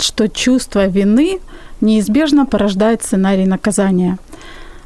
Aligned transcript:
Что 0.00 0.28
чувство 0.28 0.86
вины 0.86 1.38
неизбежно 1.80 2.46
порождает 2.46 3.02
сценарий 3.02 3.46
наказания. 3.46 4.18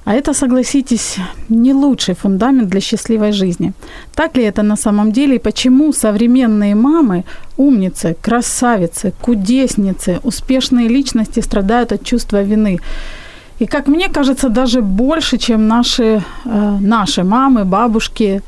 А 0.04 0.12
это, 0.12 0.34
согласитесь, 0.34 1.16
не 1.48 1.72
лучший 1.72 2.14
фундамент 2.14 2.68
для 2.68 2.80
счастливой 2.80 3.32
жизни. 3.32 3.72
Так 4.14 4.36
ли 4.36 4.44
это 4.44 4.62
на 4.62 4.76
самом 4.76 5.12
деле 5.12 5.36
и 5.36 5.38
почему 5.38 5.92
современные 5.92 6.74
мамы, 6.74 7.24
умницы, 7.56 8.16
красавицы, 8.20 9.12
кудесницы, 9.22 10.20
успешные 10.22 10.88
личности 10.88 11.40
страдают 11.40 11.92
от 11.92 12.04
чувства 12.04 12.42
вины? 12.42 12.80
И, 13.60 13.66
как 13.66 13.88
мне 13.88 14.08
кажется, 14.08 14.48
даже 14.48 14.82
больше, 14.82 15.38
чем 15.38 15.68
наши, 15.68 16.22
э, 16.44 16.76
наши 16.80 17.22
мамы, 17.22 17.64
бабушки 17.64 18.42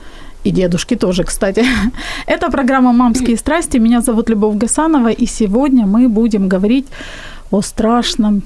и 0.47 0.53
дедушки 0.53 0.97
тоже, 0.97 1.25
кстати. 1.25 1.65
Это 2.27 2.51
программа 2.51 2.93
«Мамские 2.93 3.37
страсти». 3.37 3.79
Меня 3.79 4.01
зовут 4.01 4.31
Любовь 4.31 4.57
Гасанова, 4.57 5.09
и 5.09 5.27
сегодня 5.27 5.87
мы 5.87 6.09
будем 6.09 6.49
говорить 6.49 6.87
о 7.51 7.63
страшном, 7.63 8.43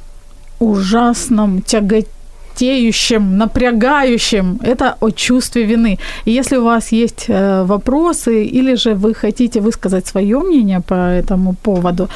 ужасном, 0.61 1.63
тяготеющем, 1.63 3.37
напрягающем. 3.39 4.59
Это 4.63 4.97
о 5.01 5.11
чувстве 5.11 5.65
вины. 5.65 5.99
И 6.25 6.31
если 6.31 6.59
у 6.59 6.65
вас 6.65 6.93
есть 6.93 7.25
э, 7.29 7.65
вопросы 7.65 8.45
или 8.45 8.77
же 8.77 8.95
вы 8.95 9.15
хотите 9.15 9.61
высказать 9.61 10.07
свое 10.07 10.39
мнение 10.39 10.81
по 10.81 10.95
этому 10.95 11.55
поводу, 11.63 12.09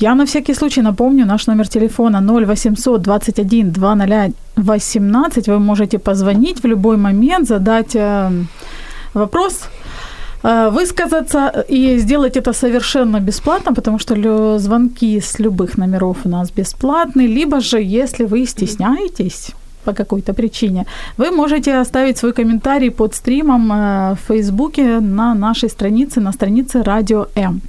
я 0.00 0.14
на 0.14 0.24
всякий 0.24 0.54
случай 0.54 0.82
напомню 0.82 1.26
наш 1.26 1.46
номер 1.46 1.68
телефона 1.68 2.20
0800 2.20 3.02
21 3.02 3.72
2018. 3.72 5.48
Вы 5.48 5.58
можете 5.58 5.98
позвонить 5.98 6.62
в 6.62 6.66
любой 6.66 6.96
момент, 6.96 7.48
задать 7.48 7.94
э, 7.94 8.30
вопрос, 9.14 9.68
э, 10.42 10.70
высказаться 10.70 11.64
и 11.68 11.98
сделать 11.98 12.36
это 12.36 12.54
совершенно 12.54 13.20
бесплатно, 13.20 13.74
потому 13.74 13.98
что 13.98 14.58
звонки 14.58 15.20
с 15.20 15.38
любых 15.38 15.78
номеров 15.78 16.16
у 16.24 16.28
нас 16.28 16.50
бесплатные. 16.50 17.28
Либо 17.28 17.60
же, 17.60 17.82
если 17.82 18.24
вы 18.24 18.46
стесняетесь, 18.46 19.50
по 19.84 19.92
какой-то 19.92 20.32
причине, 20.32 20.86
вы 21.18 21.30
можете 21.30 21.80
оставить 21.80 22.16
свой 22.16 22.32
комментарий 22.32 22.90
под 22.90 23.14
стримом 23.14 23.68
в 23.68 24.18
Фейсбуке 24.28 25.00
на 25.00 25.34
нашей 25.34 25.68
странице, 25.68 26.20
на 26.20 26.32
странице 26.32 26.82
Радио 26.82 27.26
М 27.34 27.60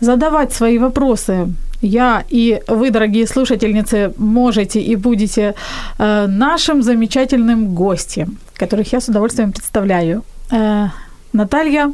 задавать 0.00 0.52
свои 0.52 0.78
вопросы 0.78 1.48
я 1.82 2.24
и 2.28 2.62
вы, 2.68 2.90
дорогие 2.90 3.26
слушательницы, 3.26 4.12
можете 4.16 4.80
и 4.80 4.96
будете 4.96 5.54
э, 5.98 6.26
нашим 6.26 6.82
замечательным 6.82 7.74
гостем, 7.74 8.38
которых 8.54 8.92
я 8.92 9.00
с 9.00 9.08
удовольствием 9.08 9.52
представляю. 9.52 10.24
Э, 10.50 10.88
Наталья 11.32 11.92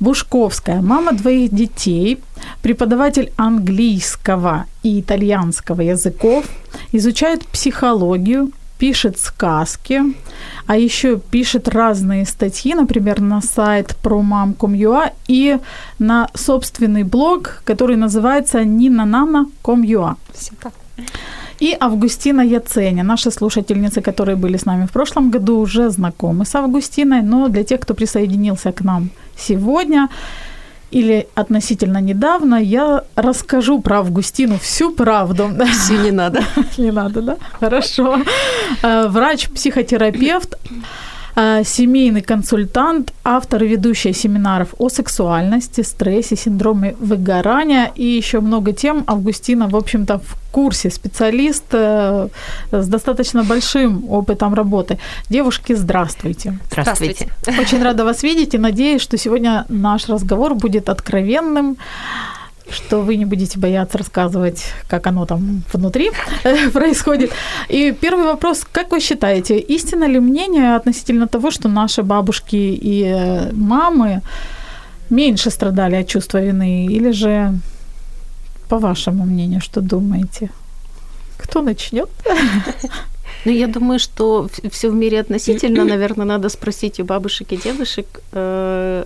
Бушковская, 0.00 0.82
мама 0.82 1.12
двоих 1.12 1.50
детей, 1.50 2.18
преподаватель 2.62 3.32
английского 3.36 4.66
и 4.82 5.00
итальянского 5.00 5.80
языков, 5.80 6.44
изучает 6.92 7.46
психологию, 7.46 8.50
пишет 8.78 9.18
сказки, 9.18 10.02
а 10.66 10.76
еще 10.76 11.18
пишет 11.18 11.68
разные 11.68 12.26
статьи, 12.26 12.74
например, 12.74 13.20
на 13.20 13.40
сайт 13.40 13.96
мам.com.ua 14.04 15.12
и 15.28 15.58
на 15.98 16.28
собственный 16.34 17.04
блог, 17.04 17.62
который 17.64 17.96
называется 17.96 18.62
ninanana.com.ua. 18.62 20.16
И 21.62 21.76
Августина 21.80 22.42
Яценя. 22.42 23.02
Наши 23.02 23.30
слушательницы, 23.30 24.02
которые 24.02 24.36
были 24.36 24.56
с 24.56 24.66
нами 24.66 24.86
в 24.86 24.92
прошлом 24.92 25.30
году, 25.30 25.58
уже 25.58 25.90
знакомы 25.90 26.44
с 26.44 26.54
Августиной, 26.54 27.22
но 27.22 27.48
для 27.48 27.64
тех, 27.64 27.80
кто 27.80 27.94
присоединился 27.94 28.72
к 28.72 28.84
нам 28.84 29.10
сегодня, 29.38 30.08
или 30.96 31.26
относительно 31.34 32.00
недавно 32.00 32.56
я 32.56 33.02
расскажу 33.16 33.80
про 33.80 33.98
Августину 33.98 34.58
всю 34.58 34.92
правду. 34.92 35.50
Все 35.72 35.98
не 35.98 36.10
надо. 36.10 36.40
Не 36.78 36.90
надо, 36.90 37.20
да? 37.20 37.36
Хорошо. 37.60 38.18
Э, 38.82 39.06
врач-психотерапевт, 39.08 40.56
семейный 41.36 42.22
консультант, 42.22 43.12
автор 43.24 43.62
и 43.62 43.68
ведущая 43.68 44.14
семинаров 44.14 44.68
о 44.78 44.88
сексуальности, 44.88 45.82
стрессе, 45.82 46.36
синдроме 46.36 46.94
выгорания 46.98 47.92
и 47.94 48.04
еще 48.04 48.40
много 48.40 48.72
тем. 48.72 49.04
Августина, 49.06 49.68
в 49.68 49.76
общем-то, 49.76 50.18
в 50.18 50.36
курсе, 50.50 50.90
специалист 50.90 51.64
э, 51.72 52.28
с 52.72 52.88
достаточно 52.88 53.44
большим 53.44 54.10
опытом 54.10 54.54
работы. 54.54 54.98
Девушки, 55.28 55.74
здравствуйте. 55.74 56.58
Здравствуйте. 56.70 57.28
Очень 57.60 57.82
рада 57.82 58.04
вас 58.04 58.22
видеть 58.22 58.54
и 58.54 58.58
надеюсь, 58.58 59.02
что 59.02 59.18
сегодня 59.18 59.66
наш 59.68 60.08
разговор 60.08 60.54
будет 60.54 60.88
откровенным, 60.88 61.76
что 62.70 63.00
вы 63.02 63.16
не 63.16 63.24
будете 63.24 63.58
бояться 63.58 63.98
рассказывать, 63.98 64.64
как 64.88 65.06
оно 65.06 65.26
там 65.26 65.62
внутри 65.72 66.10
происходит. 66.72 67.30
И 67.68 67.92
первый 67.92 68.24
вопрос, 68.24 68.64
как 68.72 68.92
вы 68.92 69.00
считаете, 69.00 69.58
истинно 69.58 70.08
ли 70.08 70.20
мнение 70.20 70.76
относительно 70.76 71.26
того, 71.26 71.50
что 71.50 71.68
наши 71.68 72.02
бабушки 72.02 72.56
и 72.56 73.04
э, 73.04 73.52
мамы 73.52 74.22
меньше 75.10 75.50
страдали 75.50 75.96
от 75.96 76.08
чувства 76.08 76.42
вины, 76.42 76.86
или 76.86 77.12
же 77.12 77.52
по 78.68 78.78
вашему 78.78 79.24
мнению, 79.24 79.60
что 79.60 79.80
думаете? 79.80 80.50
Кто 81.38 81.62
начнет? 81.62 82.08
Ну, 83.46 83.52
я 83.52 83.68
думаю, 83.68 84.00
что 84.00 84.48
все 84.70 84.90
в 84.90 84.94
мире 84.94 85.20
относительно. 85.20 85.84
Наверное, 85.88 86.26
надо 86.26 86.48
спросить 86.48 87.00
у 87.00 87.04
бабушек 87.04 87.52
и 87.52 87.56
дедушек. 87.56 88.06
Э, 88.32 89.04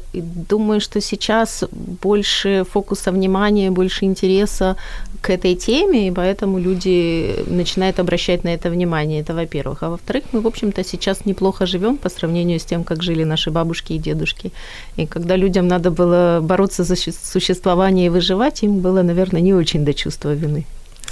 думаю, 0.49 0.81
что 0.81 1.01
сейчас 1.01 1.65
больше 2.03 2.65
фокуса 2.65 3.13
внимания, 3.13 3.71
больше 3.71 4.07
интереса 4.07 4.77
к 5.21 5.29
этой 5.29 5.55
теме, 5.55 6.09
и 6.09 6.11
поэтому 6.11 6.59
люди 6.59 7.35
начинают 7.49 7.99
обращать 7.99 8.45
на 8.45 8.49
это 8.49 8.71
внимание. 8.71 9.21
Это 9.21 9.35
во-первых. 9.35 9.83
А 9.83 9.91
во-вторых, 9.91 10.25
мы, 10.33 10.41
в 10.41 10.47
общем-то, 10.47 10.85
сейчас 10.85 11.27
неплохо 11.27 11.67
живем 11.67 11.97
по 11.97 12.09
сравнению 12.09 12.59
с 12.59 12.65
тем, 12.65 12.83
как 12.85 13.03
жили 13.03 13.25
наши 13.25 13.51
бабушки 13.51 13.93
и 13.93 13.99
дедушки. 13.99 14.53
И 14.97 15.07
когда 15.07 15.37
людям 15.37 15.69
надо 15.69 15.91
было 15.91 16.41
бороться 16.43 16.85
за 16.85 16.97
существование 16.97 18.07
и 18.07 18.11
выживать, 18.11 18.63
им 18.63 18.79
было, 18.79 19.03
наверное, 19.03 19.43
не 19.43 19.53
очень 19.53 19.85
до 19.85 19.93
чувства 19.93 20.33
вины. 20.35 20.65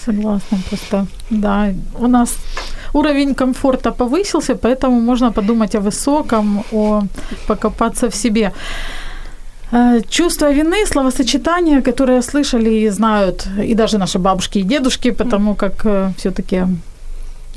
Согласна, 0.05 0.59
просто, 0.69 1.07
да, 1.31 1.69
у 1.99 2.07
нас 2.07 2.37
уровень 2.95 3.35
комфорта 3.35 3.91
повысился, 3.91 4.55
поэтому 4.55 5.01
можно 5.01 5.33
подумать 5.33 5.75
о 5.75 5.81
высоком, 5.81 6.65
о 6.73 7.03
покопаться 7.47 8.09
в 8.09 8.15
себе. 8.15 8.53
Э, 9.73 10.01
чувство 10.09 10.53
вины, 10.53 10.87
словосочетание, 10.87 11.83
которое 11.83 12.23
слышали 12.23 12.71
и 12.71 12.91
знают 12.91 13.49
и 13.65 13.75
даже 13.75 13.99
наши 13.99 14.19
бабушки 14.19 14.59
и 14.59 14.63
дедушки, 14.63 15.11
потому 15.11 15.55
как 15.55 15.85
э, 15.85 16.13
все-таки 16.17 16.67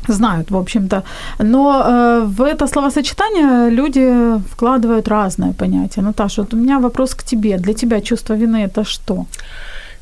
знают, 0.07 0.51
в 0.51 0.56
общем-то. 0.56 1.04
Но 1.39 1.83
э, 1.86 2.25
в 2.25 2.42
это 2.42 2.68
словосочетание 2.68 3.69
люди 3.69 4.39
вкладывают 4.51 5.07
разное 5.07 5.54
понятие. 5.54 6.04
Наташа, 6.04 6.42
вот 6.42 6.54
у 6.54 6.57
меня 6.57 6.80
вопрос 6.80 7.13
к 7.16 7.24
тебе. 7.24 7.57
Для 7.57 7.74
тебя 7.74 8.01
чувство 8.01 8.36
вины 8.36 8.63
это 8.66 8.83
что? 8.83 9.25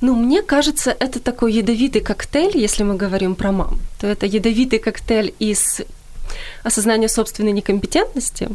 Ну, 0.01 0.15
мне 0.15 0.41
кажется, 0.41 0.95
это 0.99 1.19
такой 1.19 1.53
ядовитый 1.53 2.01
коктейль, 2.01 2.57
если 2.57 2.83
мы 2.83 2.95
говорим 2.95 3.35
про 3.35 3.51
мам, 3.51 3.79
то 3.99 4.07
это 4.07 4.25
ядовитый 4.25 4.79
коктейль 4.79 5.33
из 5.39 5.81
осознания 6.63 7.09
собственной 7.09 7.51
некомпетентности 7.51 8.49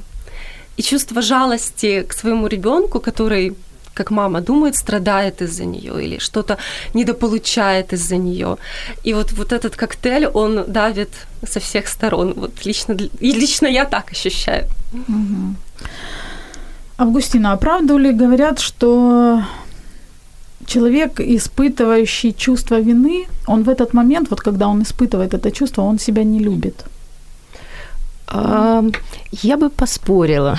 и 0.76 0.82
чувства 0.82 1.22
жалости 1.22 2.02
к 2.02 2.14
своему 2.14 2.46
ребенку, 2.46 3.00
который 3.00 3.54
как 3.94 4.10
мама 4.10 4.40
думает, 4.40 4.76
страдает 4.76 5.40
из-за 5.42 5.64
нее 5.64 6.04
или 6.04 6.18
что-то 6.18 6.58
недополучает 6.94 7.92
из-за 7.92 8.16
нее. 8.16 8.56
И 9.04 9.14
вот, 9.14 9.32
вот 9.32 9.52
этот 9.52 9.76
коктейль, 9.76 10.26
он 10.26 10.64
давит 10.66 11.10
со 11.48 11.60
всех 11.60 11.86
сторон. 11.86 12.34
Вот 12.36 12.66
лично, 12.66 12.96
и 13.20 13.32
лично 13.32 13.68
я 13.68 13.84
так 13.84 14.10
ощущаю. 14.10 14.64
Угу. 14.92 15.54
Августина, 16.98 17.52
а 17.52 17.56
правду 17.56 17.96
ли 17.96 18.12
говорят, 18.12 18.58
что 18.58 19.42
человек, 20.66 21.20
испытывающий 21.20 22.32
чувство 22.32 22.80
вины, 22.80 23.26
он 23.46 23.62
в 23.62 23.68
этот 23.68 23.94
момент, 23.94 24.30
вот 24.30 24.40
когда 24.40 24.68
он 24.68 24.82
испытывает 24.82 25.34
это 25.34 25.50
чувство, 25.50 25.82
он 25.82 25.98
себя 25.98 26.24
не 26.24 26.38
любит. 26.38 26.84
А, 28.26 28.82
я 29.42 29.56
бы 29.56 29.70
поспорила. 29.70 30.56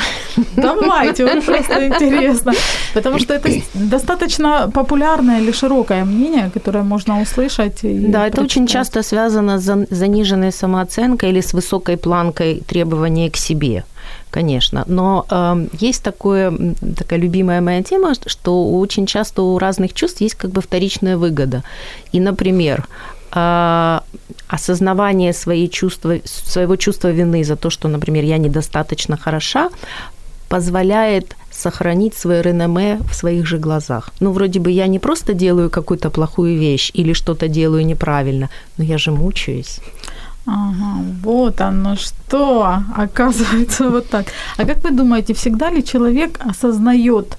Давайте, 0.55 1.25
вот 1.33 1.45
просто 1.45 1.87
интересно. 1.87 2.53
Потому 2.93 3.19
что 3.19 3.33
это 3.33 3.49
достаточно 3.73 4.71
популярное 4.73 5.41
или 5.41 5.51
широкое 5.51 6.05
мнение, 6.05 6.49
которое 6.53 6.83
можно 6.83 7.21
услышать. 7.21 7.79
да, 7.83 8.27
это 8.27 8.41
очень 8.41 8.67
часто 8.67 9.03
связано 9.03 9.59
с 9.59 9.87
заниженной 9.89 10.51
самооценкой 10.51 11.29
или 11.29 11.41
с 11.41 11.53
высокой 11.53 11.97
планкой 11.97 12.61
требования 12.67 13.29
к 13.29 13.37
себе 13.37 13.83
конечно. 14.35 14.83
Но 14.87 15.25
э, 15.31 15.67
есть 15.85 16.03
такое, 16.03 16.51
такая 16.97 17.19
любимая 17.19 17.61
моя 17.61 17.81
тема, 17.83 18.13
что 18.25 18.79
очень 18.79 19.05
часто 19.05 19.41
у 19.41 19.57
разных 19.57 19.93
чувств 19.93 20.21
есть 20.21 20.35
как 20.35 20.51
бы 20.51 20.61
вторичная 20.61 21.15
выгода. 21.15 21.63
И, 22.11 22.19
например, 22.19 22.85
э, 23.35 23.99
осознавание 24.47 25.33
своей 25.33 25.69
чувства, 25.69 26.15
своего 26.25 26.75
чувства 26.75 27.11
вины 27.11 27.43
за 27.43 27.55
то, 27.55 27.69
что, 27.69 27.87
например, 27.87 28.23
я 28.23 28.37
недостаточно 28.37 29.17
хороша, 29.17 29.69
позволяет 30.49 31.35
сохранить 31.51 32.15
свое 32.15 32.41
реноме 32.41 32.99
в 33.09 33.13
своих 33.13 33.47
же 33.47 33.57
глазах. 33.57 34.09
Ну, 34.19 34.31
вроде 34.31 34.59
бы 34.59 34.71
я 34.71 34.87
не 34.87 34.99
просто 34.99 35.33
делаю 35.33 35.69
какую-то 35.69 36.09
плохую 36.09 36.59
вещь 36.59 36.91
или 36.95 37.13
что-то 37.13 37.47
делаю 37.47 37.85
неправильно, 37.85 38.49
но 38.77 38.83
я 38.83 38.97
же 38.97 39.11
мучаюсь. 39.11 39.79
Ага, 40.47 41.01
вот 41.23 41.61
оно 41.61 41.95
что, 41.95 42.77
оказывается, 42.95 43.89
вот 43.89 44.09
так. 44.09 44.27
А 44.57 44.65
как 44.65 44.83
вы 44.83 44.91
думаете, 44.91 45.33
всегда 45.33 45.71
ли 45.71 45.83
человек 45.83 46.39
осознает 46.49 47.37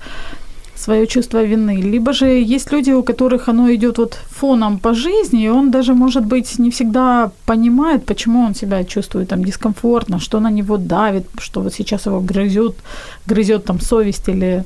свое 0.77 1.07
чувство 1.07 1.43
вины, 1.43 1.77
либо 1.77 2.13
же 2.13 2.27
есть 2.27 2.73
люди, 2.73 2.91
у 2.93 3.03
которых 3.03 3.49
оно 3.49 3.75
идет 3.75 3.99
вот 3.99 4.19
фоном 4.31 4.79
по 4.79 4.95
жизни, 4.95 5.45
и 5.45 5.49
он 5.49 5.71
даже, 5.71 5.95
может 5.95 6.25
быть, 6.25 6.59
не 6.59 6.71
всегда 6.71 7.31
понимает, 7.47 8.05
почему 8.05 8.41
он 8.41 8.55
себя 8.55 8.85
чувствует 8.85 9.29
там 9.29 9.45
дискомфортно, 9.45 10.21
что 10.21 10.41
на 10.41 10.51
него 10.51 10.77
давит, 10.77 11.27
что 11.39 11.61
вот 11.61 11.75
сейчас 11.75 12.07
его 12.07 12.21
грызет, 12.21 12.77
грызет 13.27 13.65
там 13.65 13.81
совесть 13.81 14.29
или 14.29 14.65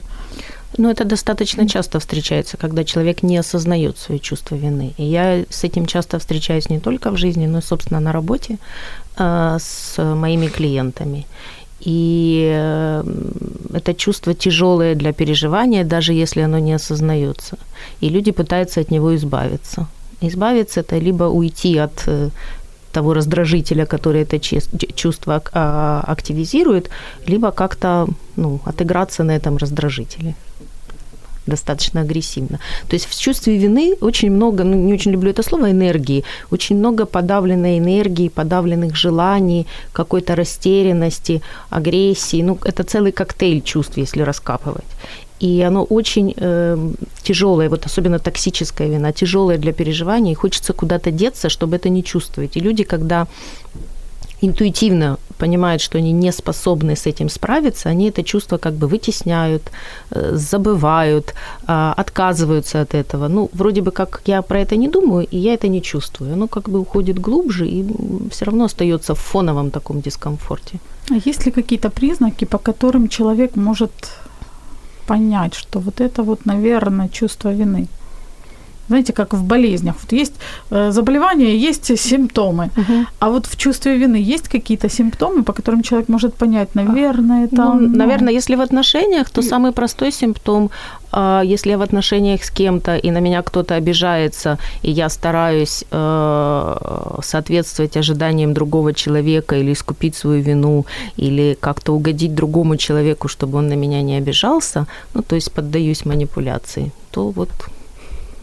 ну, 0.79 0.89
это 0.89 1.05
достаточно 1.05 1.69
часто 1.69 1.99
встречается, 1.99 2.57
когда 2.57 2.85
человек 2.85 3.23
не 3.23 3.39
осознает 3.39 3.99
свои 3.99 4.19
чувства 4.21 4.57
вины. 4.57 4.95
И 4.99 5.05
я 5.05 5.45
с 5.51 5.65
этим 5.65 5.87
часто 5.87 6.19
встречаюсь 6.19 6.71
не 6.71 6.79
только 6.79 7.11
в 7.11 7.17
жизни, 7.17 7.47
но 7.47 7.59
и, 7.59 7.63
собственно, 7.63 8.01
на 8.01 8.13
работе 8.13 8.59
э, 9.19 9.59
с 9.61 9.99
моими 9.99 10.47
клиентами. 10.47 11.27
И 11.81 12.51
э, 12.53 13.05
это 13.73 13.95
чувство 13.95 14.35
тяжелое 14.35 14.95
для 14.95 15.13
переживания, 15.13 15.85
даже 15.85 16.13
если 16.13 16.43
оно 16.43 16.59
не 16.59 16.73
осознается. 16.75 17.57
И 18.01 18.09
люди 18.11 18.33
пытаются 18.33 18.81
от 18.81 18.91
него 18.91 19.15
избавиться. 19.15 19.87
Избавиться 20.23 20.81
это 20.81 20.99
либо 20.99 21.25
уйти 21.25 21.79
от 21.79 22.03
э, 22.07 22.31
того 22.93 23.15
раздражителя, 23.15 23.87
который 23.87 24.23
это 24.23 24.39
чувство 24.39 25.43
а, 25.53 26.05
активизирует, 26.07 26.91
либо 27.27 27.51
как-то 27.53 28.09
ну, 28.37 28.61
отыграться 28.65 29.25
на 29.25 29.31
этом 29.37 29.57
раздражителе 29.57 30.35
достаточно 31.47 32.01
агрессивно. 32.01 32.59
То 32.89 32.97
есть 32.97 33.07
в 33.07 33.21
чувстве 33.21 33.59
вины 33.59 33.95
очень 34.01 34.31
много, 34.31 34.65
ну 34.65 34.77
не 34.77 34.93
очень 34.95 35.13
люблю 35.13 35.31
это 35.31 35.43
слово, 35.43 35.71
энергии, 35.71 36.25
очень 36.51 36.79
много 36.79 37.07
подавленной 37.07 37.79
энергии, 37.79 38.29
подавленных 38.29 38.97
желаний, 38.97 39.67
какой-то 39.93 40.37
растерянности, 40.37 41.43
агрессии. 41.71 42.43
Ну, 42.43 42.59
это 42.65 42.83
целый 42.85 43.13
коктейль 43.13 43.63
чувств, 43.63 43.99
если 43.99 44.23
раскапывать. 44.23 44.85
И 45.41 45.63
оно 45.63 45.85
очень 45.85 46.35
э, 46.37 46.77
тяжелое, 47.23 47.69
вот 47.71 47.87
особенно 47.87 48.19
токсическая 48.19 48.89
вина, 48.89 49.13
тяжелое 49.13 49.59
для 49.59 49.73
переживания, 49.73 50.33
и 50.33 50.35
хочется 50.35 50.73
куда-то 50.75 51.11
деться, 51.11 51.49
чтобы 51.49 51.77
это 51.77 51.89
не 51.89 52.03
чувствовать. 52.03 52.57
И 52.59 52.61
люди, 52.61 52.85
когда 52.85 53.27
интуитивно 54.43 55.19
понимают, 55.39 55.83
что 55.83 55.99
они 55.99 56.13
не 56.13 56.33
способны 56.33 56.95
с 56.95 57.07
этим 57.07 57.29
справиться, 57.29 57.89
они 57.89 58.09
это 58.09 58.23
чувство 58.23 58.59
как 58.59 58.75
бы 58.75 58.87
вытесняют, 58.89 59.63
э, 60.11 60.37
забывают, 60.37 61.35
а, 61.67 61.95
отказываются 61.97 62.81
от 62.83 62.95
этого. 62.95 63.29
Ну, 63.29 63.49
вроде 63.53 63.81
бы 63.81 63.91
как 63.91 64.23
я 64.27 64.43
про 64.43 64.61
это 64.61 64.77
не 64.77 64.89
думаю, 64.89 65.27
и 65.31 65.39
я 65.39 65.55
это 65.55 65.69
не 65.69 65.81
чувствую. 65.81 66.33
Оно 66.33 66.47
как 66.47 66.69
бы 66.69 66.79
уходит 66.79 67.19
глубже 67.19 67.67
и 67.67 67.85
все 68.31 68.45
равно 68.45 68.65
остается 68.65 69.15
в 69.15 69.19
фоновом 69.19 69.71
таком 69.71 70.01
дискомфорте. 70.01 70.79
А 71.11 71.15
есть 71.15 71.47
ли 71.47 71.53
какие-то 71.53 71.91
признаки, 71.91 72.47
по 72.47 72.59
которым 72.59 73.09
человек 73.09 73.57
может 73.57 73.91
понять, 75.07 75.55
что 75.55 75.81
вот 75.81 76.01
это 76.01 76.23
вот, 76.23 76.47
наверное, 76.47 77.09
чувство 77.09 77.53
вины? 77.53 77.89
Знаете, 78.91 79.13
как 79.13 79.35
в 79.35 79.45
болезнях. 79.45 79.95
Вот 80.03 80.13
есть 80.13 80.35
э, 80.71 80.91
заболевание, 80.91 81.57
есть 81.57 81.99
симптомы. 81.99 82.71
Угу. 82.77 83.07
А 83.21 83.31
вот 83.31 83.47
в 83.47 83.57
чувстве 83.57 83.97
вины 83.97 84.17
есть 84.17 84.49
какие-то 84.49 84.89
симптомы, 84.89 85.43
по 85.43 85.53
которым 85.53 85.83
человек 85.83 86.09
может 86.09 86.35
понять, 86.35 86.75
наверное, 86.75 87.45
это... 87.45 87.57
Ну, 87.57 87.75
ну... 87.75 87.97
Наверное, 87.97 88.33
если 88.33 88.57
в 88.57 88.61
отношениях, 88.61 89.31
то 89.31 89.43
самый 89.43 89.73
простой 89.73 90.13
симптом, 90.13 90.71
а, 91.13 91.43
если 91.45 91.71
я 91.71 91.79
в 91.79 91.83
отношениях 91.83 92.45
с 92.45 92.51
кем-то, 92.51 92.97
и 92.97 93.11
на 93.11 93.21
меня 93.21 93.43
кто-то 93.43 93.75
обижается, 93.75 94.59
и 94.83 94.91
я 94.91 95.09
стараюсь 95.09 95.85
э, 95.91 96.77
соответствовать 97.23 97.97
ожиданиям 97.97 98.55
другого 98.55 98.93
человека 98.93 99.57
или 99.57 99.73
искупить 99.73 100.15
свою 100.17 100.43
вину, 100.43 100.87
или 101.17 101.57
как-то 101.61 101.93
угодить 101.93 102.35
другому 102.35 102.77
человеку, 102.77 103.29
чтобы 103.29 103.59
он 103.59 103.69
на 103.69 103.77
меня 103.77 104.03
не 104.03 104.17
обижался, 104.17 104.87
ну, 105.15 105.23
то 105.23 105.37
есть 105.37 105.53
поддаюсь 105.53 106.05
манипуляции, 106.05 106.93
то 107.11 107.31
вот 107.31 107.51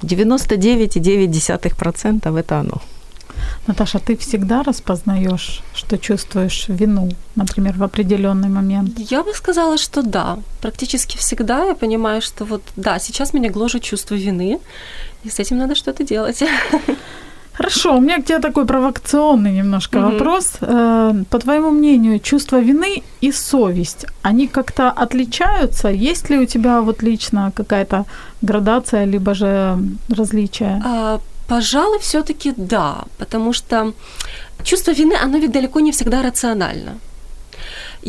99,9% 0.02 2.40
это 2.40 2.60
оно. 2.60 2.82
Наташа, 3.68 4.00
ты 4.00 4.16
всегда 4.16 4.64
распознаешь, 4.64 5.62
что 5.74 5.98
чувствуешь 5.98 6.66
вину, 6.70 7.10
например, 7.36 7.78
в 7.78 7.84
определенный 7.84 8.50
момент? 8.50 8.98
Я 8.98 9.24
бы 9.24 9.34
сказала, 9.34 9.78
что 9.78 10.04
да. 10.04 10.40
Практически 10.62 11.18
всегда 11.18 11.66
я 11.66 11.76
понимаю, 11.76 12.22
что 12.22 12.46
вот 12.46 12.62
да, 12.76 13.00
сейчас 13.00 13.34
меня 13.34 13.50
гложет 13.50 13.84
чувство 13.84 14.16
вины, 14.16 14.60
и 15.24 15.30
с 15.30 15.40
этим 15.40 15.58
надо 15.58 15.76
что-то 15.76 16.04
делать. 16.04 16.42
Хорошо, 17.58 17.98
у 17.98 18.00
меня 18.00 18.22
к 18.22 18.26
тебе 18.26 18.40
такой 18.40 18.66
провокационный 18.66 19.52
немножко 19.52 19.98
mm-hmm. 19.98 20.12
вопрос. 20.12 20.52
Э, 20.62 21.24
по 21.30 21.40
твоему 21.40 21.72
мнению, 21.72 22.20
чувство 22.20 22.60
вины 22.62 23.02
и 23.22 23.32
совесть, 23.32 24.06
они 24.22 24.48
как-то 24.48 24.92
отличаются? 24.92 25.90
Есть 25.90 26.30
ли 26.30 26.38
у 26.38 26.46
тебя 26.46 26.82
вот 26.82 27.04
лично 27.04 27.52
какая-то 27.56 28.06
градация, 28.44 29.06
либо 29.06 29.34
же 29.34 29.78
различия? 30.10 30.82
А, 30.86 31.20
пожалуй, 31.48 31.98
все-таки 32.00 32.54
да, 32.58 33.06
потому 33.18 33.54
что 33.54 33.94
чувство 34.64 34.92
вины, 34.92 35.16
оно 35.24 35.40
ведь 35.40 35.52
далеко 35.52 35.80
не 35.80 35.92
всегда 35.92 36.22
рационально. 36.22 37.00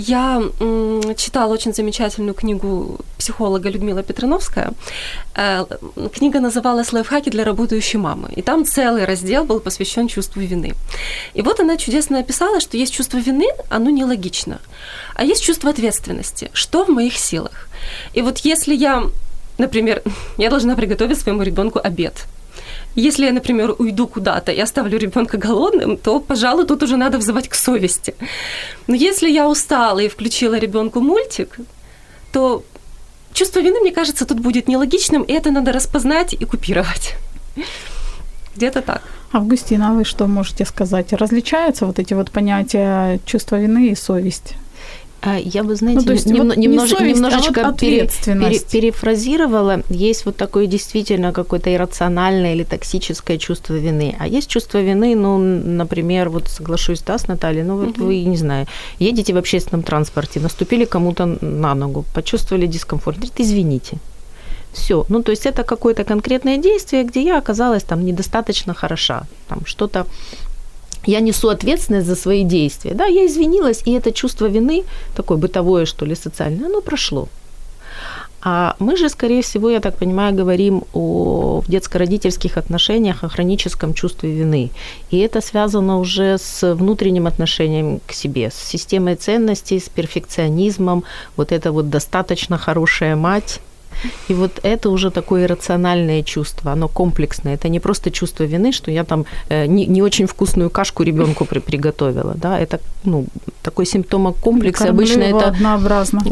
Я 0.01 0.41
читала 1.17 1.53
очень 1.53 1.75
замечательную 1.75 2.33
книгу 2.35 3.01
психолога 3.19 3.69
Людмила 3.69 4.05
Петроновская. 4.05 4.73
Э, 5.35 5.65
книга 6.15 6.39
называлась 6.39 6.93
«Лайфхаки 6.93 7.31
для 7.31 7.45
работающей 7.45 7.99
мамы». 7.99 8.29
И 8.37 8.43
там 8.43 8.65
целый 8.65 9.05
раздел 9.05 9.45
был 9.45 9.59
посвящен 9.59 10.07
чувству 10.07 10.41
вины. 10.41 10.75
И 11.35 11.43
вот 11.43 11.59
она 11.59 11.77
чудесно 11.77 12.21
описала, 12.21 12.61
что 12.61 12.77
есть 12.77 12.95
чувство 12.95 13.19
вины, 13.19 13.47
оно 13.71 13.91
нелогично. 13.91 14.61
А 15.17 15.25
есть 15.25 15.43
чувство 15.43 15.71
ответственности. 15.71 16.51
Что 16.53 16.85
в 16.85 16.91
моих 16.91 17.19
силах? 17.19 17.69
И 18.15 18.23
вот 18.23 18.39
если 18.45 18.77
я, 18.77 19.03
например, 19.59 20.03
я 20.39 20.49
должна 20.49 20.77
приготовить 20.77 21.19
своему 21.19 21.43
ребенку 21.43 21.81
обед– 21.83 22.15
если 23.01 23.27
я, 23.27 23.33
например, 23.33 23.75
уйду 23.79 24.07
куда-то 24.07 24.53
и 24.53 24.61
оставлю 24.61 24.99
ребенка 24.99 25.37
голодным, 25.37 25.97
то, 25.97 26.21
пожалуй, 26.21 26.67
тут 26.67 26.83
уже 26.83 26.97
надо 26.97 27.19
взывать 27.19 27.49
к 27.49 27.55
совести. 27.55 28.15
Но 28.87 28.95
если 28.95 29.31
я 29.31 29.49
устала 29.49 30.01
и 30.01 30.09
включила 30.09 30.59
ребенку 30.59 31.01
мультик, 31.01 31.57
то 32.33 32.65
чувство 33.33 33.61
вины, 33.61 33.81
мне 33.81 33.93
кажется, 33.93 34.27
тут 34.27 34.41
будет 34.41 34.69
нелогичным, 34.69 35.23
и 35.23 35.33
это 35.33 35.51
надо 35.51 35.73
распознать 35.73 36.33
и 36.33 36.45
купировать. 36.45 37.15
Где-то 38.57 38.83
так. 38.83 39.03
Августина, 39.33 39.91
а 39.91 39.93
вы 39.93 40.05
что 40.05 40.27
можете 40.27 40.65
сказать? 40.65 41.13
Различаются 41.13 41.87
вот 41.87 41.99
эти 41.99 42.15
вот 42.15 42.31
понятия 42.31 43.21
чувства 43.27 43.61
вины 43.61 43.91
и 43.91 43.95
совесть? 43.95 44.55
А, 45.21 45.37
я 45.37 45.65
бы, 45.65 45.75
знаете, 45.75 46.01
ну, 46.01 46.07
то 46.07 46.13
есть 46.13 46.27
нем, 46.27 46.49
вот 46.49 46.57
немнож, 46.57 46.91
совесть, 46.91 47.17
немножечко 47.17 47.63
а 47.63 47.71
вот 47.71 47.81
пере, 47.81 48.09
пере, 48.25 48.61
перефразировала. 48.61 49.83
Есть 49.89 50.25
вот 50.27 50.37
такое 50.37 50.67
действительно 50.67 51.33
какое-то 51.33 51.75
иррациональное 51.75 52.55
или 52.55 52.63
токсическое 52.63 53.37
чувство 53.39 53.75
вины. 53.75 54.15
А 54.21 54.29
есть 54.29 54.49
чувство 54.49 54.81
вины, 54.81 55.17
ну, 55.17 55.39
например, 55.39 56.29
вот 56.29 56.49
соглашусь, 56.49 57.01
да, 57.01 57.19
с 57.19 57.27
Натальей, 57.27 57.65
ну, 57.65 57.77
вот 57.77 57.99
угу. 57.99 58.07
вы, 58.07 58.23
не 58.23 58.37
знаю, 58.37 58.67
едете 59.01 59.35
в 59.35 59.39
общественном 59.39 59.83
транспорте, 59.83 60.39
наступили 60.39 60.85
кому-то 60.85 61.27
на 61.41 61.75
ногу, 61.75 62.05
почувствовали 62.15 62.67
дискомфорт, 62.67 63.17
говорит, 63.17 63.41
извините. 63.41 63.99
Все. 64.73 65.05
Ну, 65.09 65.23
то 65.23 65.33
есть 65.33 65.47
это 65.47 65.65
какое-то 65.65 66.05
конкретное 66.05 66.59
действие, 66.59 67.03
где 67.03 67.23
я 67.23 67.39
оказалась 67.39 67.83
там 67.83 68.05
недостаточно 68.05 68.75
хороша. 68.75 69.25
Там 69.49 69.65
что-то 69.65 70.07
я 71.09 71.21
несу 71.21 71.49
ответственность 71.49 72.07
за 72.07 72.17
свои 72.17 72.45
действия. 72.45 72.95
Да, 72.95 73.07
я 73.07 73.27
извинилась, 73.27 73.83
и 73.87 73.93
это 73.93 74.13
чувство 74.13 74.47
вины, 74.47 74.85
такое 75.17 75.39
бытовое, 75.39 75.87
что 75.87 76.07
ли, 76.07 76.15
социальное, 76.15 76.67
оно 76.67 76.81
прошло. 76.81 77.29
А 78.41 78.77
мы 78.79 78.97
же, 78.97 79.09
скорее 79.09 79.43
всего, 79.43 79.71
я 79.71 79.81
так 79.81 79.97
понимаю, 79.97 80.35
говорим 80.35 80.85
о 80.93 81.63
детско-родительских 81.67 82.57
отношениях, 82.57 83.25
о 83.25 83.29
хроническом 83.29 83.95
чувстве 83.95 84.31
вины. 84.31 84.71
И 85.11 85.19
это 85.19 85.41
связано 85.41 85.99
уже 85.99 86.39
с 86.39 86.75
внутренним 86.75 87.27
отношением 87.27 88.01
к 88.07 88.13
себе, 88.13 88.51
с 88.51 88.55
системой 88.55 89.17
ценностей, 89.17 89.81
с 89.81 89.89
перфекционизмом. 89.89 91.05
Вот 91.37 91.53
это 91.53 91.73
вот 91.73 91.91
достаточно 91.91 92.59
хорошая 92.59 93.17
мать, 93.17 93.61
и 94.29 94.35
вот 94.35 94.61
это 94.63 94.91
уже 94.91 95.11
такое 95.11 95.45
иррациональное 95.45 96.23
чувство, 96.23 96.73
оно 96.73 96.89
комплексное. 96.89 97.55
Это 97.55 97.69
не 97.69 97.81
просто 97.81 98.11
чувство 98.11 98.45
вины, 98.45 98.73
что 98.73 98.91
я 98.91 99.05
там 99.05 99.25
э, 99.49 99.67
не, 99.67 99.87
не 99.87 100.03
очень 100.03 100.27
вкусную 100.27 100.71
кашку 100.71 101.03
ребенку 101.03 101.45
при, 101.45 101.59
приготовила. 101.61 102.35
Да? 102.35 102.59
Это 102.59 102.81
ну, 103.05 103.27
такой 103.63 103.87
симптом 103.87 104.33
комплекса. 104.35 104.89
Обычно 104.89 105.23
это, 105.23 105.49
однообразно. 105.49 106.23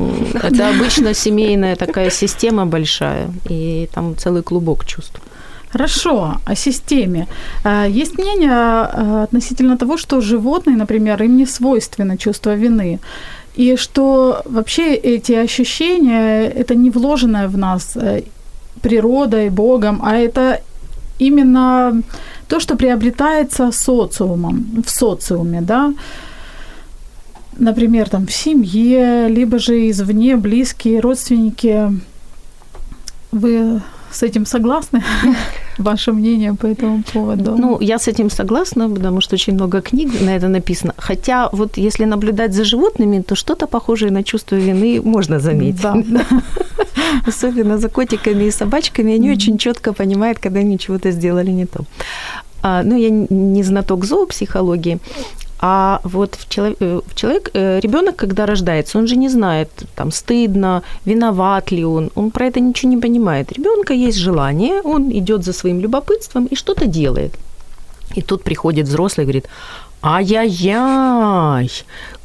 это 0.43 0.69
обычно 0.69 1.15
семейная 1.15 1.77
такая 1.77 2.11
система 2.11 2.67
большая, 2.67 3.31
и 3.51 3.89
там 3.93 4.17
целый 4.17 4.43
клубок 4.43 4.85
чувств. 4.85 5.21
Хорошо, 5.73 6.37
о 6.47 6.55
системе. 6.55 7.27
А, 7.65 7.87
есть 7.87 8.19
мнение 8.19 8.51
а, 8.53 9.23
относительно 9.25 9.77
того, 9.77 9.99
что 9.99 10.21
животные, 10.21 10.77
например, 10.77 11.23
им 11.23 11.37
не 11.37 11.47
свойственно 11.47 12.17
чувство 12.17 12.55
вины. 12.55 12.99
И 13.57 13.77
что 13.77 14.43
вообще 14.45 14.95
эти 14.95 15.33
ощущения, 15.33 16.47
это 16.47 16.75
не 16.75 16.91
вложенное 16.91 17.49
в 17.49 17.57
нас 17.57 17.97
э, 17.97 18.23
природой, 18.83 19.49
Богом, 19.49 20.01
а 20.03 20.17
это 20.17 20.61
именно 21.19 22.03
то, 22.49 22.61
что 22.61 22.77
приобретается 22.77 23.73
социумом, 23.73 24.85
в 24.87 24.91
социуме, 24.91 25.63
да, 25.63 25.95
например, 27.59 28.09
там 28.11 28.27
в 28.27 28.33
семье, 28.33 29.29
либо 29.29 29.59
же 29.59 29.89
извне 29.91 30.37
близкие 30.37 31.01
родственники. 31.01 31.93
Вы 33.33 33.81
с 34.17 34.23
этим 34.23 34.47
согласны? 34.47 35.03
Ваше 35.79 36.13
мнение 36.13 36.55
по 36.55 36.67
этому 36.67 37.03
поводу? 37.13 37.57
Ну, 37.59 37.81
я 37.81 37.99
с 37.99 38.09
этим 38.09 38.31
согласна, 38.31 38.89
потому 38.89 39.21
что 39.21 39.35
очень 39.35 39.55
много 39.55 39.81
книг 39.81 40.21
на 40.21 40.37
это 40.37 40.49
написано. 40.49 40.95
Хотя 40.97 41.49
вот 41.53 41.77
если 41.79 42.07
наблюдать 42.07 42.55
за 42.55 42.65
животными, 42.65 43.23
то 43.23 43.35
что-то 43.35 43.67
похожее 43.67 44.11
на 44.11 44.23
чувство 44.23 44.57
вины 44.57 45.01
можно 45.03 45.39
заметить. 45.39 45.83
Да. 45.83 45.95
Особенно 47.29 47.79
за 47.79 47.89
котиками 47.89 48.45
и 48.45 48.51
собачками. 48.51 49.15
Они 49.15 49.31
очень 49.31 49.59
четко 49.59 49.93
понимают, 49.93 50.39
когда 50.39 50.61
они 50.61 50.79
чего-то 50.79 51.11
сделали 51.11 51.51
не 51.51 51.67
то. 51.67 51.85
А, 52.63 52.83
ну, 52.83 52.97
я 52.97 53.11
не 53.11 53.63
знаток 53.63 54.05
зоопсихологии, 54.05 54.99
а 55.59 56.01
вот 56.05 56.35
в 56.35 56.49
человек, 56.49 56.77
э, 56.81 57.01
в 57.07 57.15
человек 57.15 57.51
э, 57.55 57.81
ребенок, 57.81 58.17
когда 58.17 58.47
рождается, 58.47 58.99
он 58.99 59.07
же 59.07 59.17
не 59.17 59.29
знает, 59.29 59.71
там, 59.95 60.11
стыдно, 60.13 60.83
виноват 61.05 61.73
ли 61.73 61.85
он, 61.85 62.11
он 62.15 62.31
про 62.31 62.47
это 62.47 62.61
ничего 62.61 62.91
не 62.91 62.99
понимает. 62.99 63.53
Ребенка 63.53 63.95
есть 63.95 64.19
желание, 64.19 64.81
он 64.83 65.11
идет 65.11 65.45
за 65.45 65.53
своим 65.53 65.81
любопытством 65.81 66.47
и 66.47 66.55
что-то 66.57 66.87
делает. 66.87 67.33
И 68.15 68.23
тут 68.23 68.43
приходит 68.43 68.87
взрослый 68.87 69.25
и 69.25 69.27
говорит, 69.27 69.47
Ай-яй-яй, 70.03 71.71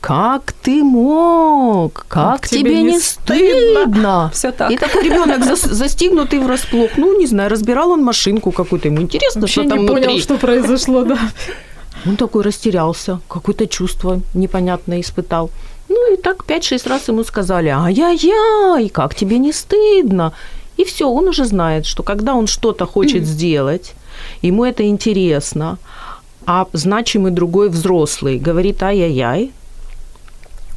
как 0.01 0.51
ты 0.51 0.83
мог? 0.83 2.05
Как, 2.07 2.41
как 2.41 2.47
тебе, 2.47 2.71
тебе 2.71 2.81
не 2.83 3.00
стыдно? 3.00 3.83
стыдно? 3.83 4.31
Все 4.33 4.51
так. 4.51 4.71
И 4.71 4.77
такой 4.77 5.03
ребенок 5.03 5.43
за, 5.43 5.55
застигнутый 5.55 6.39
врасплох. 6.39 6.91
Ну, 6.97 7.17
не 7.17 7.25
знаю, 7.25 7.50
разбирал 7.50 7.91
он 7.91 8.03
машинку 8.03 8.51
какую-то, 8.51 8.89
ему 8.89 9.01
интересно, 9.01 9.41
Вообще 9.41 9.61
что 9.61 9.69
там 9.69 9.79
не 9.79 9.85
внутри. 9.88 10.05
понял, 10.05 10.19
что 10.19 10.38
произошло, 10.38 11.05
да. 11.05 11.17
Он 12.05 12.15
такой 12.15 12.43
растерялся, 12.43 13.20
какое-то 13.27 13.67
чувство 13.67 14.22
непонятное 14.34 15.00
испытал. 15.00 15.50
Ну 15.89 16.13
и 16.13 16.17
так 16.17 16.46
5-6 16.48 16.89
раз 16.89 17.10
ему 17.10 17.24
сказали, 17.24 17.70
ай-яй-яй, 17.70 18.89
как 18.89 19.15
тебе 19.15 19.38
не 19.38 19.53
стыдно? 19.53 20.34
И 20.77 20.84
все, 20.84 21.08
он 21.10 21.27
уже 21.27 21.46
знает, 21.46 21.86
что 21.86 22.03
когда 22.03 22.34
он 22.34 22.48
что-то 22.48 22.86
хочет 22.86 23.25
сделать, 23.25 23.93
ему 24.41 24.65
это 24.65 24.84
интересно, 24.84 25.77
а 26.46 26.65
значимый 26.74 27.31
другой 27.31 27.70
взрослый 27.70 28.39
говорит 28.39 28.81
ай-яй-яй, 28.81 29.51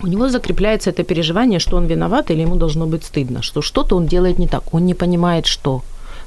у 0.02 0.07
него 0.07 0.28
закрепляется 0.28 0.90
это 0.90 1.04
переживание, 1.04 1.59
что 1.59 1.76
он 1.76 1.87
виноват 1.87 2.31
или 2.31 2.43
ему 2.43 2.57
должно 2.57 2.87
быть 2.87 3.04
стыдно, 3.04 3.43
что 3.43 3.62
что-то 3.62 3.97
он 3.97 4.07
делает 4.07 4.38
не 4.38 4.49
так, 4.49 4.75
он 4.75 4.85
не 4.85 4.95
понимает, 4.95 5.47
что. 5.47 5.83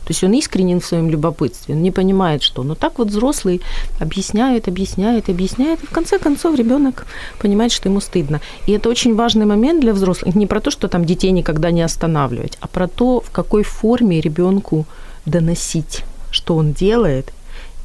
То 0.07 0.11
есть 0.11 0.23
он 0.23 0.31
искренен 0.31 0.79
в 0.79 0.85
своем 0.85 1.09
любопытстве, 1.09 1.75
он 1.75 1.81
не 1.81 1.91
понимает, 1.91 2.41
что. 2.41 2.63
Но 2.63 2.75
так 2.75 2.97
вот 2.97 3.09
взрослый 3.09 3.59
объясняет, 3.99 4.69
объясняет, 4.69 5.27
объясняет, 5.27 5.83
и 5.83 5.85
в 5.85 5.89
конце 5.89 6.17
концов 6.17 6.57
ребенок 6.57 7.05
понимает, 7.39 7.73
что 7.73 7.89
ему 7.89 7.99
стыдно. 7.99 8.39
И 8.67 8.71
это 8.71 8.87
очень 8.87 9.15
важный 9.15 9.45
момент 9.45 9.81
для 9.81 9.91
взрослых. 9.91 10.33
Не 10.33 10.47
про 10.47 10.61
то, 10.61 10.71
что 10.71 10.87
там 10.87 11.03
детей 11.03 11.31
никогда 11.31 11.71
не 11.71 11.81
останавливать, 11.81 12.57
а 12.61 12.67
про 12.67 12.87
то, 12.87 13.19
в 13.19 13.31
какой 13.31 13.63
форме 13.63 14.21
ребенку 14.21 14.85
доносить, 15.25 16.05
что 16.31 16.55
он 16.55 16.71
делает, 16.71 17.33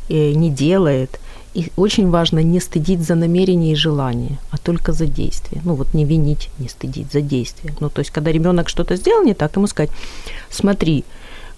не 0.08 0.48
делает. 0.48 1.18
И 1.54 1.72
очень 1.76 2.08
важно 2.08 2.38
не 2.38 2.60
стыдить 2.60 3.00
за 3.00 3.16
намерение 3.16 3.72
и 3.72 3.74
желание, 3.74 4.38
а 4.52 4.58
только 4.58 4.92
за 4.92 5.06
действие. 5.06 5.60
Ну 5.64 5.74
вот 5.74 5.92
не 5.92 6.04
винить, 6.04 6.50
не 6.58 6.68
стыдить 6.68 7.12
за 7.12 7.20
действие. 7.20 7.74
Ну 7.80 7.90
то 7.90 7.98
есть 7.98 8.12
когда 8.12 8.30
ребенок 8.30 8.68
что-то 8.68 8.96
сделал 8.96 9.24
не 9.24 9.34
так, 9.34 9.56
ему 9.56 9.66
сказать, 9.66 9.90
смотри, 10.50 11.04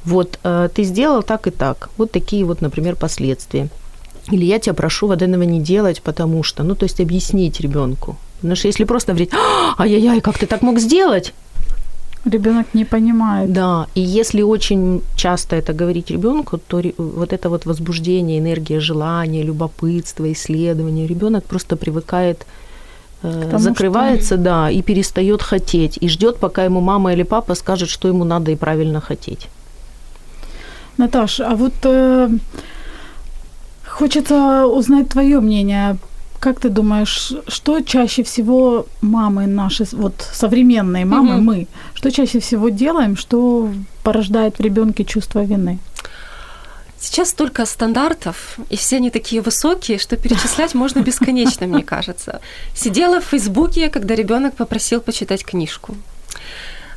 вот 0.04 0.38
э, 0.44 0.68
ты 0.74 0.84
сделал 0.84 1.22
так 1.22 1.46
и 1.46 1.50
так, 1.50 1.90
вот 1.96 2.12
такие 2.12 2.44
вот, 2.44 2.60
например, 2.60 2.96
последствия. 2.96 3.68
Или 4.32 4.44
я 4.46 4.58
тебя 4.58 4.74
прошу 4.74 5.06
вот 5.06 5.22
этого 5.22 5.42
не 5.42 5.60
делать, 5.60 6.02
потому 6.02 6.42
что, 6.42 6.62
ну, 6.62 6.74
то 6.74 6.84
есть 6.84 7.00
объяснить 7.00 7.60
ребенку. 7.60 8.16
Потому 8.36 8.56
что 8.56 8.68
если 8.68 8.84
просто 8.84 9.12
говорить, 9.12 9.32
«А, 9.32 9.82
ай-яй-яй, 9.82 10.20
как 10.20 10.38
ты 10.38 10.46
так 10.46 10.62
мог 10.62 10.78
сделать? 10.78 11.32
Ребенок 12.24 12.66
не 12.74 12.86
понимает. 12.86 13.52
Да, 13.52 13.86
и 13.94 14.00
если 14.00 14.42
очень 14.42 15.02
часто 15.14 15.56
это 15.56 15.74
говорить 15.74 16.10
ребенку, 16.10 16.58
то 16.58 16.82
вот 16.96 17.32
это 17.34 17.50
вот 17.50 17.66
возбуждение, 17.66 18.38
энергия 18.38 18.80
желания, 18.80 19.42
любопытство, 19.42 20.32
исследование, 20.32 21.06
ребенок 21.06 21.44
просто 21.44 21.76
привыкает 21.76 22.46
э, 23.22 23.58
закрывается, 23.58 24.34
что... 24.34 24.36
да, 24.38 24.70
и 24.70 24.80
перестает 24.80 25.42
хотеть, 25.42 25.98
и 26.00 26.08
ждет, 26.08 26.38
пока 26.38 26.64
ему 26.64 26.80
мама 26.80 27.12
или 27.12 27.24
папа 27.24 27.54
скажет, 27.54 27.90
что 27.90 28.08
ему 28.08 28.24
надо 28.24 28.52
и 28.52 28.56
правильно 28.56 29.02
хотеть. 29.02 29.48
Наташ, 30.96 31.40
а 31.40 31.54
вот 31.56 31.74
э, 31.82 32.28
хочется 33.86 34.66
узнать 34.66 35.08
твое 35.08 35.40
мнение. 35.40 35.96
Как 36.38 36.60
ты 36.60 36.68
думаешь, 36.68 37.32
что 37.48 37.80
чаще 37.80 38.22
всего 38.22 38.86
мамы 39.00 39.46
наши, 39.46 39.84
вот 39.92 40.14
современные 40.32 41.04
мамы, 41.04 41.36
угу. 41.36 41.42
мы, 41.42 41.66
что 41.94 42.10
чаще 42.10 42.38
всего 42.38 42.68
делаем, 42.68 43.16
что 43.16 43.70
порождает 44.02 44.58
в 44.58 44.60
ребенке 44.60 45.04
чувство 45.04 45.42
вины? 45.42 45.78
Сейчас 47.00 47.30
столько 47.30 47.66
стандартов, 47.66 48.58
и 48.70 48.76
все 48.76 48.96
они 48.96 49.10
такие 49.10 49.42
высокие, 49.42 49.98
что 49.98 50.16
перечислять 50.16 50.74
можно 50.74 51.00
бесконечно, 51.00 51.66
мне 51.66 51.82
кажется. 51.82 52.40
Сидела 52.74 53.20
в 53.20 53.24
Фейсбуке, 53.24 53.88
когда 53.88 54.14
ребенок 54.14 54.54
попросил 54.54 55.00
почитать 55.00 55.44
книжку 55.44 55.94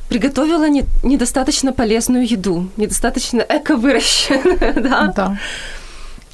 приготовила 0.08 0.68
не, 0.68 0.84
недостаточно 1.02 1.72
полезную 1.72 2.26
еду, 2.26 2.68
недостаточно 2.76 3.44
эко-выращенную, 3.48 4.74
да? 4.82 5.12
Да. 5.16 5.38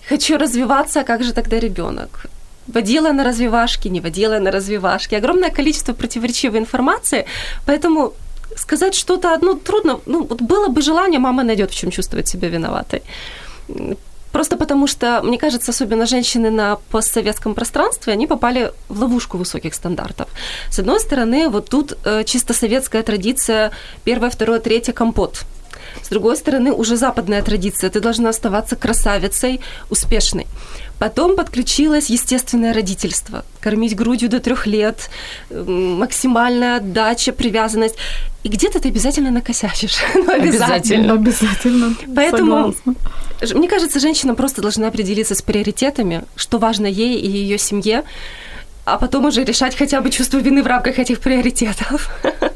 Хочу 0.08 0.38
развиваться, 0.38 1.00
а 1.00 1.04
как 1.04 1.22
же 1.22 1.32
тогда 1.32 1.58
ребенок? 1.58 2.26
Водила 2.66 3.12
на 3.12 3.24
развивашки, 3.24 3.88
не 3.88 4.00
водила 4.00 4.38
на 4.38 4.50
развивашки. 4.50 5.14
Огромное 5.16 5.50
количество 5.50 5.94
противоречивой 5.94 6.58
информации, 6.58 7.26
поэтому 7.66 8.12
сказать 8.56 8.94
что-то 8.94 9.34
одно 9.34 9.54
трудно. 9.54 10.00
Ну, 10.06 10.24
вот 10.24 10.40
было 10.40 10.68
бы 10.68 10.82
желание, 10.82 11.18
мама 11.18 11.42
найдет, 11.42 11.70
в 11.70 11.74
чем 11.74 11.90
чувствовать 11.90 12.28
себя 12.28 12.48
виноватой. 12.48 13.02
Просто 14.34 14.56
потому 14.56 14.88
что, 14.88 15.20
мне 15.22 15.38
кажется, 15.38 15.70
особенно 15.70 16.06
женщины 16.06 16.50
на 16.50 16.76
постсоветском 16.90 17.54
пространстве, 17.54 18.14
они 18.14 18.26
попали 18.26 18.72
в 18.88 19.00
ловушку 19.00 19.38
высоких 19.38 19.74
стандартов. 19.74 20.26
С 20.70 20.80
одной 20.80 20.98
стороны, 20.98 21.48
вот 21.48 21.68
тут 21.68 21.96
э, 22.04 22.24
чисто 22.24 22.52
советская 22.52 23.04
традиция 23.04 23.70
первое, 24.02 24.30
второе, 24.30 24.58
третье 24.58 24.92
компот. 24.92 25.44
С 26.02 26.08
другой 26.08 26.36
стороны, 26.36 26.72
уже 26.72 26.96
западная 26.96 27.42
традиция. 27.42 27.90
Ты 27.90 28.00
должна 28.00 28.30
оставаться 28.30 28.74
красавицей, 28.74 29.60
успешной. 29.88 30.46
Потом 30.98 31.36
подключилось 31.36 32.08
естественное 32.08 32.72
родительство. 32.72 33.44
Кормить 33.60 33.96
грудью 33.96 34.28
до 34.28 34.40
трех 34.40 34.66
лет, 34.66 35.10
максимальная 35.50 36.76
отдача, 36.76 37.32
привязанность. 37.32 37.96
И 38.42 38.48
где-то 38.48 38.80
ты 38.80 38.88
обязательно 38.88 39.30
накосячишь. 39.30 39.96
ну, 40.14 40.30
обязательно. 40.30 41.14
Обязательно. 41.14 41.94
Поэтому, 42.14 42.74
Согласна. 42.74 43.58
мне 43.58 43.68
кажется, 43.68 44.00
женщина 44.00 44.34
просто 44.34 44.62
должна 44.62 44.88
определиться 44.88 45.34
с 45.34 45.42
приоритетами, 45.42 46.24
что 46.36 46.58
важно 46.58 46.86
ей 46.86 47.18
и 47.18 47.28
ее 47.28 47.58
семье, 47.58 48.04
а 48.84 48.98
потом 48.98 49.24
уже 49.26 49.44
решать 49.44 49.76
хотя 49.76 50.00
бы 50.00 50.10
чувство 50.10 50.38
вины 50.38 50.62
в 50.62 50.66
рамках 50.66 50.98
этих 50.98 51.20
приоритетов. 51.20 52.10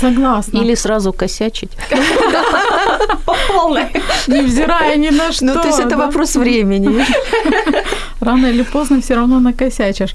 Согласна. 0.00 0.58
Или 0.58 0.74
сразу 0.76 1.12
косячить. 1.12 1.70
По 3.24 3.36
полной. 3.48 3.86
Невзирая 4.28 4.96
ни 4.96 5.10
на 5.10 5.32
что. 5.32 5.44
Ну, 5.44 5.54
то 5.54 5.68
есть 5.68 5.80
это 5.80 5.96
вопрос 5.96 6.36
времени. 6.36 7.04
Рано 8.20 8.46
или 8.46 8.62
поздно 8.62 9.00
все 9.00 9.14
равно 9.14 9.40
накосячишь. 9.40 10.14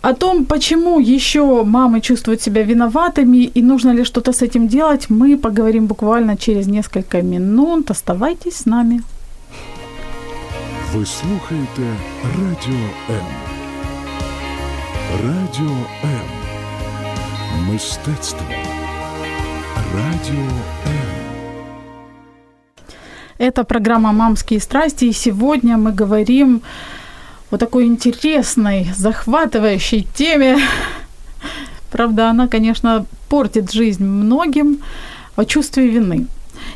О 0.00 0.12
том, 0.12 0.44
почему 0.44 1.00
еще 1.00 1.64
мамы 1.64 2.00
чувствуют 2.00 2.40
себя 2.40 2.62
виноватыми 2.62 3.50
и 3.56 3.62
нужно 3.62 3.90
ли 3.90 4.04
что-то 4.04 4.32
с 4.32 4.42
этим 4.42 4.68
делать, 4.68 5.10
мы 5.10 5.36
поговорим 5.36 5.86
буквально 5.86 6.36
через 6.36 6.66
несколько 6.68 7.22
минут. 7.22 7.90
Оставайтесь 7.90 8.54
с 8.54 8.66
нами. 8.66 9.00
Ви 10.94 11.06
слухаєте 11.06 11.82
Радіо 12.22 12.88
М. 13.10 13.26
Радіо 15.24 15.76
М. 16.04 16.41
Мистецтво. 17.53 18.45
Радіо. 19.95 20.43
Это 23.39 23.63
программа 23.63 24.11
«Мамские 24.11 24.59
страсти», 24.59 25.05
и 25.05 25.13
сегодня 25.13 25.77
мы 25.77 25.91
говорим 25.91 26.61
о 27.51 27.57
такой 27.57 27.85
интересной, 27.85 28.87
захватывающей 28.95 30.07
теме. 30.15 30.57
Правда, 31.91 32.29
она, 32.29 32.47
конечно, 32.47 33.05
портит 33.29 33.73
жизнь 33.73 34.03
многим, 34.03 34.77
о 35.35 35.45
чувстве 35.45 35.87
вины. 35.87 36.27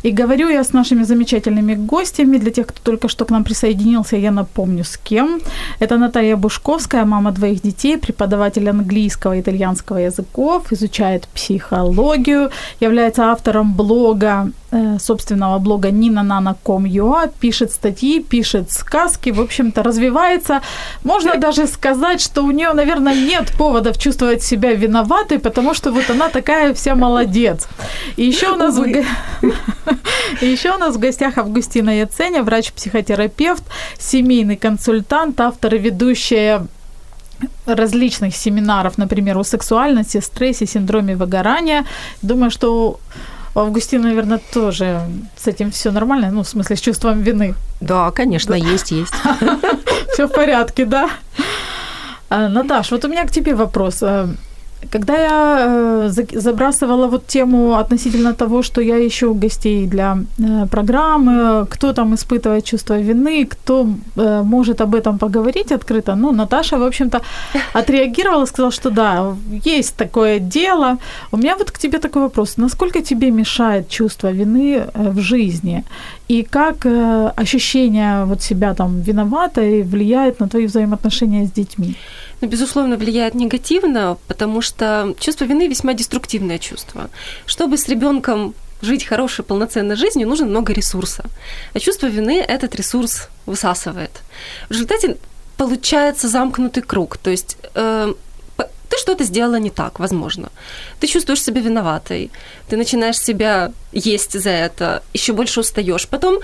И 0.08 0.12
говорю 0.12 0.50
я 0.50 0.64
с 0.64 0.74
нашими 0.74 1.04
замечательными 1.04 1.76
гостями. 1.76 2.38
Для 2.38 2.52
тех, 2.52 2.68
кто 2.68 2.80
только 2.82 3.10
что 3.10 3.26
к 3.26 3.32
нам 3.32 3.44
присоединился, 3.44 4.16
я 4.16 4.32
напомню, 4.32 4.84
с 4.84 4.98
кем. 4.98 5.42
Это 5.82 5.98
Наталья 5.98 6.38
Бушковская, 6.38 7.06
мама 7.06 7.32
двоих 7.32 7.62
детей, 7.62 7.98
преподаватель 7.98 8.70
английского 8.70 9.36
и 9.36 9.42
итальянского 9.42 9.98
языков, 9.98 10.72
изучает 10.72 11.28
психологию, 11.34 12.52
является 12.80 13.24
автором 13.24 13.74
блога 13.74 14.52
собственного 15.00 15.60
блога 15.60 15.90
ninanana.com.ua, 15.90 17.32
пишет 17.40 17.72
статьи, 17.72 18.22
пишет 18.22 18.72
сказки, 18.72 19.30
в 19.30 19.40
общем-то, 19.40 19.82
развивается. 19.82 20.62
Можно 21.04 21.36
даже 21.36 21.68
сказать, 21.68 22.22
что 22.22 22.44
у 22.44 22.52
нее, 22.52 22.74
наверное, 22.74 23.16
нет 23.16 23.54
поводов 23.58 23.98
чувствовать 23.98 24.44
себя 24.44 24.74
виноватой, 24.74 25.40
потому 25.40 25.74
что 25.74 25.92
вот 25.92 26.10
она 26.10 26.30
такая 26.30 26.74
вся 26.74 26.96
молодец. 26.96 27.68
И 28.18 28.26
еще 28.26 28.52
у 28.52 28.56
нас, 28.56 28.78
в... 28.78 28.86
и 30.42 30.46
еще 30.46 30.76
у 30.76 30.78
нас 30.78 30.96
в 30.96 31.00
гостях 31.00 31.38
Августина 31.38 32.02
Яценя, 32.02 32.44
врач-психотерапевт, 32.44 33.64
семейный 33.98 34.58
консультант, 34.58 35.40
автор 35.40 35.76
и 35.76 35.78
ведущая 35.78 36.68
различных 37.66 38.36
семинаров, 38.36 38.98
например, 38.98 39.38
о 39.38 39.44
сексуальности, 39.44 40.20
стрессе, 40.20 40.66
синдроме 40.66 41.16
выгорания. 41.16 41.86
Думаю, 42.22 42.52
что 42.52 43.00
у 43.58 43.60
Августина, 43.60 44.04
наверное, 44.04 44.40
тоже 44.54 45.02
с 45.36 45.48
этим 45.48 45.72
все 45.72 45.92
нормально, 45.92 46.30
ну, 46.30 46.44
в 46.44 46.48
смысле, 46.48 46.76
с 46.76 46.80
чувством 46.80 47.24
вины. 47.24 47.56
Да, 47.82 48.12
конечно, 48.12 48.52
да. 48.52 48.72
есть, 48.72 48.92
есть. 48.92 49.14
Все 50.14 50.28
в 50.28 50.32
порядке, 50.32 50.86
да. 50.86 51.10
А, 52.30 52.50
Наташ, 52.50 52.92
вот 52.92 53.04
у 53.06 53.08
меня 53.08 53.26
к 53.26 53.32
тебе 53.32 53.56
вопрос. 53.56 54.04
Когда 54.92 55.18
я 55.18 55.58
э, 55.60 56.40
забрасывала 56.40 57.08
вот 57.08 57.28
тему 57.28 57.74
относительно 57.74 58.34
того, 58.34 58.62
что 58.64 58.82
я 58.82 59.08
ищу 59.08 59.34
гостей 59.34 59.88
для 59.88 60.18
э, 60.40 60.68
программы, 60.68 61.66
кто 61.70 61.94
там 61.94 62.14
испытывает 62.14 62.64
чувство 62.64 63.00
вины, 63.00 63.46
кто 63.46 63.88
э, 64.16 64.44
может 64.44 64.82
об 64.82 64.94
этом 64.94 65.18
поговорить 65.18 65.72
открыто, 65.72 66.16
ну, 66.16 66.32
Наташа, 66.32 66.78
в 66.78 66.84
общем-то, 66.84 67.22
отреагировала, 67.74 68.46
сказала, 68.46 68.72
что 68.72 68.90
да, 68.90 69.36
есть 69.66 69.96
такое 69.96 70.40
дело. 70.40 70.98
У 71.32 71.38
меня 71.38 71.56
вот 71.58 71.72
к 71.72 71.80
тебе 71.80 72.00
такой 72.00 72.22
вопрос. 72.22 72.58
Насколько 72.58 73.02
тебе 73.02 73.32
мешает 73.32 73.90
чувство 73.90 74.32
вины 74.32 74.84
в 74.94 75.20
жизни? 75.20 75.84
И 76.30 76.44
как 76.44 76.86
ощущение 77.36 78.26
вот 78.26 78.42
себя 78.42 78.74
там 78.74 79.02
виноватой 79.02 79.84
влияет 79.84 80.40
на 80.40 80.48
твои 80.48 80.66
взаимоотношения 80.66 81.46
с 81.46 81.52
детьми? 81.52 81.96
Ну, 82.42 82.48
безусловно, 82.48 82.98
влияет 82.98 83.36
негативно, 83.36 84.18
потому 84.28 84.62
что 84.62 85.16
чувство 85.20 85.46
вины 85.46 85.68
весьма 85.68 85.94
деструктивное 85.94 86.60
чувство. 86.60 87.10
Чтобы 87.46 87.78
с 87.78 87.88
ребенком 87.88 88.54
жить 88.82 89.06
хорошей, 89.06 89.44
полноценной 89.44 89.96
жизнью, 89.96 90.28
нужно 90.28 90.46
много 90.46 90.74
ресурса. 90.74 91.24
А 91.74 91.80
чувство 91.80 92.08
вины 92.08 92.40
этот 92.40 92.76
ресурс 92.76 93.30
высасывает. 93.46 94.12
В 94.70 94.72
результате 94.72 95.18
получается 95.58 96.28
замкнутый 96.28 96.84
круг. 96.84 97.18
То 97.18 97.32
есть 97.32 97.58
э, 97.74 98.14
ты 98.90 98.98
что-то 98.98 99.24
сделала 99.24 99.56
не 99.56 99.70
так, 99.70 100.00
возможно. 100.00 100.50
Ты 101.00 101.08
чувствуешь 101.08 101.44
себя 101.44 101.62
виноватой, 101.62 102.32
ты 102.70 102.78
начинаешь 102.78 103.18
себя 103.18 103.72
есть 103.92 104.40
за 104.40 104.52
это, 104.52 105.04
еще 105.14 105.34
больше 105.34 105.60
устаешь. 105.60 106.08
Потом 106.08 106.40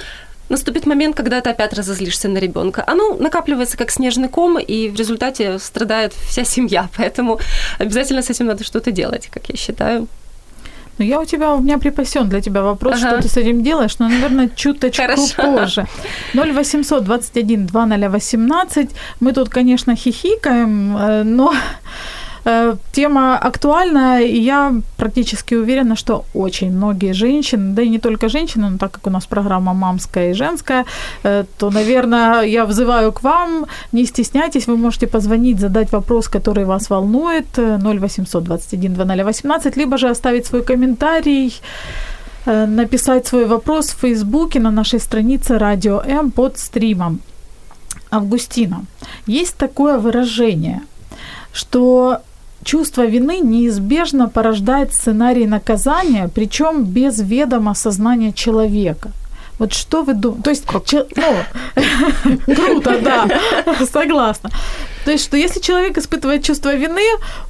наступит 0.50 0.86
момент, 0.86 1.16
когда 1.16 1.42
ты 1.42 1.50
опять 1.50 1.74
разозлишься 1.74 2.30
на 2.30 2.38
ребенка. 2.38 2.84
Оно 2.88 3.16
накапливается 3.16 3.78
как 3.78 3.92
снежный 3.92 4.30
ком, 4.30 4.60
и 4.60 4.90
в 4.90 4.96
результате 4.96 5.60
страдает 5.60 6.14
вся 6.14 6.44
семья. 6.44 6.90
Поэтому 6.98 7.40
обязательно 7.80 8.22
с 8.22 8.30
этим 8.30 8.48
надо 8.48 8.64
что-то 8.64 8.92
делать, 8.92 9.30
как 9.32 9.50
я 9.50 9.56
считаю. 9.56 10.08
Ну, 11.00 11.06
я 11.06 11.20
у 11.20 11.26
тебя, 11.26 11.54
у 11.54 11.60
меня 11.60 11.80
припасен 11.80 12.30
для 12.30 12.40
тебя 12.40 12.62
вопрос, 12.62 13.00
ага. 13.00 13.08
что 13.08 13.22
ты 13.24 13.28
с 13.28 13.38
этим 13.38 13.64
делаешь, 13.64 13.98
но, 13.98 14.08
наверное, 14.08 14.48
чуточку 14.56 15.02
Хорошо. 15.02 15.42
позже. 15.42 15.88
0800 16.36 17.04
21 17.04 17.66
2018. 17.66 18.92
Мы 19.20 19.34
тут, 19.34 19.50
конечно, 19.50 19.96
хихикаем, 19.96 20.96
э, 20.96 21.24
но 21.24 21.52
тема 22.92 23.38
актуальная, 23.38 24.22
и 24.24 24.40
я 24.40 24.74
практически 24.98 25.56
уверена, 25.56 25.96
что 25.96 26.26
очень 26.34 26.72
многие 26.72 27.14
женщины, 27.14 27.74
да 27.74 27.82
и 27.82 27.90
не 27.90 28.00
только 28.00 28.30
женщины, 28.30 28.70
но 28.70 28.78
так 28.78 28.92
как 28.92 29.08
у 29.08 29.10
нас 29.10 29.26
программа 29.26 29.74
мамская 29.74 30.32
и 30.32 30.34
женская, 30.34 30.86
э, 31.24 31.46
то, 31.58 31.72
наверное, 31.72 32.42
я 32.42 32.66
взываю 32.66 33.12
к 33.12 33.24
вам, 33.24 33.66
не 33.94 34.06
стесняйтесь, 34.06 34.68
вы 34.68 34.78
можете 34.78 35.08
позвонить, 35.08 35.60
задать 35.60 35.92
вопрос, 35.92 36.28
который 36.28 36.66
вас 36.66 36.90
волнует, 36.90 37.58
0800 37.58 38.44
21 38.44 38.94
2018, 38.94 39.78
либо 39.78 39.98
же 39.98 40.10
оставить 40.10 40.46
свой 40.46 40.64
комментарий, 40.64 41.54
э, 42.46 42.66
написать 42.66 43.28
свой 43.28 43.46
вопрос 43.46 43.90
в 43.90 44.00
Фейсбуке 44.00 44.60
на 44.60 44.72
нашей 44.72 45.00
странице 45.00 45.58
Радио 45.58 46.02
М 46.06 46.32
под 46.32 46.58
стримом. 46.58 47.20
Августина, 48.12 48.86
есть 49.28 49.58
такое 49.58 49.98
выражение, 49.98 50.82
что 51.54 52.20
чувство 52.64 53.06
вины 53.06 53.40
неизбежно 53.40 54.30
порождает 54.30 54.94
сценарий 54.94 55.46
наказания, 55.46 56.30
причем 56.34 56.84
без 56.84 57.20
ведома 57.20 57.74
сознания 57.74 58.32
человека. 58.34 59.12
Вот 59.60 59.74
что 59.74 60.04
вы 60.04 60.14
думаете? 60.14 60.44
То 60.44 60.50
есть, 60.50 60.66
че, 60.86 61.06
ну, 61.16 62.56
круто, 62.56 63.00
да, 63.04 63.28
согласна. 63.86 64.50
То 65.06 65.12
есть, 65.12 65.24
что 65.26 65.38
если 65.38 65.62
человек 65.62 65.98
испытывает 65.98 66.44
чувство 66.44 66.76
вины, 66.76 67.02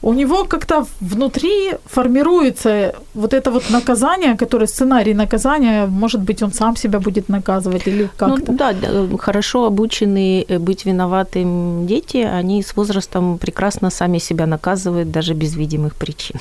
у 0.02 0.14
него 0.14 0.44
как-то 0.46 0.86
внутри 1.02 1.74
формируется 1.86 2.96
вот 3.14 3.34
это 3.34 3.52
вот 3.52 3.70
наказание, 3.70 4.36
которое 4.36 4.68
сценарий 4.68 5.14
наказания, 5.14 5.86
может 5.86 6.22
быть, 6.22 6.44
он 6.44 6.52
сам 6.52 6.76
себя 6.76 7.00
будет 7.00 7.30
наказывать 7.30 7.88
или 7.88 8.04
ну 8.04 8.10
как-то. 8.18 8.52
Ну, 8.52 8.58
да, 8.58 8.74
хорошо 9.18 9.66
обученные 9.66 10.44
э, 10.44 10.60
быть 10.60 10.86
виноватым 10.86 11.86
дети, 11.88 12.18
они 12.18 12.64
с 12.64 12.76
возрастом 12.76 13.38
прекрасно 13.38 13.92
сами 13.92 14.20
себя 14.20 14.48
наказывают 14.48 15.12
даже 15.12 15.34
без 15.34 15.56
видимых 15.56 15.96
причин. 15.96 16.40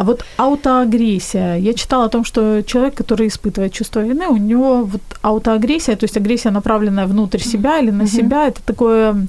А 0.00 0.04
вот 0.04 0.24
аутоагрессия. 0.38 1.56
Я 1.56 1.74
читала 1.74 2.06
о 2.06 2.08
том, 2.08 2.24
что 2.24 2.62
человек, 2.62 2.94
который 2.94 3.28
испытывает 3.28 3.74
чувство 3.74 4.00
вины, 4.00 4.28
у 4.28 4.38
него 4.38 4.84
вот 4.84 5.02
аутоагрессия, 5.20 5.94
то 5.94 6.04
есть 6.04 6.16
агрессия, 6.16 6.50
направленная 6.50 7.06
внутрь 7.06 7.40
себя 7.40 7.80
или 7.80 7.90
на 7.90 8.06
себя, 8.06 8.46
это 8.46 8.62
такое 8.62 9.26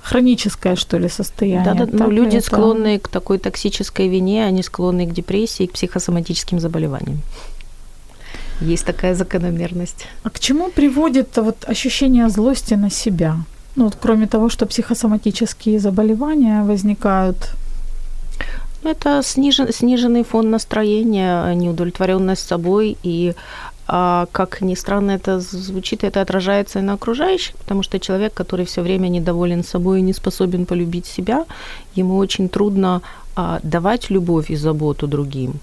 хроническое, 0.00 0.76
что 0.76 0.96
ли, 0.96 1.10
состояние. 1.10 1.74
Да, 1.74 1.84
да, 1.84 1.86
ну, 1.92 2.10
люди 2.10 2.38
это... 2.38 2.46
склонные 2.46 2.98
к 2.98 3.08
такой 3.08 3.36
токсической 3.36 4.08
вине, 4.08 4.46
они 4.46 4.62
склонны 4.62 5.06
к 5.06 5.12
депрессии, 5.12 5.66
к 5.66 5.72
психосоматическим 5.72 6.60
заболеваниям. 6.60 7.20
Есть 8.62 8.86
такая 8.86 9.14
закономерность. 9.14 10.06
А 10.22 10.30
к 10.30 10.40
чему 10.40 10.70
приводит 10.70 11.36
вот 11.36 11.68
ощущение 11.68 12.30
злости 12.30 12.72
на 12.72 12.88
себя? 12.88 13.36
Ну, 13.76 13.84
вот, 13.84 13.98
кроме 14.00 14.26
того, 14.26 14.48
что 14.48 14.64
психосоматические 14.64 15.78
заболевания 15.78 16.62
возникают 16.62 17.50
это 18.84 19.22
снижен, 19.22 19.72
сниженный 19.72 20.24
фон 20.24 20.50
настроения, 20.50 21.52
неудовлетворенность 21.54 22.46
собой 22.46 22.96
и 23.02 23.34
а, 23.92 24.26
как 24.30 24.60
ни 24.60 24.74
странно 24.74 25.10
это 25.10 25.40
звучит, 25.40 26.04
это 26.04 26.20
отражается 26.20 26.78
и 26.78 26.82
на 26.82 26.92
окружающих, 26.92 27.56
потому 27.56 27.82
что 27.82 27.98
человек, 27.98 28.32
который 28.32 28.64
все 28.64 28.82
время 28.82 29.08
недоволен 29.08 29.64
собой 29.64 29.98
и 29.98 30.02
не 30.02 30.12
способен 30.12 30.64
полюбить 30.64 31.06
себя, 31.06 31.44
ему 31.96 32.16
очень 32.16 32.48
трудно 32.48 33.02
а, 33.34 33.58
давать 33.64 34.10
любовь 34.10 34.50
и 34.50 34.56
заботу 34.56 35.06
другим 35.08 35.54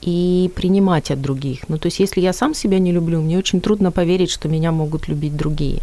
и 0.00 0.50
принимать 0.54 1.10
от 1.10 1.20
других. 1.20 1.68
Ну, 1.68 1.78
то 1.78 1.86
есть, 1.86 2.00
если 2.00 2.20
я 2.20 2.32
сам 2.32 2.54
себя 2.54 2.78
не 2.78 2.92
люблю, 2.92 3.20
мне 3.20 3.38
очень 3.38 3.60
трудно 3.60 3.90
поверить, 3.92 4.30
что 4.30 4.48
меня 4.48 4.72
могут 4.72 5.08
любить 5.08 5.36
другие. 5.36 5.80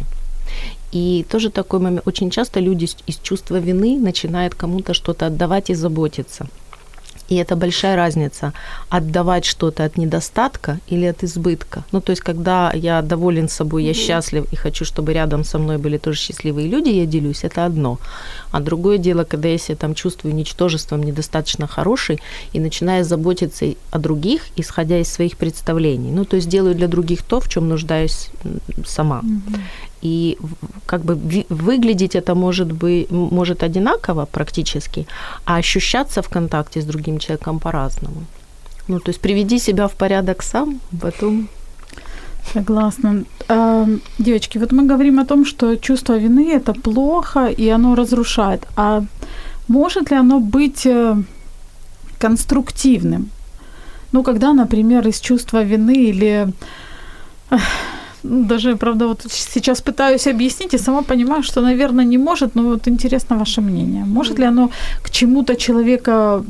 И 0.92 1.24
тоже 1.28 1.50
такой 1.50 1.80
момент. 1.80 2.06
Очень 2.06 2.30
часто 2.30 2.60
люди 2.60 2.88
из 3.06 3.16
чувства 3.16 3.56
вины 3.56 3.98
начинают 3.98 4.54
кому-то 4.54 4.94
что-то 4.94 5.26
отдавать 5.26 5.70
и 5.70 5.74
заботиться. 5.74 6.46
И 7.28 7.36
это 7.36 7.56
большая 7.56 7.96
разница 7.96 8.52
отдавать 8.88 9.44
что-то 9.44 9.84
от 9.84 9.96
недостатка 9.98 10.78
или 10.86 11.06
от 11.06 11.24
избытка. 11.24 11.84
Ну, 11.92 12.00
то 12.00 12.10
есть, 12.10 12.22
когда 12.22 12.72
я 12.72 13.02
доволен 13.02 13.48
собой, 13.48 13.84
я 13.84 13.94
счастлив 13.94 14.46
и 14.52 14.56
хочу, 14.56 14.84
чтобы 14.84 15.12
рядом 15.12 15.44
со 15.44 15.58
мной 15.58 15.78
были 15.78 15.98
тоже 15.98 16.18
счастливые 16.18 16.68
люди, 16.68 16.90
я 16.90 17.06
делюсь, 17.06 17.44
это 17.44 17.64
одно. 17.64 17.98
А 18.52 18.60
другое 18.60 18.98
дело, 18.98 19.24
когда 19.24 19.48
я 19.48 19.58
себя 19.58 19.76
там 19.76 19.94
чувствую 19.94 20.34
ничтожеством, 20.34 21.02
недостаточно 21.02 21.66
хороший, 21.66 22.20
и 22.52 22.60
начинаю 22.60 23.04
заботиться 23.04 23.66
о 23.90 23.98
других, 23.98 24.42
исходя 24.56 24.98
из 24.98 25.08
своих 25.12 25.36
представлений. 25.36 26.12
Ну, 26.12 26.24
то 26.24 26.36
есть, 26.36 26.48
делаю 26.48 26.74
для 26.74 26.88
других 26.88 27.22
то, 27.22 27.40
в 27.40 27.48
чем 27.48 27.68
нуждаюсь 27.68 28.28
сама. 28.84 29.20
Mm-hmm. 29.20 29.60
И 30.02 30.38
как 30.86 31.02
бы 31.04 31.44
выглядеть 31.48 32.14
это 32.14 32.34
может 32.34 32.72
быть 32.72 33.10
может 33.10 33.62
одинаково 33.62 34.26
практически, 34.26 35.06
а 35.44 35.56
ощущаться 35.56 36.20
в 36.22 36.28
контакте 36.28 36.80
с 36.80 36.84
другим 36.84 37.18
человеком 37.18 37.58
по-разному. 37.58 38.24
Ну, 38.88 39.00
то 39.00 39.10
есть 39.10 39.20
приведи 39.20 39.58
себя 39.58 39.86
в 39.86 39.92
порядок 39.92 40.42
сам, 40.42 40.80
потом 41.00 41.48
Согласна. 42.52 43.24
А, 43.48 43.86
девочки, 44.18 44.58
вот 44.58 44.72
мы 44.72 44.86
говорим 44.86 45.18
о 45.18 45.24
том, 45.24 45.44
что 45.44 45.76
чувство 45.76 46.18
вины 46.18 46.52
это 46.52 46.72
плохо 46.72 47.46
и 47.46 47.68
оно 47.68 47.94
разрушает. 47.94 48.66
А 48.76 49.02
может 49.68 50.10
ли 50.10 50.16
оно 50.16 50.38
быть 50.38 50.86
э, 50.86 51.16
конструктивным? 52.18 53.30
Ну, 54.12 54.22
когда, 54.22 54.52
например, 54.52 55.08
из 55.08 55.20
чувства 55.20 55.64
вины 55.64 55.94
или 56.10 56.48
даже, 58.26 58.76
правда, 58.76 59.06
вот 59.06 59.26
сейчас 59.30 59.80
пытаюсь 59.80 60.26
объяснить 60.26 60.74
и 60.74 60.78
сама 60.78 61.02
понимаю, 61.02 61.42
что, 61.42 61.60
наверное, 61.60 62.04
не 62.04 62.18
может, 62.18 62.54
но 62.54 62.62
вот 62.62 62.88
интересно 62.88 63.38
ваше 63.38 63.60
мнение. 63.60 64.04
Может 64.04 64.38
ли 64.38 64.44
оно 64.44 64.70
к 65.02 65.10
чему-то 65.10 65.54
человека, 65.54 66.44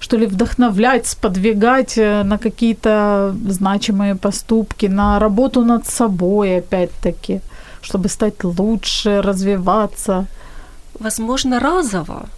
что 0.00 0.16
ли, 0.16 0.26
вдохновлять, 0.26 1.06
сподвигать 1.06 1.98
э, 1.98 2.22
на 2.24 2.38
какие-то 2.38 3.34
значимые 3.48 4.14
поступки, 4.14 4.86
на 4.86 5.18
работу 5.18 5.64
над 5.64 5.86
собой, 5.86 6.58
опять-таки, 6.58 7.40
чтобы 7.82 8.08
стать 8.08 8.44
лучше, 8.44 9.22
развиваться? 9.22 10.26
Возможно, 11.00 11.60
разово 11.60 12.28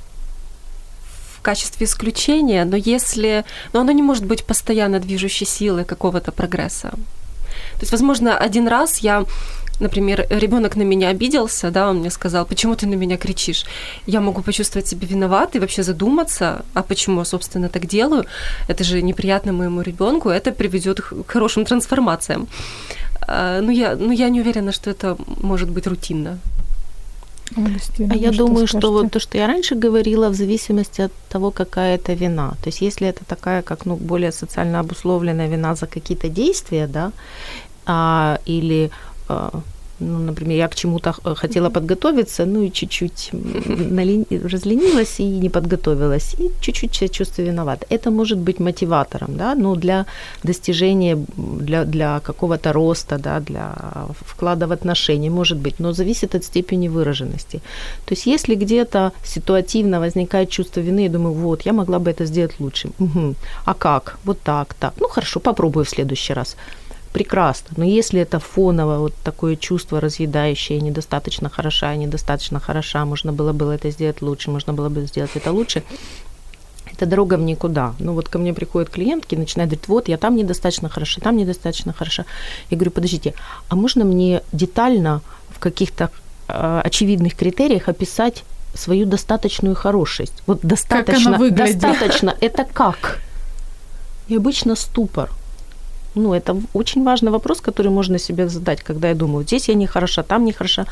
в 1.38 1.42
качестве 1.42 1.86
исключения, 1.86 2.64
но 2.64 2.76
если... 2.76 3.44
Но 3.72 3.80
оно 3.80 3.92
не 3.92 4.02
может 4.02 4.26
быть 4.26 4.44
постоянно 4.44 5.00
движущей 5.00 5.46
силой 5.46 5.84
какого-то 5.84 6.32
прогресса. 6.32 6.90
То 7.74 7.80
есть, 7.80 7.92
возможно, 7.92 8.36
один 8.36 8.68
раз 8.68 8.98
я 8.98 9.24
например, 9.80 10.26
ребенок 10.30 10.76
на 10.76 10.82
меня 10.82 11.08
обиделся, 11.08 11.70
да, 11.70 11.88
он 11.88 11.98
мне 11.98 12.10
сказал, 12.10 12.46
почему 12.46 12.76
ты 12.76 12.86
на 12.86 12.94
меня 12.94 13.16
кричишь? 13.16 13.64
Я 14.06 14.20
могу 14.20 14.42
почувствовать 14.42 14.86
себя 14.86 15.06
виноватой, 15.06 15.60
вообще 15.60 15.82
задуматься, 15.82 16.64
а 16.74 16.82
почему 16.82 17.20
я, 17.20 17.24
собственно, 17.24 17.68
так 17.68 17.86
делаю? 17.86 18.26
Это 18.68 18.84
же 18.84 19.02
неприятно 19.02 19.52
моему 19.52 19.80
ребенку, 19.80 20.28
это 20.28 20.52
приведет 20.52 21.00
к 21.00 21.26
хорошим 21.26 21.64
трансформациям. 21.64 22.46
А, 23.26 23.60
ну, 23.60 23.70
я, 23.70 23.96
ну, 23.96 24.12
я 24.12 24.28
не 24.28 24.40
уверена, 24.40 24.72
что 24.72 24.90
это 24.90 25.16
может 25.42 25.70
быть 25.70 25.86
рутинно. 25.86 26.38
А 27.56 28.14
я 28.14 28.30
думаю, 28.30 28.66
скажете? 28.66 28.78
что 28.78 28.92
вот 28.92 29.10
то, 29.12 29.20
что 29.20 29.38
я 29.38 29.46
раньше 29.46 29.74
говорила, 29.74 30.28
в 30.28 30.34
зависимости 30.34 31.02
от 31.02 31.12
того, 31.28 31.50
какая 31.50 31.96
это 31.96 32.12
вина. 32.12 32.50
То 32.62 32.68
есть 32.68 32.82
если 32.82 33.08
это 33.08 33.24
такая, 33.24 33.62
как 33.62 33.86
ну, 33.86 33.96
более 33.96 34.32
социально 34.32 34.80
обусловленная 34.80 35.48
вина 35.48 35.74
за 35.74 35.86
какие-то 35.86 36.28
действия, 36.28 36.86
да, 36.86 37.12
а, 37.86 38.38
или 38.46 38.90
а, 39.28 39.50
ну, 40.00 40.18
например, 40.18 40.56
я 40.56 40.68
к 40.68 40.74
чему-то 40.74 41.12
хотела 41.36 41.70
подготовиться, 41.70 42.46
ну 42.46 42.62
и 42.62 42.72
чуть-чуть 42.72 43.30
разленилась 43.32 45.20
и 45.20 45.24
не 45.24 45.48
подготовилась, 45.48 46.34
и 46.38 46.50
чуть-чуть 46.60 46.94
себя 46.94 47.08
чувствую 47.08 47.48
виновата. 47.48 47.86
Это 47.90 48.10
может 48.10 48.38
быть 48.38 48.60
мотиватором, 48.60 49.36
да, 49.36 49.54
но 49.54 49.74
для 49.76 50.06
достижения, 50.42 51.18
для, 51.36 51.84
для 51.84 52.20
какого-то 52.20 52.72
роста, 52.72 53.18
да, 53.18 53.40
для 53.40 53.74
вклада 54.20 54.66
в 54.66 54.72
отношения, 54.72 55.30
может 55.30 55.58
быть, 55.58 55.80
но 55.80 55.92
зависит 55.92 56.34
от 56.34 56.44
степени 56.44 56.88
выраженности. 56.88 57.60
То 58.06 58.14
есть 58.14 58.26
если 58.26 58.54
где-то 58.54 59.12
ситуативно 59.24 60.00
возникает 60.00 60.50
чувство 60.50 60.80
вины, 60.80 61.00
я 61.00 61.08
думаю, 61.08 61.34
вот, 61.34 61.66
я 61.66 61.72
могла 61.72 61.98
бы 61.98 62.10
это 62.10 62.26
сделать 62.26 62.60
лучше. 62.60 62.90
Угу. 62.98 63.34
А 63.64 63.74
как? 63.74 64.18
Вот 64.24 64.40
так, 64.42 64.74
так. 64.74 64.94
Ну 65.00 65.08
хорошо, 65.08 65.40
попробую 65.40 65.84
в 65.84 65.88
следующий 65.88 66.34
раз 66.34 66.56
прекрасно. 67.12 67.68
Но 67.76 67.84
если 67.84 68.20
это 68.20 68.38
фоново 68.38 68.98
вот 68.98 69.14
такое 69.24 69.56
чувство 69.56 70.00
разъедающее, 70.00 70.80
недостаточно 70.80 71.48
хороша, 71.48 71.96
недостаточно 71.96 72.60
хороша, 72.60 73.04
можно 73.04 73.32
было 73.32 73.52
бы 73.52 73.72
это 73.74 73.90
сделать 73.90 74.22
лучше, 74.22 74.50
можно 74.50 74.72
было 74.72 74.88
бы 74.88 75.06
сделать 75.06 75.30
это 75.34 75.52
лучше, 75.52 75.82
это 76.92 77.06
дорога 77.06 77.36
в 77.36 77.42
никуда. 77.42 77.94
Ну 77.98 78.12
вот 78.12 78.28
ко 78.28 78.38
мне 78.38 78.52
приходят 78.54 78.90
клиентки 78.90 79.34
начинают 79.36 79.70
говорить, 79.70 79.88
вот 79.88 80.08
я 80.08 80.16
там 80.16 80.36
недостаточно 80.36 80.88
хороша, 80.88 81.20
там 81.20 81.36
недостаточно 81.36 81.92
хороша. 81.92 82.24
Я 82.70 82.76
говорю, 82.76 82.90
подождите, 82.90 83.34
а 83.68 83.76
можно 83.76 84.04
мне 84.04 84.42
детально 84.52 85.20
в 85.48 85.58
каких-то 85.58 86.10
э, 86.48 86.80
очевидных 86.84 87.34
критериях 87.34 87.88
описать 87.88 88.44
свою 88.74 89.06
достаточную 89.06 89.74
хорошесть? 89.74 90.42
Вот 90.46 90.60
достаточно, 90.62 91.50
достаточно, 91.50 92.36
это 92.40 92.64
как? 92.64 93.20
И 94.28 94.36
обычно 94.36 94.76
ступор 94.76 95.30
ну, 96.14 96.34
это 96.34 96.56
очень 96.74 97.04
важный 97.04 97.30
вопрос, 97.30 97.60
который 97.60 97.90
можно 97.90 98.18
себе 98.18 98.48
задать, 98.48 98.82
когда 98.82 99.08
я 99.08 99.14
думаю, 99.14 99.44
здесь 99.44 99.68
я 99.68 99.74
не 99.74 99.86
хороша, 99.86 100.22
там 100.22 100.44
не 100.44 100.52
хороша. 100.52 100.86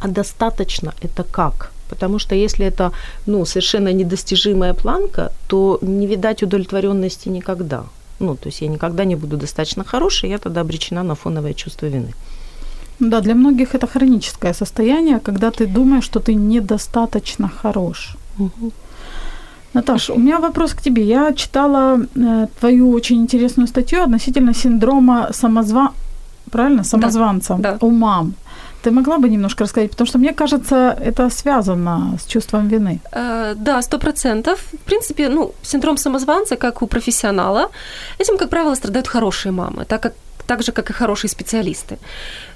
А 0.00 0.08
достаточно 0.08 0.92
это 1.02 1.24
как? 1.24 1.70
Потому 1.88 2.18
что 2.18 2.34
если 2.34 2.66
это 2.66 2.92
ну, 3.26 3.44
совершенно 3.46 3.92
недостижимая 3.92 4.74
планка, 4.74 5.32
то 5.46 5.78
не 5.82 6.06
видать 6.06 6.42
удовлетворенности 6.42 7.30
никогда. 7.30 7.84
Ну, 8.20 8.34
то 8.34 8.48
есть 8.48 8.62
я 8.62 8.68
никогда 8.68 9.04
не 9.04 9.16
буду 9.16 9.36
достаточно 9.36 9.84
хорошей, 9.84 10.30
я 10.30 10.38
тогда 10.38 10.60
обречена 10.60 11.02
на 11.02 11.14
фоновое 11.14 11.54
чувство 11.54 11.86
вины. 11.86 12.12
Да, 13.00 13.20
для 13.20 13.34
многих 13.34 13.74
это 13.74 13.86
хроническое 13.86 14.52
состояние, 14.52 15.18
когда 15.20 15.50
ты 15.50 15.66
думаешь, 15.66 16.04
что 16.04 16.20
ты 16.20 16.34
недостаточно 16.34 17.48
хорош. 17.48 18.16
Угу. 18.38 18.72
Наташа, 19.74 20.12
у 20.14 20.18
меня 20.18 20.38
вопрос 20.38 20.74
к 20.74 20.82
тебе. 20.82 21.02
Я 21.02 21.32
читала 21.32 22.00
э, 22.16 22.46
твою 22.60 22.90
очень 22.92 23.20
интересную 23.20 23.68
статью 23.68 24.02
относительно 24.02 24.54
синдрома 24.54 25.28
самозва... 25.32 25.92
Правильно? 26.50 26.84
Самозванца 26.84 27.56
да, 27.58 27.72
да. 27.72 27.86
у 27.86 27.90
мам. 27.90 28.34
Ты 28.82 28.90
могла 28.90 29.18
бы 29.18 29.28
немножко 29.28 29.64
рассказать, 29.64 29.90
потому 29.90 30.06
что 30.08 30.18
мне 30.18 30.32
кажется, 30.32 30.96
это 31.04 31.30
связано 31.30 32.16
с 32.18 32.26
чувством 32.26 32.68
вины. 32.68 33.00
Э, 33.12 33.54
да, 33.56 33.82
сто 33.82 33.98
процентов. 33.98 34.58
В 34.72 34.84
принципе, 34.84 35.28
ну, 35.28 35.52
синдром 35.62 35.96
самозванца, 35.96 36.56
как 36.56 36.82
у 36.82 36.86
профессионала, 36.86 37.70
этим, 38.18 38.38
как 38.38 38.48
правило, 38.48 38.74
страдают 38.74 39.08
хорошие 39.08 39.52
мамы, 39.52 39.84
так 39.84 40.02
как 40.02 40.12
так 40.46 40.62
же, 40.62 40.72
как 40.72 40.90
и 40.90 40.92
хорошие 40.94 41.30
специалисты. 41.30 41.98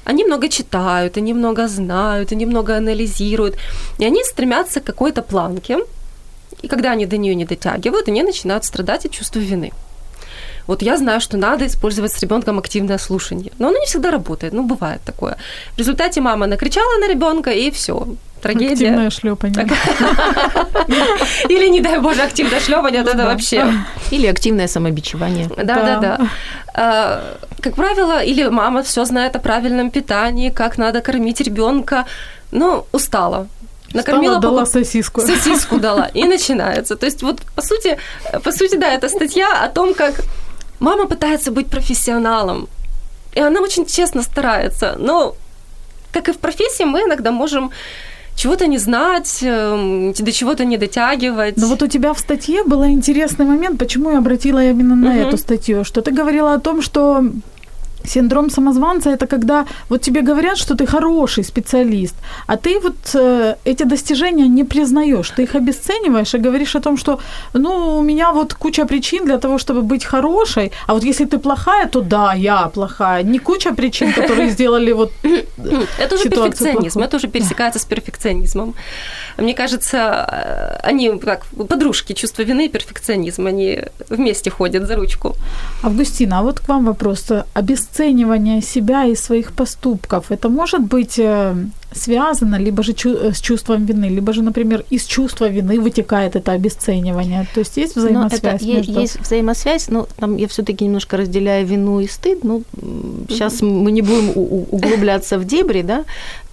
Они 0.04 0.24
много 0.24 0.48
читают, 0.48 1.18
они 1.18 1.34
много 1.34 1.68
знают, 1.68 2.32
они 2.32 2.46
много 2.46 2.76
анализируют, 2.76 3.56
и 4.00 4.06
они 4.06 4.24
стремятся 4.24 4.80
к 4.80 4.84
какой-то 4.84 5.22
планке, 5.22 5.78
и 6.60 6.68
когда 6.68 6.92
они 6.92 7.06
до 7.06 7.16
нее 7.16 7.34
не 7.34 7.44
дотягивают, 7.44 8.08
они 8.08 8.22
начинают 8.22 8.64
страдать 8.64 9.06
от 9.06 9.12
чувства 9.12 9.40
вины. 9.40 9.72
Вот 10.66 10.82
я 10.82 10.96
знаю, 10.96 11.20
что 11.20 11.36
надо 11.36 11.66
использовать 11.66 12.12
с 12.12 12.20
ребенком 12.20 12.58
активное 12.58 12.98
слушание. 12.98 13.52
Но 13.58 13.68
оно 13.68 13.78
не 13.78 13.86
всегда 13.86 14.10
работает, 14.10 14.52
ну, 14.52 14.62
бывает 14.62 15.00
такое. 15.04 15.36
В 15.74 15.78
результате 15.78 16.20
мама 16.20 16.46
накричала 16.46 16.98
на 17.00 17.08
ребенка, 17.08 17.50
и 17.50 17.70
все. 17.70 18.06
Трагедия. 18.40 18.86
Активное 18.86 19.10
шлепание. 19.10 19.68
Или, 21.48 21.68
не 21.68 21.80
дай 21.80 22.00
боже, 22.00 22.22
активное 22.22 22.60
шлепание, 22.60 23.02
это 23.02 23.16
вообще. 23.16 23.72
Или 24.10 24.26
активное 24.26 24.66
самобичевание. 24.66 25.48
Да, 25.56 25.74
да, 25.74 25.98
да. 26.00 26.18
А, 26.74 27.36
как 27.60 27.76
правило, 27.76 28.22
или 28.22 28.48
мама 28.48 28.82
все 28.82 29.04
знает 29.04 29.36
о 29.36 29.38
правильном 29.38 29.90
питании, 29.90 30.50
как 30.50 30.78
надо 30.78 31.00
кормить 31.02 31.40
ребенка, 31.40 32.06
но 32.50 32.86
устала 32.92 33.46
накормила, 33.94 34.38
Стала, 34.38 34.56
дала 34.56 34.66
сосиску. 34.66 35.20
Сосиску 35.20 35.78
дала, 35.78 36.10
и 36.14 36.24
начинается. 36.24 36.96
То 36.96 37.06
есть 37.06 37.22
вот, 37.22 37.40
по 37.54 37.62
сути, 37.62 37.98
по 38.42 38.52
сути, 38.52 38.76
да, 38.76 38.92
это 38.92 39.08
статья 39.08 39.64
о 39.64 39.68
том, 39.68 39.94
как 39.94 40.24
мама 40.80 41.06
пытается 41.06 41.50
быть 41.50 41.68
профессионалом, 41.68 42.68
и 43.34 43.40
она 43.40 43.60
очень 43.60 43.86
честно 43.86 44.22
старается, 44.22 44.96
но, 44.98 45.34
как 46.12 46.28
и 46.28 46.32
в 46.32 46.38
профессии, 46.38 46.84
мы 46.84 47.00
иногда 47.00 47.30
можем 47.30 47.70
чего-то 48.34 48.66
не 48.66 48.78
знать, 48.78 49.38
эм, 49.42 50.12
до 50.12 50.32
чего-то 50.32 50.64
не 50.64 50.78
дотягивать. 50.78 51.56
Но 51.56 51.66
вот 51.66 51.82
у 51.82 51.86
тебя 51.86 52.12
в 52.12 52.18
статье 52.18 52.64
был 52.64 52.84
интересный 52.84 53.44
момент, 53.44 53.78
почему 53.78 54.10
я 54.10 54.18
обратила 54.18 54.62
именно 54.64 54.96
на 54.96 55.08
uh-huh. 55.08 55.28
эту 55.28 55.36
статью, 55.36 55.84
что 55.84 56.00
ты 56.02 56.10
говорила 56.10 56.54
о 56.54 56.58
том, 56.58 56.82
что 56.82 57.24
Синдром 58.04 58.50
самозванца 58.50 59.10
это 59.10 59.26
когда 59.26 59.66
вот 59.88 60.02
тебе 60.02 60.22
говорят, 60.22 60.58
что 60.58 60.74
ты 60.74 60.86
хороший 60.86 61.44
специалист, 61.44 62.14
а 62.46 62.56
ты 62.56 62.80
вот 62.80 62.96
э, 63.14 63.54
эти 63.64 63.84
достижения 63.84 64.48
не 64.48 64.64
признаешь, 64.64 65.30
ты 65.30 65.42
их 65.42 65.54
обесцениваешь 65.54 66.34
и 66.34 66.38
говоришь 66.38 66.76
о 66.76 66.80
том, 66.80 66.96
что 66.96 67.18
ну 67.54 67.98
у 67.98 68.02
меня 68.02 68.32
вот 68.32 68.54
куча 68.54 68.86
причин 68.86 69.24
для 69.24 69.38
того, 69.38 69.58
чтобы 69.58 69.82
быть 69.82 70.04
хорошей, 70.04 70.72
а 70.86 70.94
вот 70.94 71.04
если 71.04 71.24
ты 71.24 71.38
плохая, 71.38 71.88
то 71.88 72.00
да, 72.00 72.34
я 72.34 72.68
плохая. 72.68 73.22
Не 73.22 73.38
куча 73.38 73.72
причин, 73.74 74.12
которые 74.12 74.50
сделали 74.50 74.92
вот 74.92 75.12
Это 75.98 76.14
уже 76.14 76.28
перфекционизм, 76.28 77.00
это 77.00 77.16
уже 77.16 77.28
пересекается 77.28 77.78
с 77.78 77.84
перфекционизмом. 77.84 78.74
Мне 79.38 79.54
кажется, 79.54 79.98
э, 79.98 80.88
они 80.88 81.18
как 81.18 81.46
подружки, 81.46 82.14
чувство 82.14 82.42
вины 82.42 82.66
и 82.66 82.68
перфекционизм, 82.68 83.46
они 83.46 83.82
вместе 84.08 84.50
ходят 84.50 84.86
за 84.86 84.96
ручку. 84.96 85.36
Августина, 85.82 86.38
а 86.38 86.42
вот 86.42 86.60
к 86.60 86.68
вам 86.68 86.84
вопрос. 86.84 87.32
Обесценивание 87.54 87.91
себя 88.62 89.04
и 89.04 89.14
своих 89.14 89.52
поступков, 89.52 90.30
это 90.30 90.48
может 90.48 90.80
быть 90.80 91.18
э, 91.18 91.54
связано 91.94 92.56
либо 92.56 92.82
же 92.82 92.92
чу- 92.92 93.32
с 93.32 93.40
чувством 93.40 93.84
вины, 93.84 94.06
либо 94.06 94.32
же, 94.32 94.42
например, 94.42 94.84
из 94.90 95.04
чувства 95.04 95.48
вины 95.48 95.78
вытекает 95.78 96.36
это 96.36 96.52
обесценивание. 96.52 97.46
То 97.54 97.60
есть 97.60 97.76
есть 97.76 97.96
взаимосвязь? 97.96 98.62
Это 98.62 98.66
между... 98.66 99.00
Есть 99.00 99.20
взаимосвязь, 99.20 99.88
но 99.88 100.08
там 100.16 100.36
я 100.36 100.48
все-таки 100.48 100.84
немножко 100.84 101.16
разделяю 101.16 101.66
вину 101.66 102.00
и 102.00 102.08
стыд. 102.08 102.44
Ну, 102.44 102.62
сейчас 103.28 103.60
мы 103.62 103.92
не 103.92 104.02
будем 104.02 104.32
углубляться 104.34 105.38
в 105.38 105.44
дебри, 105.44 105.82
да. 105.82 106.04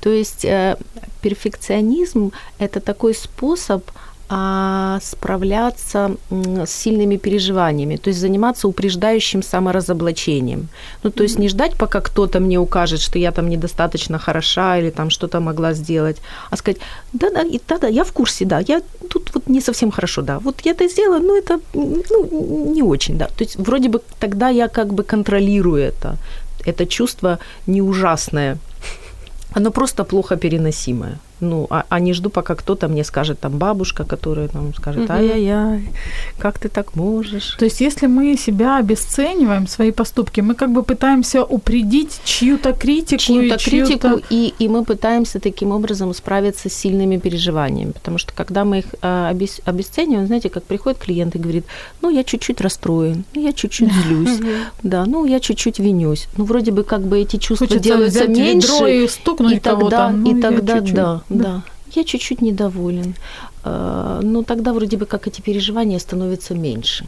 То 0.02 0.10
есть 0.10 0.45
э, 0.45 0.78
перфекционизм– 1.21 2.32
это 2.60 2.80
такой 2.80 3.13
способ 3.13 3.84
а 4.32 5.00
справляться 5.02 6.12
с 6.30 6.70
сильными 6.70 7.18
переживаниями, 7.18 7.98
то 7.98 8.10
есть 8.10 8.20
заниматься 8.20 8.68
упреждающим 8.68 9.42
саморазоблачением. 9.42 10.68
Ну, 11.04 11.10
то 11.10 11.24
есть 11.24 11.39
не 11.39 11.50
ждать, 11.50 11.76
пока 11.76 12.00
кто-то 12.00 12.39
мне 12.39 12.60
укажет, 12.60 13.02
что 13.02 13.18
я 13.18 13.32
там 13.32 13.50
недостаточно 13.50 14.20
хороша 14.20 14.78
или 14.78 14.92
там 14.92 15.10
что-то 15.10 15.39
могла 15.39 15.74
сделать, 15.74 16.18
а 16.52 16.58
сказать, 16.58 16.80
да-да, 17.13 17.42
и 17.42 17.60
да-да, 17.68 17.88
я 17.88 18.04
в 18.04 18.12
курсе, 18.12 18.46
да, 18.46 18.60
я 18.68 18.82
тут 19.10 19.32
вот 19.34 19.48
не 19.50 19.62
совсем 19.62 19.92
хорошо, 19.92 20.22
да, 20.22 20.38
вот 20.39 20.62
я 20.65 20.72
это 20.72 20.88
сделала, 20.88 21.20
но 21.20 21.36
это 21.36 21.60
ну, 21.74 22.74
не 22.74 22.84
очень, 22.84 23.18
да. 23.18 23.26
То 23.26 23.44
есть 23.44 23.56
вроде 23.56 23.89
бы 23.89 24.02
тогда 24.20 24.50
я 24.50 24.68
как 24.68 24.94
бы 24.94 25.04
контролирую 25.04 25.82
это, 25.82 26.18
это 26.65 26.86
чувство 26.86 27.39
не 27.68 27.82
ужасное, 27.82 28.58
оно 29.56 29.72
просто 29.72 30.04
плохо 30.04 30.36
переносимое. 30.36 31.18
Ну, 31.41 31.67
а, 31.69 31.86
а 31.89 31.99
не 31.99 32.13
жду, 32.13 32.30
пока 32.30 32.56
кто-то 32.56 32.88
мне 32.88 33.04
скажет, 33.04 33.39
там, 33.39 33.58
бабушка, 33.58 34.04
которая 34.04 34.47
там 34.47 34.73
скажет, 34.73 35.10
ай-яй-яй, 35.10 35.89
как 36.38 36.60
ты 36.60 36.69
так 36.69 36.95
можешь? 36.95 37.56
То 37.60 37.65
есть, 37.65 37.82
если 37.82 38.08
мы 38.08 38.38
себя 38.38 38.78
обесцениваем, 38.78 39.67
свои 39.67 39.91
поступки, 39.91 40.41
мы 40.41 40.56
как 40.56 40.71
бы 40.71 40.84
пытаемся 40.84 41.43
упредить 41.43 42.19
чью-то 42.23 42.73
критику. 42.73 43.21
Чью-то 43.21 43.56
и 43.56 43.58
критику, 43.58 44.08
чью-то... 44.08 44.21
и, 44.30 44.54
и 44.60 44.67
мы 44.67 44.84
пытаемся 44.84 45.39
таким 45.39 45.71
образом 45.71 46.13
справиться 46.13 46.69
с 46.69 46.73
сильными 46.73 47.17
переживаниями. 47.17 47.91
Потому 47.91 48.17
что 48.17 48.34
когда 48.34 48.65
мы 48.65 48.80
их 48.80 48.86
а, 49.02 49.30
обес, 49.30 49.62
обесцениваем, 49.65 50.28
знаете, 50.28 50.49
как 50.49 50.63
приходит 50.63 50.99
клиент 50.99 51.36
и 51.36 51.39
говорит, 51.39 51.65
ну, 52.02 52.10
я 52.10 52.23
чуть-чуть 52.23 52.62
расстроен, 52.62 53.23
ну, 53.34 53.41
я 53.41 53.54
чуть-чуть 53.54 53.91
злюсь, 53.93 54.39
да, 54.84 55.06
ну, 55.06 55.25
я 55.25 55.39
чуть-чуть 55.39 55.80
винюсь. 55.80 56.28
Ну, 56.38 56.43
вроде 56.45 56.71
бы 56.71 56.84
как 56.84 57.02
бы 57.02 57.19
эти 57.19 57.38
чувства 57.38 57.67
делаются 57.67 58.28
меньше. 58.28 58.67
и 59.56 59.60
тогда, 59.60 60.10
Ну, 60.12 60.38
и 60.38 60.41
тогда 60.41 60.80
чуть-чуть. 60.80 61.29
Да, 61.30 61.44
да, 61.44 61.62
я 61.96 62.04
чуть-чуть 62.04 62.42
недоволен. 62.42 63.15
Э, 63.63 64.20
Но 64.24 64.44
тогда 64.44 64.72
вроде 64.74 64.98
бы 64.98 65.06
как 65.06 65.28
эти 65.28 65.42
переживания 65.42 66.00
становятся 66.00 66.54
меньше. 66.56 67.06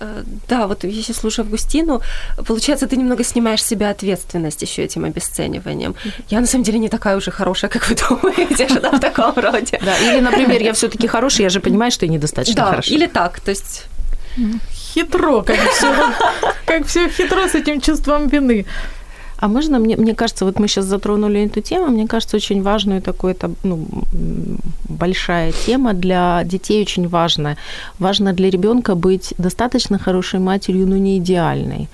Э, 0.00 0.22
Да, 0.48 0.66
вот 0.66 0.84
если 0.84 1.14
слушаю 1.14 1.44
Августину, 1.46 2.00
получается, 2.46 2.86
ты 2.86 2.96
немного 2.96 3.24
снимаешь 3.24 3.62
с 3.62 3.66
себя 3.68 3.90
ответственность 3.90 4.62
еще 4.62 4.82
этим 4.84 5.04
обесцениванием. 5.04 5.94
Я 6.30 6.40
на 6.40 6.46
самом 6.46 6.64
деле 6.64 6.78
не 6.78 6.88
такая 6.88 7.16
уже 7.16 7.30
хорошая, 7.30 7.70
как 7.70 7.88
вы 7.88 7.94
думаете, 7.96 8.68
что 8.68 8.90
в 8.90 9.00
таком 9.00 9.32
роде. 9.36 9.78
Да, 9.84 9.96
или, 9.98 10.20
например, 10.20 10.62
я 10.62 10.72
все-таки 10.72 11.06
хороший, 11.08 11.42
я 11.42 11.48
же 11.48 11.60
понимаю, 11.60 11.90
что 11.90 12.06
я 12.06 12.12
недостаточно 12.12 12.54
Да, 12.62 12.70
хороша. 12.70 12.94
или 12.94 13.06
так, 13.06 13.40
то 13.40 13.50
есть 13.50 13.84
Хитро, 14.94 15.42
как 15.42 15.56
все, 15.72 15.94
как 16.66 16.86
все 16.86 17.08
хитро 17.08 17.48
с 17.48 17.54
этим 17.54 17.80
чувством 17.80 18.28
вины. 18.28 18.64
А 19.46 19.48
можно, 19.48 19.78
мне, 19.78 19.96
мне 19.96 20.14
кажется, 20.14 20.44
вот 20.44 20.58
мы 20.58 20.66
сейчас 20.66 20.86
затронули 20.86 21.40
эту 21.46 21.60
тему, 21.60 21.86
мне 21.86 22.06
кажется, 22.08 22.36
очень 22.36 22.62
важную 22.62 23.00
такой, 23.00 23.30
это, 23.30 23.50
ну, 23.62 23.86
большая 24.88 25.52
тема 25.52 25.92
для 25.94 26.42
детей 26.44 26.82
очень 26.82 27.08
важная. 27.08 27.56
Важно 28.00 28.32
для 28.32 28.50
ребенка 28.50 28.96
быть 28.96 29.34
достаточно 29.38 29.98
хорошей 29.98 30.40
матерью, 30.40 30.86
но 30.86 30.96
не 30.96 31.18
идеальной. 31.18 31.88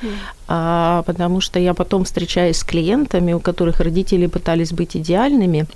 А, 0.48 1.02
потому 1.02 1.42
что 1.42 1.58
я 1.58 1.74
потом 1.74 2.04
встречаюсь 2.04 2.56
с 2.56 2.64
клиентами, 2.64 3.34
у 3.34 3.40
которых 3.40 3.80
родители 3.80 4.28
пытались 4.28 4.72
быть 4.72 4.96
идеальными, 4.96 5.66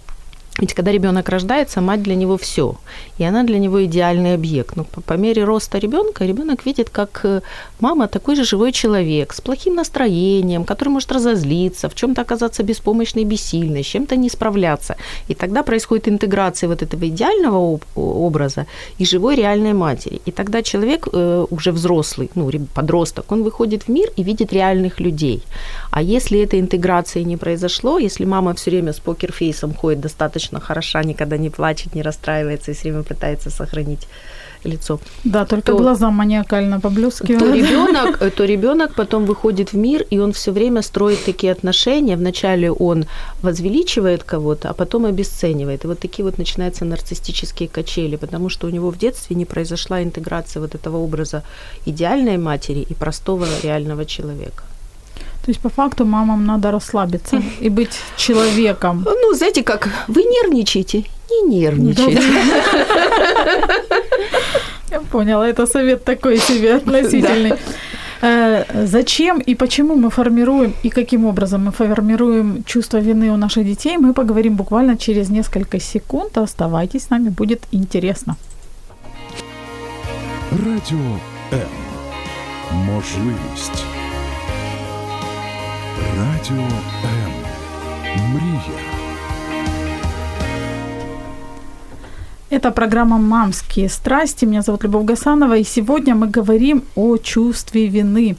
ведь 0.58 0.72
когда 0.72 0.90
ребенок 0.90 1.28
рождается, 1.28 1.80
мать 1.80 2.02
для 2.02 2.14
него 2.14 2.36
все, 2.36 2.76
и 3.18 3.24
она 3.24 3.44
для 3.44 3.58
него 3.58 3.84
идеальный 3.84 4.34
объект. 4.34 4.76
Но 4.76 4.84
по, 4.84 5.00
по 5.02 5.12
мере 5.14 5.44
роста 5.44 5.78
ребенка 5.78 6.24
ребенок 6.24 6.66
видит, 6.66 6.88
как 6.88 7.20
э, 7.24 7.42
мама 7.80 8.08
такой 8.08 8.36
же 8.36 8.44
живой 8.44 8.72
человек 8.72 9.34
с 9.34 9.40
плохим 9.40 9.74
настроением, 9.74 10.64
который 10.64 10.88
может 10.88 11.12
разозлиться, 11.12 11.88
в 11.88 11.94
чем-то 11.94 12.22
оказаться 12.22 12.62
беспомощной, 12.62 13.24
бессильной, 13.24 13.82
с 13.82 13.86
чем-то 13.86 14.16
не 14.16 14.30
справляться. 14.30 14.96
И 15.28 15.34
тогда 15.34 15.62
происходит 15.62 16.08
интеграция 16.08 16.68
вот 16.68 16.82
этого 16.82 17.06
идеального 17.06 17.74
об- 17.74 17.84
образа 17.94 18.66
и 18.98 19.04
живой 19.04 19.36
реальной 19.36 19.74
матери. 19.74 20.22
И 20.24 20.30
тогда 20.30 20.62
человек 20.62 21.08
э, 21.12 21.46
уже 21.50 21.70
взрослый, 21.70 22.30
ну, 22.34 22.50
подросток, 22.74 23.30
он 23.32 23.42
выходит 23.42 23.82
в 23.82 23.88
мир 23.90 24.08
и 24.16 24.22
видит 24.22 24.52
реальных 24.52 25.00
людей. 25.00 25.42
А 25.96 26.02
если 26.02 26.38
этой 26.38 26.60
интеграции 26.60 27.24
не 27.24 27.38
произошло, 27.38 27.98
если 27.98 28.26
мама 28.26 28.52
все 28.52 28.70
время 28.70 28.92
с 28.92 29.00
покерфейсом 29.00 29.72
ходит 29.72 30.00
достаточно 30.00 30.60
хороша, 30.60 31.02
никогда 31.02 31.38
не 31.38 31.48
плачет, 31.48 31.94
не 31.94 32.02
расстраивается 32.02 32.70
и 32.70 32.74
все 32.74 32.82
время 32.90 33.02
пытается 33.02 33.50
сохранить 33.50 34.06
лицо, 34.64 34.98
Да, 35.24 35.46
только 35.46 35.72
То- 35.72 35.78
глаза 35.78 36.10
маниакально 36.10 36.80
поблескивают. 36.80 37.40
то 37.40 37.54
ребенок, 37.54 38.34
то 38.36 38.44
ребенок 38.44 38.94
потом 38.94 39.24
выходит 39.24 39.72
в 39.72 39.76
мир, 39.76 40.04
и 40.12 40.18
он 40.18 40.32
все 40.32 40.52
время 40.52 40.82
строит 40.82 41.24
такие 41.24 41.50
отношения. 41.52 42.16
Вначале 42.16 42.70
он 42.70 43.06
возвеличивает 43.42 44.22
кого-то, 44.22 44.68
а 44.68 44.74
потом 44.74 45.06
обесценивает. 45.06 45.84
И 45.84 45.86
вот 45.86 45.98
такие 45.98 46.24
вот 46.24 46.38
начинаются 46.38 46.84
нарциссические 46.84 47.68
качели, 47.68 48.16
потому 48.16 48.50
что 48.50 48.66
у 48.66 48.70
него 48.70 48.90
в 48.90 48.98
детстве 48.98 49.34
не 49.36 49.46
произошла 49.46 50.02
интеграция 50.02 50.60
вот 50.60 50.74
этого 50.74 50.98
образа 50.98 51.42
идеальной 51.86 52.36
матери 52.36 52.86
и 52.90 52.94
простого 52.94 53.46
реального 53.62 54.04
человека. 54.04 54.62
То 55.46 55.50
есть, 55.52 55.60
по 55.60 55.68
факту, 55.68 56.04
мамам 56.04 56.44
надо 56.44 56.70
расслабиться 56.72 57.40
и 57.60 57.68
быть 57.70 58.00
человеком. 58.16 59.06
Ну, 59.22 59.34
знаете 59.34 59.62
как, 59.62 59.88
вы 60.08 60.22
нервничаете, 60.24 61.04
не 61.30 61.42
нервничайте. 61.60 62.22
Я 64.90 65.00
поняла, 65.10 65.48
это 65.48 65.66
совет 65.66 66.04
такой 66.04 66.38
себе 66.38 66.74
относительный. 66.76 67.52
Э, 68.22 68.64
Зачем 68.86 69.38
и 69.38 69.54
почему 69.54 69.94
мы 69.94 70.10
формируем 70.10 70.74
и 70.82 70.88
каким 70.90 71.24
образом 71.26 71.64
мы 71.66 71.70
формируем 71.72 72.64
чувство 72.64 72.98
вины 72.98 73.30
у 73.30 73.36
наших 73.36 73.64
детей, 73.64 73.98
мы 73.98 74.12
поговорим 74.14 74.56
буквально 74.56 74.96
через 74.96 75.30
несколько 75.30 75.78
секунд. 75.80 76.38
Оставайтесь 76.38 77.02
с 77.02 77.10
нами, 77.10 77.28
будет 77.30 77.62
интересно. 77.72 78.36
Радіо 80.52 81.18
М. 81.52 81.60
Можливість. 82.86 83.95
Радіо 86.16 86.64
М. 87.04 87.32
Мрія. 88.32 88.80
Это 92.50 92.70
программа 92.70 93.18
«Мамские 93.18 93.88
страсти». 93.88 94.46
Меня 94.46 94.62
зовут 94.62 94.84
Любовь 94.84 95.04
Гасанова, 95.04 95.56
и 95.56 95.64
сегодня 95.64 96.14
мы 96.14 96.30
говорим 96.30 96.82
о 96.94 97.18
чувстве 97.18 97.88
вины. 97.88 98.36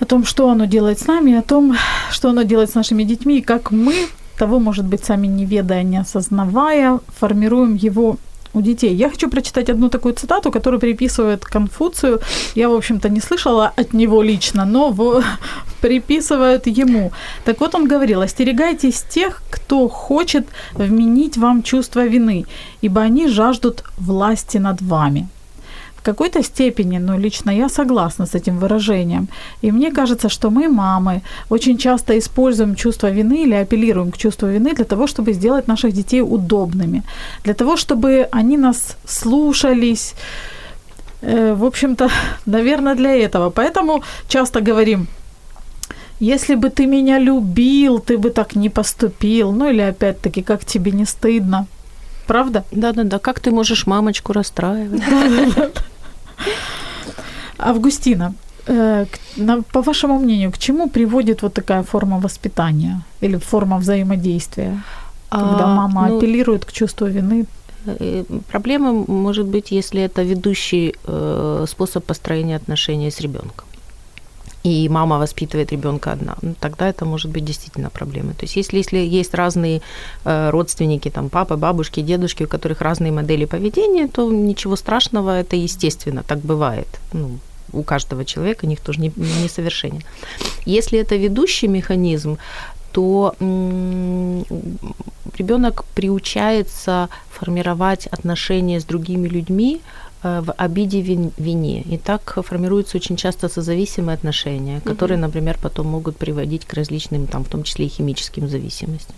О 0.00 0.04
том, 0.04 0.24
что 0.24 0.50
оно 0.50 0.66
делает 0.66 0.98
с 0.98 1.06
нами, 1.06 1.38
о 1.38 1.42
том, 1.42 1.76
что 2.10 2.30
оно 2.30 2.42
делает 2.42 2.70
с 2.70 2.74
нашими 2.74 3.04
детьми, 3.04 3.38
и 3.38 3.42
как 3.42 3.70
мы, 3.70 3.94
того, 4.38 4.58
может 4.58 4.84
быть, 4.86 5.04
сами 5.04 5.28
не 5.28 5.46
ведая, 5.46 5.84
не 5.84 6.00
осознавая, 6.00 6.98
формируем 7.20 7.74
его 7.74 8.16
у 8.56 8.62
детей. 8.62 8.94
Я 8.94 9.10
хочу 9.10 9.28
прочитать 9.28 9.70
одну 9.70 9.88
такую 9.88 10.14
цитату, 10.14 10.50
которую 10.50 10.80
приписывает 10.80 11.44
Конфуцию. 11.44 12.20
Я, 12.54 12.68
в 12.68 12.74
общем-то, 12.74 13.08
не 13.08 13.20
слышала 13.20 13.72
от 13.76 13.92
него 13.92 14.22
лично, 14.22 14.64
но 14.64 14.90
в- 14.90 15.22
приписывают 15.80 16.66
ему. 16.66 17.12
Так 17.44 17.60
вот 17.60 17.74
он 17.74 17.88
говорил, 17.88 18.20
остерегайтесь 18.22 19.02
тех, 19.02 19.42
кто 19.50 19.88
хочет 19.88 20.46
вменить 20.74 21.36
вам 21.36 21.62
чувство 21.62 22.06
вины, 22.06 22.44
ибо 22.82 23.00
они 23.00 23.28
жаждут 23.28 23.84
власти 23.98 24.58
над 24.58 24.82
вами. 24.82 25.28
Какой-то 26.06 26.42
степени, 26.42 26.98
ну, 26.98 27.18
лично 27.18 27.50
я 27.50 27.68
согласна 27.68 28.26
с 28.26 28.36
этим 28.36 28.58
выражением. 28.58 29.28
И 29.62 29.72
мне 29.72 29.90
кажется, 29.90 30.28
что 30.28 30.50
мы, 30.50 30.68
мамы, 30.68 31.20
очень 31.50 31.78
часто 31.78 32.12
используем 32.18 32.76
чувство 32.76 33.10
вины 33.10 33.42
или 33.42 33.54
апеллируем 33.54 34.10
к 34.10 34.16
чувству 34.16 34.48
вины 34.48 34.74
для 34.74 34.84
того, 34.84 35.06
чтобы 35.06 35.34
сделать 35.34 35.68
наших 35.68 35.92
детей 35.92 36.22
удобными, 36.22 37.02
для 37.44 37.54
того, 37.54 37.76
чтобы 37.76 38.28
они 38.32 38.56
нас 38.56 38.96
слушались. 39.04 40.14
Э, 41.22 41.54
В 41.54 41.64
общем-то, 41.64 42.08
наверное, 42.46 42.94
для 42.94 43.10
этого. 43.10 43.50
Поэтому 43.50 44.02
часто 44.28 44.60
говорим, 44.60 45.06
если 46.20 46.56
бы 46.56 46.70
ты 46.70 46.86
меня 46.86 47.18
любил, 47.18 47.98
ты 47.98 48.16
бы 48.16 48.30
так 48.30 48.56
не 48.56 48.70
поступил. 48.70 49.52
Ну 49.52 49.68
или 49.70 49.82
опять-таки, 49.82 50.42
как 50.42 50.64
тебе 50.64 50.92
не 50.92 51.04
стыдно. 51.06 51.66
Правда? 52.26 52.62
Да-да-да, 52.72 53.18
как 53.18 53.40
ты 53.40 53.50
можешь 53.50 53.86
мамочку 53.86 54.32
расстраивать? 54.32 55.02
Августина, 57.58 58.34
э, 58.66 59.06
по 59.72 59.82
вашему 59.82 60.18
мнению, 60.18 60.50
к 60.52 60.58
чему 60.58 60.88
приводит 60.88 61.42
вот 61.42 61.54
такая 61.54 61.82
форма 61.82 62.18
воспитания 62.18 63.00
или 63.22 63.38
форма 63.38 63.78
взаимодействия, 63.78 64.82
когда 65.30 65.64
А, 65.64 65.74
мама 65.76 66.08
ну, 66.08 66.18
апеллирует 66.18 66.64
к 66.64 66.72
чувству 66.72 67.06
вины? 67.06 67.46
Э, 67.86 68.24
Проблема 68.52 68.92
может 69.08 69.46
быть, 69.46 69.72
если 69.72 70.02
это 70.02 70.22
ведущий 70.22 70.94
э, 71.06 71.66
способ 71.68 72.04
построения 72.04 72.56
отношений 72.56 73.10
с 73.10 73.20
ребенком. 73.20 73.66
И 74.66 74.88
мама 74.88 75.18
воспитывает 75.18 75.72
ребенка 75.72 76.12
одна, 76.12 76.36
ну, 76.42 76.54
тогда 76.60 76.88
это 76.88 77.04
может 77.04 77.30
быть 77.30 77.44
действительно 77.44 77.88
проблемой. 77.88 78.34
То 78.34 78.46
есть 78.46 78.56
если, 78.56 78.78
если 78.78 78.98
есть 78.98 79.34
разные 79.34 79.80
э, 80.24 80.50
родственники, 80.50 81.10
там 81.10 81.28
папа, 81.28 81.56
бабушки, 81.56 82.02
дедушки, 82.02 82.44
у 82.44 82.48
которых 82.48 82.80
разные 82.80 83.12
модели 83.12 83.44
поведения, 83.44 84.08
то 84.08 84.32
ничего 84.32 84.76
страшного, 84.76 85.30
это 85.30 85.54
естественно, 85.54 86.22
так 86.22 86.38
бывает. 86.38 86.88
Ну, 87.12 87.38
у 87.72 87.84
каждого 87.84 88.24
человека, 88.24 88.66
никто 88.66 88.92
же 88.92 89.00
не, 89.00 89.12
не 89.42 89.48
совершенен. 89.48 90.02
Если 90.66 90.98
это 90.98 91.14
ведущий 91.14 91.68
механизм, 91.68 92.38
то 92.92 93.34
ребенок 95.38 95.84
приучается 95.94 97.08
формировать 97.30 98.08
отношения 98.08 98.80
с 98.80 98.84
другими 98.84 99.28
людьми 99.28 99.80
в 100.42 100.52
обиде 100.52 101.00
вин- 101.00 101.32
вине. 101.38 101.82
И 101.82 101.96
так 101.96 102.38
формируются 102.44 102.98
очень 102.98 103.16
часто 103.16 103.48
созависимые 103.48 104.14
отношения, 104.14 104.80
которые, 104.80 105.18
например, 105.18 105.58
потом 105.62 105.86
могут 105.86 106.16
приводить 106.16 106.64
к 106.64 106.74
различным, 106.74 107.26
там, 107.26 107.44
в 107.44 107.48
том 107.48 107.62
числе 107.62 107.86
и 107.86 107.88
химическим 107.88 108.48
зависимостям. 108.48 109.16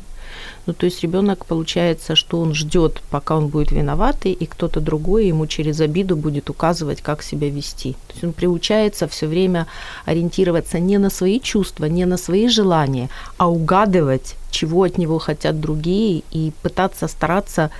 Ну, 0.66 0.72
то 0.74 0.86
есть 0.86 1.02
ребенок 1.02 1.46
получается, 1.46 2.14
что 2.14 2.40
он 2.40 2.54
ждет, 2.54 3.02
пока 3.10 3.36
он 3.36 3.48
будет 3.48 3.72
виноватый, 3.72 4.32
и 4.32 4.46
кто-то 4.46 4.80
другой 4.80 5.26
ему 5.26 5.46
через 5.46 5.80
обиду 5.80 6.16
будет 6.16 6.50
указывать, 6.50 7.00
как 7.02 7.22
себя 7.22 7.48
вести. 7.48 7.92
То 7.92 8.12
есть 8.12 8.24
он 8.24 8.32
приучается 8.32 9.06
все 9.08 9.26
время 9.26 9.66
ориентироваться 10.04 10.78
не 10.78 10.98
на 10.98 11.10
свои 11.10 11.40
чувства, 11.40 11.86
не 11.86 12.06
на 12.06 12.18
свои 12.18 12.48
желания, 12.48 13.08
а 13.36 13.48
угадывать, 13.48 14.36
чего 14.50 14.82
от 14.82 14.98
него 14.98 15.18
хотят 15.18 15.60
другие, 15.60 16.22
и 16.30 16.52
пытаться 16.62 17.08
стараться 17.08 17.70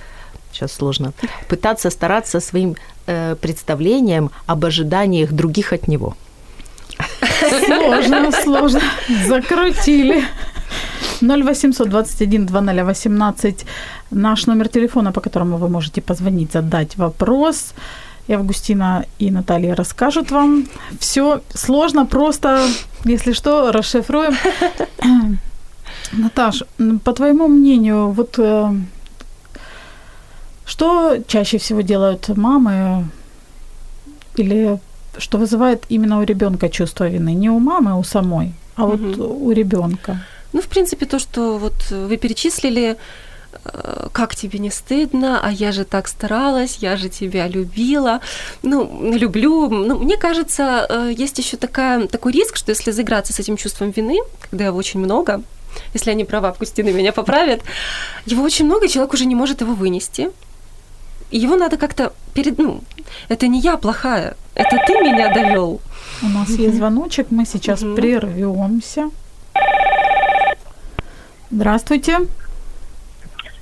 сейчас 0.51 0.73
сложно, 0.73 1.13
пытаться 1.47 1.89
стараться 1.89 2.39
своим 2.39 2.75
э, 3.07 3.35
представлением 3.35 4.31
об 4.47 4.65
ожиданиях 4.65 5.31
других 5.31 5.73
от 5.73 5.87
него. 5.87 6.15
Сложно, 7.65 8.31
сложно. 8.31 8.81
Закрутили. 9.27 10.23
0800 11.21 11.89
21 11.89 12.45
2018 12.45 13.65
наш 14.11 14.47
номер 14.47 14.67
телефона, 14.67 15.11
по 15.11 15.21
которому 15.21 15.57
вы 15.57 15.69
можете 15.69 16.01
позвонить, 16.01 16.53
задать 16.53 16.97
вопрос. 16.97 17.73
И 18.27 18.33
Августина 18.33 19.05
и 19.19 19.31
Наталья 19.31 19.75
расскажут 19.75 20.31
вам. 20.31 20.65
Все 20.99 21.41
сложно, 21.53 22.05
просто, 22.05 22.67
если 23.05 23.33
что, 23.33 23.71
расшифруем. 23.71 24.35
Наташ, 26.11 26.63
по 27.03 27.13
твоему 27.13 27.47
мнению, 27.47 28.11
вот 28.11 28.39
э, 28.39 28.71
что 30.69 31.17
чаще 31.27 31.57
всего 31.57 31.81
делают 31.81 32.27
мамы 32.37 33.05
или 34.37 34.77
что 35.17 35.37
вызывает 35.37 35.83
именно 35.89 36.19
у 36.19 36.23
ребенка 36.23 36.69
чувство 36.69 37.09
вины? 37.09 37.33
Не 37.33 37.49
у 37.49 37.59
мамы, 37.59 37.91
а 37.91 37.95
у 37.95 38.03
самой, 38.03 38.53
а 38.75 38.85
вот 38.85 38.99
Мгм. 38.99 39.21
у 39.21 39.51
ребенка. 39.51 40.19
Ну, 40.53 40.61
в 40.61 40.65
принципе, 40.67 41.05
то, 41.05 41.19
что 41.19 41.57
вот 41.57 41.73
вы 41.91 42.17
перечислили, 42.17 42.95
э, 43.65 44.07
как 44.11 44.35
тебе 44.35 44.59
не 44.59 44.69
стыдно, 44.71 45.39
а 45.43 45.51
я 45.51 45.71
же 45.71 45.83
так 45.85 46.07
старалась, 46.07 46.77
я 46.81 46.97
же 46.97 47.09
тебя 47.09 47.47
любила, 47.47 48.19
ну, 48.63 49.11
люблю. 49.13 49.69
Ну, 49.69 49.97
мне 49.99 50.17
кажется, 50.17 50.85
э, 50.89 51.13
есть 51.23 51.39
еще 51.39 51.57
такая, 51.57 52.07
такой 52.07 52.31
риск, 52.31 52.57
что 52.57 52.71
если 52.71 52.91
заиграться 52.91 53.33
с 53.33 53.39
этим 53.39 53.57
чувством 53.57 53.91
вины, 53.91 54.17
когда 54.49 54.65
его 54.65 54.77
очень 54.77 54.99
много, 54.99 55.41
если 55.93 56.13
не 56.13 56.25
права, 56.25 56.49
Августина 56.49 56.89
меня 56.89 57.11
поправит, 57.11 57.61
его 58.25 58.43
очень 58.43 58.65
много, 58.65 58.87
человек 58.87 59.13
уже 59.13 59.25
не 59.25 59.35
может 59.35 59.61
его 59.61 59.73
вынести. 59.73 60.29
Его 61.31 61.55
надо 61.55 61.77
как-то 61.77 62.13
перед... 62.33 62.57
Ну, 62.57 62.81
это 63.27 63.47
не 63.47 63.59
я 63.59 63.77
плохая, 63.77 64.35
это 64.55 64.77
ты 64.87 64.93
меня 65.01 65.33
довел. 65.33 65.79
У 66.23 66.27
нас 66.27 66.49
есть 66.49 66.75
звоночек, 66.77 67.27
мы 67.31 67.45
сейчас 67.45 67.81
Мгм. 67.81 67.95
прервемся. 67.95 69.09
Здравствуйте, 71.51 72.19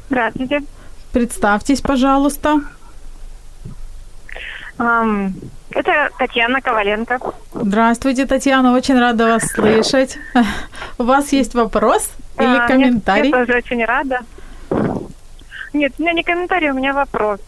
Здравствуйте. 0.09 0.63
представьтесь, 1.13 1.81
пожалуйста. 1.81 2.61
Ам, 4.77 5.33
Это 5.71 6.09
Татьяна 6.17 6.61
Коваленко. 6.61 7.19
Здравствуйте, 7.53 8.25
Татьяна, 8.25 8.73
очень 8.73 8.97
рада 8.99 9.25
вас 9.27 9.43
слышать. 9.53 10.17
У 10.97 11.03
вас 11.03 11.31
есть 11.33 11.53
вопрос 11.55 12.09
или 12.39 12.45
А, 12.57 12.67
комментарий? 12.67 13.31
Нет, 13.31 13.33
я 13.39 13.45
тоже 13.45 13.57
очень 13.57 13.83
рада. 13.85 14.19
Нет, 15.77 15.93
у 15.99 16.01
меня 16.01 16.13
не 16.13 16.23
комментарий, 16.23 16.71
у 16.71 16.73
меня 16.73 16.93
вопрос. 16.93 17.39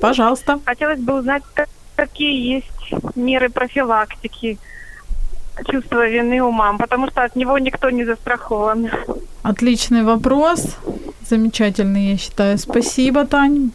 Пожалуйста. 0.00 0.58
Хотелось 0.64 0.98
бы 1.00 1.18
узнать, 1.18 1.42
как- 1.54 1.68
какие 1.94 2.54
есть 2.56 3.16
меры 3.16 3.50
профилактики 3.50 4.58
чувства 5.66 6.08
вины 6.08 6.40
у 6.40 6.50
мам, 6.50 6.78
потому 6.78 7.08
что 7.10 7.22
от 7.22 7.36
него 7.36 7.58
никто 7.58 7.90
не 7.90 8.04
застрахован. 8.04 8.88
Отличный 9.42 10.02
вопрос. 10.04 10.76
Замечательный, 11.28 12.12
я 12.12 12.16
считаю. 12.16 12.56
Спасибо, 12.58 13.26
Тань. 13.26 13.70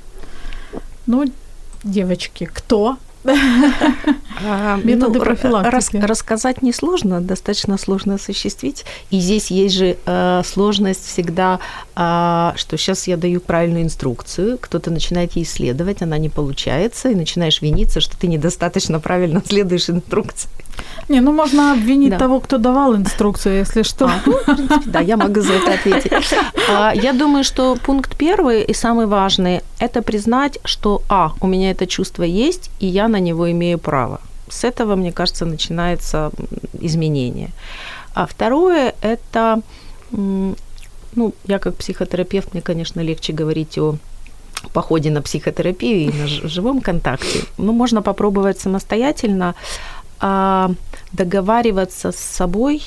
Ну, 1.05 1.25
девочки, 1.83 2.49
кто? 2.51 2.97
А, 3.25 4.77
Методы 4.83 5.19
ра- 5.19 5.23
профилактики. 5.23 5.97
рас- 5.97 6.09
рассказать 6.09 6.61
несложно, 6.61 7.21
достаточно 7.21 7.77
сложно 7.77 8.15
осуществить. 8.15 8.85
И 9.09 9.19
здесь 9.19 9.49
есть 9.49 9.75
же 9.75 9.97
э, 10.05 10.41
сложность 10.45 11.05
всегда, 11.07 11.59
а, 11.95 12.53
что 12.57 12.77
сейчас 12.77 13.07
я 13.07 13.17
даю 13.17 13.39
правильную 13.39 13.83
инструкцию, 13.83 14.57
кто-то 14.59 14.91
начинает 14.91 15.33
ей 15.35 15.45
следовать, 15.45 16.01
она 16.01 16.17
не 16.17 16.29
получается, 16.29 17.09
и 17.09 17.15
начинаешь 17.15 17.61
виниться, 17.61 18.01
что 18.01 18.17
ты 18.17 18.27
недостаточно 18.27 18.99
правильно 18.99 19.41
следуешь 19.47 19.89
инструкции. 19.89 20.49
Не, 21.09 21.21
ну 21.21 21.31
можно 21.31 21.73
обвинить 21.73 22.09
Да. 22.11 22.17
того, 22.19 22.39
кто 22.39 22.57
давал 22.57 22.95
инструкцию, 22.95 23.59
если 23.59 23.83
что. 23.83 24.05
А, 24.05 24.19
ну, 24.25 24.33
в 24.33 24.43
принципе, 24.45 24.89
да, 24.89 24.99
я 25.01 25.17
могу 25.17 25.41
за 25.41 25.53
это 25.53 25.73
ответить. 25.73 26.11
А, 26.69 26.91
Я 26.95 27.13
думаю, 27.13 27.43
что 27.43 27.75
пункт 27.75 28.15
первый 28.17 28.63
и 28.63 28.73
самый 28.73 29.05
важный– 29.05 29.61
это 29.79 30.01
признать, 30.01 30.59
что, 30.65 31.01
а, 31.09 31.31
у 31.41 31.47
меня 31.47 31.71
это 31.71 31.85
чувство 31.87 32.23
есть, 32.23 32.71
и 32.79 32.87
я 32.87 33.07
на 33.07 33.19
него 33.19 33.51
имею 33.51 33.77
право. 33.77 34.19
С 34.49 34.63
этого, 34.63 34.95
мне 34.95 35.11
кажется, 35.11 35.45
начинается 35.45 36.31
изменение. 36.81 37.49
А 38.13 38.25
второе– 38.25 38.93
это, 39.01 39.61
ну, 40.11 41.33
я 41.47 41.59
как 41.59 41.75
психотерапевт, 41.75 42.53
мне, 42.53 42.61
конечно, 42.61 43.01
легче 43.01 43.33
говорить 43.33 43.77
о 43.77 43.95
походе 44.73 45.11
на 45.11 45.21
психотерапию 45.21 45.97
и 46.09 46.11
на 46.11 46.27
живом 46.49 46.81
контакте. 46.81 47.39
Ну, 47.57 47.73
можно 47.73 48.01
попробовать 48.01 48.59
самостоятельно 48.59 49.53
договариваться 51.11 52.11
с 52.11 52.17
собой, 52.17 52.81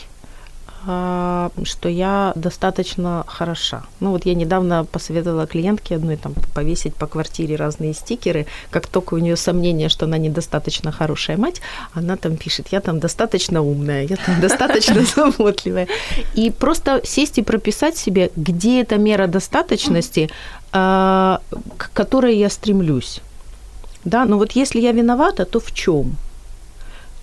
а, 0.86 1.50
что 1.64 1.88
я 1.88 2.32
достаточно 2.36 3.24
хороша. 3.26 3.82
Ну 4.00 4.10
вот 4.10 4.26
я 4.26 4.34
недавно 4.34 4.84
посоветовала 4.84 5.46
клиентке 5.46 5.96
одной 5.96 6.16
там 6.16 6.34
повесить 6.54 6.94
по 6.94 7.06
квартире 7.06 7.56
разные 7.56 7.94
стикеры. 7.94 8.46
Как 8.70 8.86
только 8.86 9.14
у 9.14 9.18
нее 9.18 9.36
сомнение, 9.36 9.88
что 9.88 10.06
она 10.06 10.18
недостаточно 10.18 10.92
хорошая 10.92 11.36
мать, 11.36 11.60
она 11.94 12.16
там 12.16 12.36
пишет, 12.36 12.68
я 12.70 12.80
там 12.80 13.00
достаточно 13.00 13.60
умная, 13.60 14.04
я 14.04 14.16
там 14.16 14.40
достаточно 14.40 15.02
заботливая. 15.16 15.88
И 16.34 16.50
просто 16.50 17.00
сесть 17.04 17.38
и 17.38 17.42
прописать 17.42 17.96
себе, 17.96 18.30
где 18.36 18.80
эта 18.80 18.98
мера 18.98 19.26
достаточности, 19.26 20.30
а, 20.72 21.40
к 21.76 21.90
которой 21.92 22.36
я 22.36 22.48
стремлюсь. 22.48 23.20
Да, 24.04 24.24
но 24.24 24.38
вот 24.38 24.52
если 24.52 24.80
я 24.80 24.92
виновата, 24.92 25.44
то 25.44 25.58
в 25.58 25.72
чем? 25.72 26.16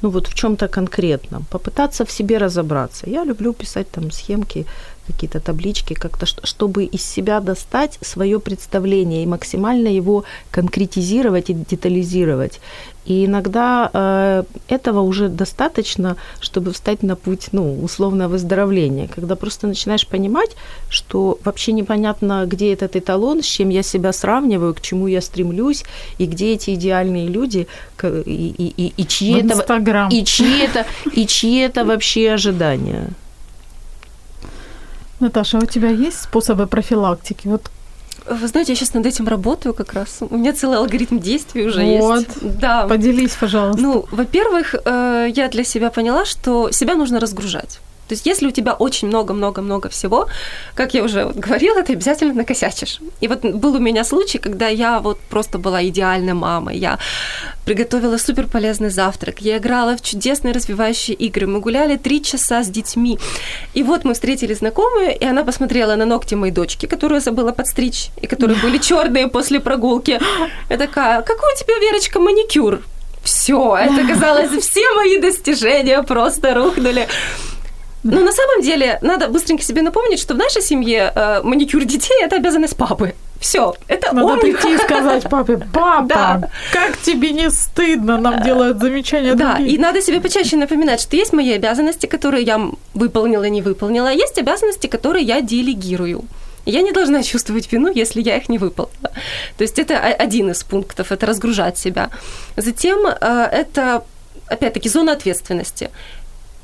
Ну 0.01 0.09
вот 0.09 0.27
в 0.27 0.33
чем-то 0.33 0.67
конкретном, 0.67 1.45
попытаться 1.49 2.05
в 2.05 2.11
себе 2.11 2.37
разобраться. 2.37 3.09
Я 3.09 3.23
люблю 3.23 3.53
писать 3.53 3.89
там 3.91 4.11
схемки, 4.11 4.65
какие-то 5.07 5.39
таблички, 5.39 5.93
как-то, 5.93 6.25
чтобы 6.25 6.85
из 6.85 7.03
себя 7.03 7.39
достать 7.39 7.97
свое 8.01 8.39
представление 8.39 9.23
и 9.23 9.27
максимально 9.27 9.87
его 9.87 10.23
конкретизировать 10.51 11.49
и 11.49 11.53
детализировать. 11.53 12.59
И 13.05 13.25
иногда 13.25 13.89
э, 13.93 14.43
этого 14.67 15.01
уже 15.01 15.29
достаточно, 15.29 16.15
чтобы 16.41 16.71
встать 16.71 17.03
на 17.03 17.15
путь, 17.15 17.49
ну, 17.51 17.79
условно, 17.83 18.27
выздоровления, 18.27 19.07
когда 19.07 19.35
просто 19.35 19.67
начинаешь 19.67 20.07
понимать, 20.07 20.55
что 20.89 21.37
вообще 21.43 21.71
непонятно, 21.71 22.45
где 22.47 22.73
этот 22.73 22.95
эталон, 22.95 23.43
с 23.43 23.45
чем 23.45 23.69
я 23.69 23.83
себя 23.83 24.11
сравниваю, 24.11 24.73
к 24.73 24.81
чему 24.81 25.07
я 25.07 25.21
стремлюсь, 25.21 25.83
и 26.17 26.25
где 26.25 26.53
эти 26.53 26.73
идеальные 26.73 27.27
люди, 27.27 27.67
и, 28.03 28.53
и, 28.57 28.73
и, 28.87 28.93
и 28.97 29.07
чьи 29.07 29.39
это... 29.39 29.53
Инстаграм. 29.53 30.09
И 30.09 30.25
чьи 30.25 30.59
это, 30.59 30.85
и 31.13 31.27
чьи 31.27 31.59
это 31.59 31.85
вообще 31.85 32.31
ожидания? 32.31 33.09
Наташа, 35.19 35.59
а 35.59 35.61
у 35.61 35.65
тебя 35.65 35.89
есть 35.89 36.21
способы 36.21 36.67
профилактики? 36.67 37.47
Вот 37.47 37.69
Вы 38.29 38.47
знаете, 38.47 38.71
я 38.71 38.75
сейчас 38.75 38.93
над 38.93 39.05
этим 39.05 39.27
работаю 39.27 39.73
как 39.73 39.93
раз. 39.93 40.17
У 40.21 40.35
меня 40.37 40.53
целый 40.53 40.77
алгоритм 40.77 41.19
действий 41.19 41.65
уже 41.65 41.83
Вот. 41.83 42.19
есть. 42.19 42.59
Да. 42.59 42.87
поделись, 42.87 43.35
пожалуйста. 43.39 43.81
Ну, 43.81 44.05
во-первых, 44.11 44.75
э, 44.83 45.27
я 45.33 45.47
для 45.47 45.63
себя 45.63 45.89
поняла, 45.91 46.25
что 46.25 46.71
себя 46.71 46.95
нужно 46.95 47.19
разгружать. 47.19 47.79
То 48.07 48.13
есть, 48.13 48.25
если 48.25 48.47
у 48.47 48.51
тебя 48.51 48.73
очень 48.73 49.07
много-много-много 49.07 49.89
всего, 49.89 50.27
как 50.75 50.93
я 50.93 51.03
уже 51.03 51.25
вот 51.25 51.35
говорила, 51.35 51.81
ты 51.81 51.93
обязательно 51.93 52.33
накосячишь. 52.33 52.99
И 53.21 53.27
вот 53.27 53.41
был 53.41 53.75
у 53.75 53.79
меня 53.79 54.03
случай, 54.03 54.37
когда 54.37 54.67
я 54.67 54.99
вот 54.99 55.19
просто 55.19 55.57
была 55.57 55.83
идеальной 55.87 56.33
мамой. 56.33 56.77
Я 56.77 56.99
приготовила 57.65 58.17
супер 58.17 58.47
полезный 58.47 58.89
завтрак, 58.89 59.41
я 59.41 59.57
играла 59.57 59.97
в 59.97 60.01
чудесные 60.01 60.53
развивающие 60.53 61.15
игры, 61.15 61.47
мы 61.47 61.59
гуляли 61.59 61.97
три 61.97 62.21
часа 62.21 62.63
с 62.63 62.67
детьми. 62.67 63.17
И 63.73 63.83
вот 63.83 64.05
мы 64.05 64.13
встретили 64.13 64.53
знакомую, 64.53 65.17
и 65.17 65.25
она 65.25 65.43
посмотрела 65.43 65.95
на 65.95 66.05
ногти 66.05 66.35
моей 66.35 66.53
дочки, 66.53 66.85
которую 66.85 67.17
я 67.17 67.21
забыла 67.21 67.51
подстричь, 67.51 68.09
и 68.21 68.27
которые 68.27 68.59
были 68.61 68.77
черные 68.81 69.27
после 69.27 69.59
прогулки. 69.59 70.19
Я 70.69 70.77
такая, 70.77 71.21
какой 71.21 71.53
у 71.53 71.57
тебя, 71.57 71.79
Верочка, 71.79 72.19
маникюр? 72.19 72.81
Все, 73.23 73.75
это 73.75 74.07
казалось, 74.07 74.51
все 74.51 74.93
мои 74.93 75.19
достижения 75.19 76.03
просто 76.03 76.53
рухнули. 76.53 77.07
Но 78.05 78.21
на 78.21 78.31
самом 78.31 78.61
деле 78.61 78.99
надо 79.01 79.27
быстренько 79.29 79.63
себе 79.63 79.81
напомнить, 79.81 80.19
что 80.19 80.35
в 80.35 80.37
нашей 80.37 80.61
семье 80.61 81.11
э, 81.15 81.41
маникюр 81.43 81.83
детей– 81.85 82.17
это 82.23 82.35
обязанность 82.35 82.77
папы. 82.77 83.15
Все, 83.39 83.73
это 83.87 84.13
Надо 84.13 84.27
он. 84.27 84.39
прийти 84.39 84.75
и 84.75 84.77
сказать 84.77 85.23
папе, 85.29 85.57
папа, 85.73 86.07
Да. 86.07 86.49
как 86.71 86.97
тебе 86.97 87.31
не 87.31 87.49
стыдно, 87.49 88.17
нам 88.17 88.43
делают 88.43 88.79
замечания 88.79 89.33
Да, 89.35 89.55
другие». 89.55 89.75
и 89.75 89.79
надо 89.79 90.01
себе 90.01 90.21
почаще 90.21 90.55
напоминать, 90.55 91.01
что 91.01 91.15
есть 91.15 91.33
мои 91.33 91.51
обязанности, 91.53 92.05
которые 92.05 92.43
я 92.43 92.59
выполнила, 92.93 93.43
не 93.43 93.61
выполнила, 93.61 94.09
а 94.09 94.13
есть 94.13 94.37
обязанности, 94.37 94.87
которые 94.87 95.25
я 95.25 95.41
делегирую. 95.41 96.23
Я 96.65 96.81
не 96.81 96.91
должна 96.91 97.23
чувствовать 97.23 97.71
вину, 97.71 97.91
если 97.91 98.21
я 98.21 98.37
их 98.37 98.49
не 98.49 98.57
выполнила. 98.59 99.11
То 99.57 99.63
есть 99.63 99.79
это 99.79 99.97
один 99.99 100.49
из 100.51 100.63
пунктов, 100.63 101.11
это 101.11 101.25
разгружать 101.25 101.77
себя. 101.77 102.09
Затем 102.57 103.05
э, 103.05 103.49
это, 103.51 104.03
опять-таки, 104.47 104.89
зона 104.89 105.11
ответственности. 105.11 105.89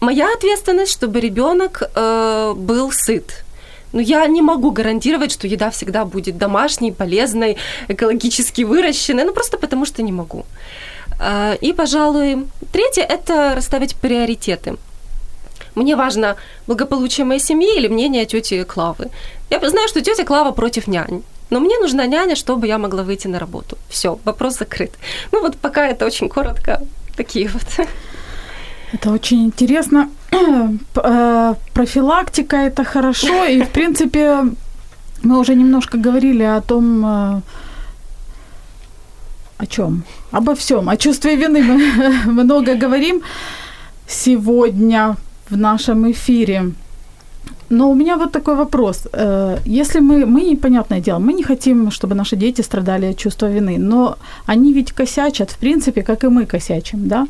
Моя 0.02 0.34
ответственность, 0.34 0.92
чтобы 0.92 1.20
ребенок 1.20 1.84
э, 1.84 2.54
был 2.56 2.92
сыт. 2.92 3.46
Но 3.94 4.02
я 4.02 4.26
не 4.26 4.42
могу 4.42 4.72
гарантировать, 4.72 5.32
что 5.32 5.48
еда 5.48 5.70
всегда 5.70 6.06
будет 6.06 6.38
домашней, 6.40 6.92
полезной, 6.92 7.58
экологически 7.88 8.64
выращенной, 8.64 9.26
ну 9.26 9.34
просто 9.34 9.58
потому 9.58 9.86
что 9.86 10.02
не 10.02 10.12
могу. 10.12 10.46
А, 11.20 11.54
И, 11.62 11.72
пожалуй, 11.74 12.48
третье– 12.72 13.04
это 13.10 13.54
расставить 13.56 13.96
приоритеты. 13.96 14.78
Мне 15.76 15.96
важно 15.96 16.36
благополучие 16.66 17.26
моей 17.26 17.40
семьи 17.40 17.78
или 17.78 17.88
мнение 17.88 18.26
тети 18.26 18.64
Клавы. 18.64 19.12
Я 19.52 19.70
знаю, 19.70 19.88
что 19.88 20.02
тетя 20.02 20.24
Клава 20.24 20.52
против 20.52 20.88
нянь. 20.88 21.22
Но 21.52 21.60
мне 21.60 21.78
нужна 21.80 22.08
няня, 22.08 22.36
чтобы 22.36 22.68
я 22.68 22.78
могла 22.78 23.04
выйти 23.04 23.28
на 23.28 23.38
работу. 23.38 23.78
Все, 23.90 24.18
вопрос 24.26 24.58
закрыт. 24.58 24.92
Ну 25.32 25.42
вот 25.42 25.58
пока 25.58 25.88
это 25.88 26.06
очень 26.06 26.28
коротко. 26.28 26.82
Такие 27.16 27.50
вот. 27.50 27.88
Это 28.94 29.12
очень 29.12 29.46
интересно. 29.46 30.10
Э, 30.96 31.56
Профилактика– 31.74 32.56
это 32.58 32.84
хорошо, 32.84 33.46
и, 33.46 33.62
в 33.62 33.70
принципе, 33.70 34.46
мы 35.24 35.40
уже 35.40 35.56
немножко 35.56 35.98
говорили 35.98 36.44
о 36.44 36.62
том, 36.62 37.06
э, 37.06 37.42
о 39.58 39.66
чем? 39.66 40.04
Обо 40.32 40.54
всем. 40.56 40.90
О 40.90 40.98
чувстве 40.98 41.36
вины 41.36 41.64
мы 41.64 42.34
много 42.44 42.76
говорим 42.76 43.22
сегодня 44.08 45.16
в 45.50 45.58
нашем 45.58 46.12
эфире. 46.12 46.72
Но 47.70 47.90
у 47.90 47.96
меня 47.96 48.18
вот 48.18 48.32
такой 48.32 48.56
вопрос. 48.56 49.08
Э, 49.14 49.58
Если 49.66 50.02
мы, 50.02 50.26
мы, 50.26 50.42
непонятное 50.42 51.00
дело, 51.00 51.20
мы 51.20 51.34
не 51.34 51.44
хотим, 51.44 51.92
чтобы 51.92 52.16
наши 52.16 52.36
дети 52.36 52.62
страдали 52.64 53.12
от 53.12 53.18
чувства 53.18 53.50
вины, 53.52 53.78
но 53.80 54.18
они 54.46 54.74
ведь 54.74 54.92
косячат, 54.92 55.52
в 55.52 55.58
принципе, 55.58 56.02
как 56.02 56.24
и 56.24 56.28
мы 56.28 56.46
косячим, 56.46 57.08
да? 57.08 57.28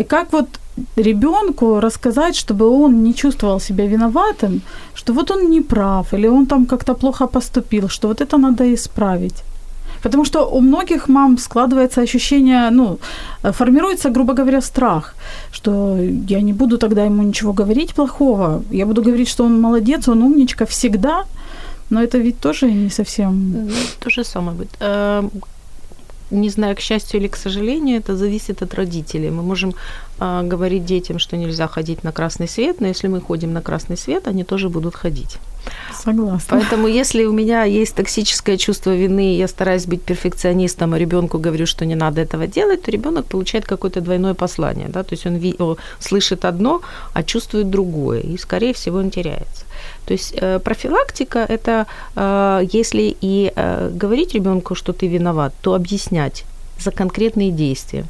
И 0.00 0.02
как 0.02 0.32
вот 0.32 0.48
ребенку 0.96 1.80
рассказать, 1.80 2.36
чтобы 2.36 2.66
он 2.66 3.02
не 3.02 3.12
чувствовал 3.14 3.60
себя 3.60 3.86
виноватым, 3.86 4.60
что 4.94 5.12
вот 5.12 5.30
он 5.30 5.50
не 5.50 5.62
прав, 5.62 6.14
или 6.14 6.28
он 6.28 6.46
там 6.46 6.66
как-то 6.66 6.94
плохо 6.94 7.26
поступил, 7.26 7.88
что 7.88 8.08
вот 8.08 8.20
это 8.20 8.38
надо 8.38 8.64
исправить? 8.74 9.42
Потому 10.02 10.24
что 10.24 10.44
у 10.44 10.60
многих 10.60 11.08
мам 11.08 11.38
складывается 11.38 12.02
ощущение, 12.02 12.70
ну, 12.70 12.98
э, 13.42 13.52
формируется, 13.52 14.10
грубо 14.10 14.34
говоря, 14.34 14.60
страх, 14.60 15.14
что 15.52 15.96
я 16.30 16.42
не 16.42 16.52
буду 16.52 16.78
тогда 16.78 17.04
ему 17.04 17.22
ничего 17.22 17.52
говорить 17.52 17.94
плохого, 17.94 18.62
я 18.70 18.86
буду 18.86 19.02
говорить, 19.02 19.28
что 19.28 19.44
он 19.44 19.60
молодец, 19.60 20.08
он 20.08 20.22
умничка 20.22 20.64
всегда, 20.66 21.24
но 21.90 22.00
это 22.02 22.18
ведь 22.18 22.38
тоже 22.40 22.72
не 22.72 22.90
совсем... 22.90 23.68
То 24.00 24.10
же 24.10 24.24
самое 24.24 24.56
будет. 24.56 24.70
Э, 24.80 25.28
Не 26.30 26.50
знаю, 26.50 26.74
к 26.74 26.80
счастью 26.80 27.20
или 27.20 27.28
к 27.28 27.36
сожалению, 27.36 28.00
это 28.00 28.16
зависит 28.16 28.62
от 28.62 28.74
родителей. 28.74 29.30
Мы 29.30 29.42
можем 29.42 29.74
э, 30.20 30.42
говорить 30.42 30.84
детям, 30.84 31.18
что 31.18 31.36
нельзя 31.36 31.66
ходить 31.66 32.04
на 32.04 32.12
красный 32.12 32.48
свет, 32.48 32.80
но 32.80 32.86
если 32.86 33.08
мы 33.08 33.20
ходим 33.20 33.52
на 33.52 33.62
красный 33.62 33.96
свет, 33.96 34.28
они 34.28 34.44
тоже 34.44 34.68
будут 34.68 34.94
ходить. 34.94 35.38
Согласна. 35.92 36.46
Поэтому 36.48 36.86
если 36.86 37.24
у 37.24 37.32
меня 37.32 37.64
есть 37.64 37.94
токсическое 37.94 38.56
чувство 38.56 38.94
вины, 38.94 39.36
я 39.36 39.48
стараюсь 39.48 39.86
быть 39.86 40.02
перфекционистом, 40.02 40.94
а 40.94 40.98
ребенку 40.98 41.38
говорю, 41.38 41.66
что 41.66 41.84
не 41.84 41.94
надо 41.94 42.20
этого 42.20 42.46
делать, 42.46 42.82
то 42.82 42.90
ребенок 42.90 43.26
получает 43.26 43.66
какое-то 43.66 44.00
двойное 44.00 44.34
послание. 44.34 44.88
Да? 44.88 45.02
То 45.02 45.14
есть 45.14 45.26
он 45.26 45.36
ви- 45.36 45.56
слышит 45.98 46.44
одно, 46.44 46.80
а 47.14 47.22
чувствует 47.22 47.70
другое, 47.70 48.20
и, 48.20 48.38
скорее 48.38 48.72
всего, 48.72 48.98
он 48.98 49.10
теряется. 49.10 49.64
То 50.06 50.12
есть 50.12 50.34
э, 50.40 50.60
профилактика– 50.60 51.38
это 51.48 51.86
э, 52.14 52.66
если 52.72 53.16
и 53.20 53.52
э, 53.54 53.90
говорить 53.92 54.34
ребенку, 54.34 54.74
что 54.74 54.92
ты 54.92 55.08
виноват, 55.08 55.52
то 55.60 55.74
объяснять 55.74 56.44
за 56.78 56.90
конкретные 56.90 57.50
действия. 57.50 58.04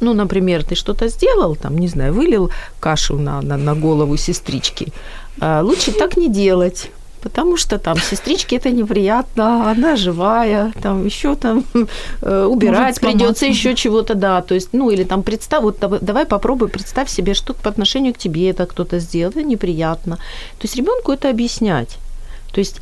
Ну, 0.00 0.14
например, 0.14 0.62
ты 0.62 0.74
что-то 0.74 1.08
сделал, 1.08 1.56
там, 1.56 1.78
не 1.78 1.88
знаю, 1.88 2.12
вылил 2.12 2.50
кашу 2.80 3.18
на, 3.18 3.40
на, 3.42 3.56
на 3.56 3.74
голову 3.74 4.16
сестрички. 4.16 4.92
А, 5.40 5.62
лучше 5.62 5.92
так 5.92 6.16
не 6.16 6.28
делать. 6.28 6.90
Потому 7.22 7.56
что 7.56 7.78
там 7.78 7.96
сестричке 7.98 8.56
это 8.56 8.70
неприятно, 8.70 9.70
она 9.70 9.96
живая, 9.96 10.72
там 10.80 11.06
еще 11.06 11.34
там 11.34 11.64
э, 12.22 12.44
убирать 12.44 13.00
придется, 13.00 13.46
еще 13.46 13.74
чего-то, 13.74 14.14
да. 14.14 14.42
То 14.42 14.54
есть, 14.54 14.68
ну 14.72 14.90
или 14.90 15.02
там 15.02 15.22
представь, 15.22 15.62
вот 15.62 15.78
давай, 15.80 16.24
попробуй 16.24 16.68
представь 16.68 17.10
себе, 17.10 17.34
что 17.34 17.52
по 17.54 17.68
отношению 17.68 18.14
к 18.14 18.18
тебе 18.18 18.50
это 18.50 18.66
кто-то 18.66 19.00
сделал, 19.00 19.30
это 19.30 19.42
неприятно. 19.42 20.16
То 20.16 20.66
есть 20.66 20.76
ребенку 20.76 21.10
это 21.10 21.28
объяснять. 21.28 21.98
То 22.52 22.60
есть 22.60 22.80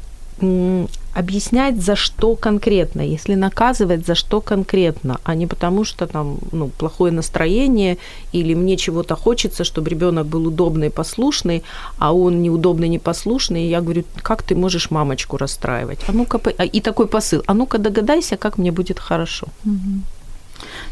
объяснять, 1.14 1.82
за 1.82 1.96
что 1.96 2.36
конкретно, 2.36 3.02
если 3.02 3.36
наказывать, 3.36 4.06
за 4.06 4.14
что 4.14 4.40
конкретно, 4.40 5.18
а 5.24 5.34
не 5.34 5.46
потому, 5.46 5.84
что 5.84 6.06
там 6.06 6.38
ну, 6.52 6.68
плохое 6.68 7.12
настроение 7.12 7.96
или 8.32 8.54
мне 8.54 8.76
чего-то 8.76 9.16
хочется, 9.16 9.64
чтобы 9.64 9.90
ребенок 9.90 10.26
был 10.26 10.46
удобный, 10.46 10.90
послушный, 10.90 11.62
а 11.98 12.12
он 12.12 12.42
неудобный, 12.42 12.88
непослушный. 12.88 13.64
И 13.64 13.70
я 13.70 13.80
говорю, 13.80 14.04
как 14.22 14.42
ты 14.42 14.54
можешь 14.54 14.90
мамочку 14.90 15.36
расстраивать? 15.36 15.98
А 16.08 16.12
ну-ка, 16.12 16.38
и 16.72 16.80
такой 16.80 17.06
посыл, 17.06 17.42
а 17.46 17.54
ну-ка 17.54 17.78
догадайся, 17.78 18.36
как 18.36 18.58
мне 18.58 18.72
будет 18.72 18.98
хорошо. 18.98 19.46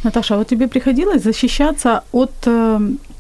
Наташа, 0.05 0.35
а 0.35 0.39
вот 0.39 0.49
тебе 0.49 0.67
приходилось 0.67 1.23
защищаться 1.23 2.03
от 2.13 2.33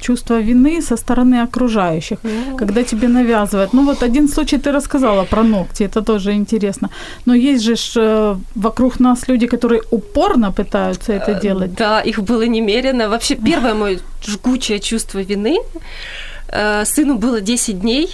э, 0.02 0.06
чувства 0.06 0.40
вины 0.40 0.82
со 0.82 0.96
стороны 0.96 1.42
окружающих, 1.42 2.18
когда 2.58 2.82
тебе 2.82 3.08
навязывают? 3.08 3.72
Ну 3.72 3.84
вот 3.84 4.02
один 4.02 4.28
случай 4.28 4.58
ты 4.58 4.72
рассказала 4.72 5.24
про 5.24 5.42
ногти, 5.42 5.84
это 5.84 6.02
тоже 6.02 6.32
интересно. 6.32 6.88
Но 7.26 7.34
есть 7.34 7.62
же 7.62 7.76
ж, 7.76 7.92
э, 7.96 8.36
вокруг 8.54 9.00
нас 9.00 9.28
люди, 9.28 9.46
которые 9.46 9.82
упорно 9.90 10.52
пытаются 10.52 11.12
это 11.12 11.34
делать. 11.42 11.74
Да, 11.74 12.00
их 12.00 12.18
было 12.18 12.46
немерено. 12.46 13.08
Вообще, 13.08 13.36
первое 13.36 13.74
мое 13.74 13.98
жгучее 14.26 14.78
чувство 14.78 15.22
вины. 15.22 15.58
э, 16.48 16.84
Сыну 16.84 17.14
было 17.14 17.40
10 17.40 17.80
дней, 17.80 18.08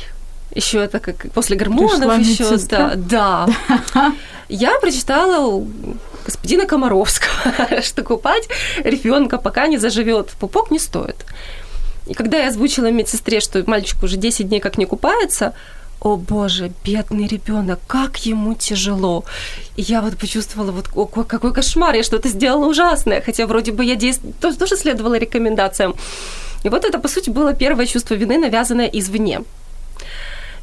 еще 0.55 0.79
это 0.79 0.99
как 0.99 1.33
после 1.33 1.57
гормонов, 1.57 2.19
еще 2.19 2.57
да, 2.69 2.93
да. 2.97 3.47
Я 4.49 4.79
прочитала 4.81 5.47
у 5.47 5.67
господина 6.25 6.67
Комаровского, 6.67 7.83
что 7.83 8.03
купать 8.03 8.49
ребенка, 8.85 9.39
пока 9.39 9.67
не 9.67 9.79
заживет 9.79 10.31
пупок, 10.41 10.71
не 10.71 10.79
стоит. 10.79 11.17
И 12.09 12.15
когда 12.15 12.39
я 12.39 12.49
озвучила 12.49 12.91
медсестре, 12.91 13.41
что 13.41 13.63
мальчик 13.67 14.03
уже 14.03 14.17
10 14.17 14.49
дней 14.49 14.61
как 14.61 14.79
не 14.79 14.87
купается, 14.87 15.53
о 16.01 16.17
боже, 16.17 16.71
бедный 16.85 17.27
ребенок, 17.27 17.81
как 17.87 18.25
ему 18.27 18.55
тяжело. 18.55 19.25
И 19.77 19.83
я 19.83 20.01
вот 20.01 20.17
почувствовала, 20.17 20.71
вот 20.71 20.87
о, 20.95 21.07
ко- 21.07 21.25
какой 21.25 21.53
кошмар, 21.53 21.95
я 21.97 22.03
что-то 22.03 22.29
сделала 22.29 22.67
ужасное, 22.67 23.21
хотя 23.21 23.47
вроде 23.47 23.73
бы 23.73 23.85
я 23.85 23.97
действ... 23.97 24.23
то- 24.41 24.57
тоже 24.57 24.77
следовала 24.77 25.19
рекомендациям. 25.19 25.95
И 26.65 26.69
вот 26.69 26.85
это, 26.85 26.99
по 26.99 27.09
сути, 27.09 27.31
было 27.31 27.53
первое 27.53 27.87
чувство 27.87 28.15
вины, 28.15 28.39
навязанное 28.39 28.87
извне. 28.87 29.41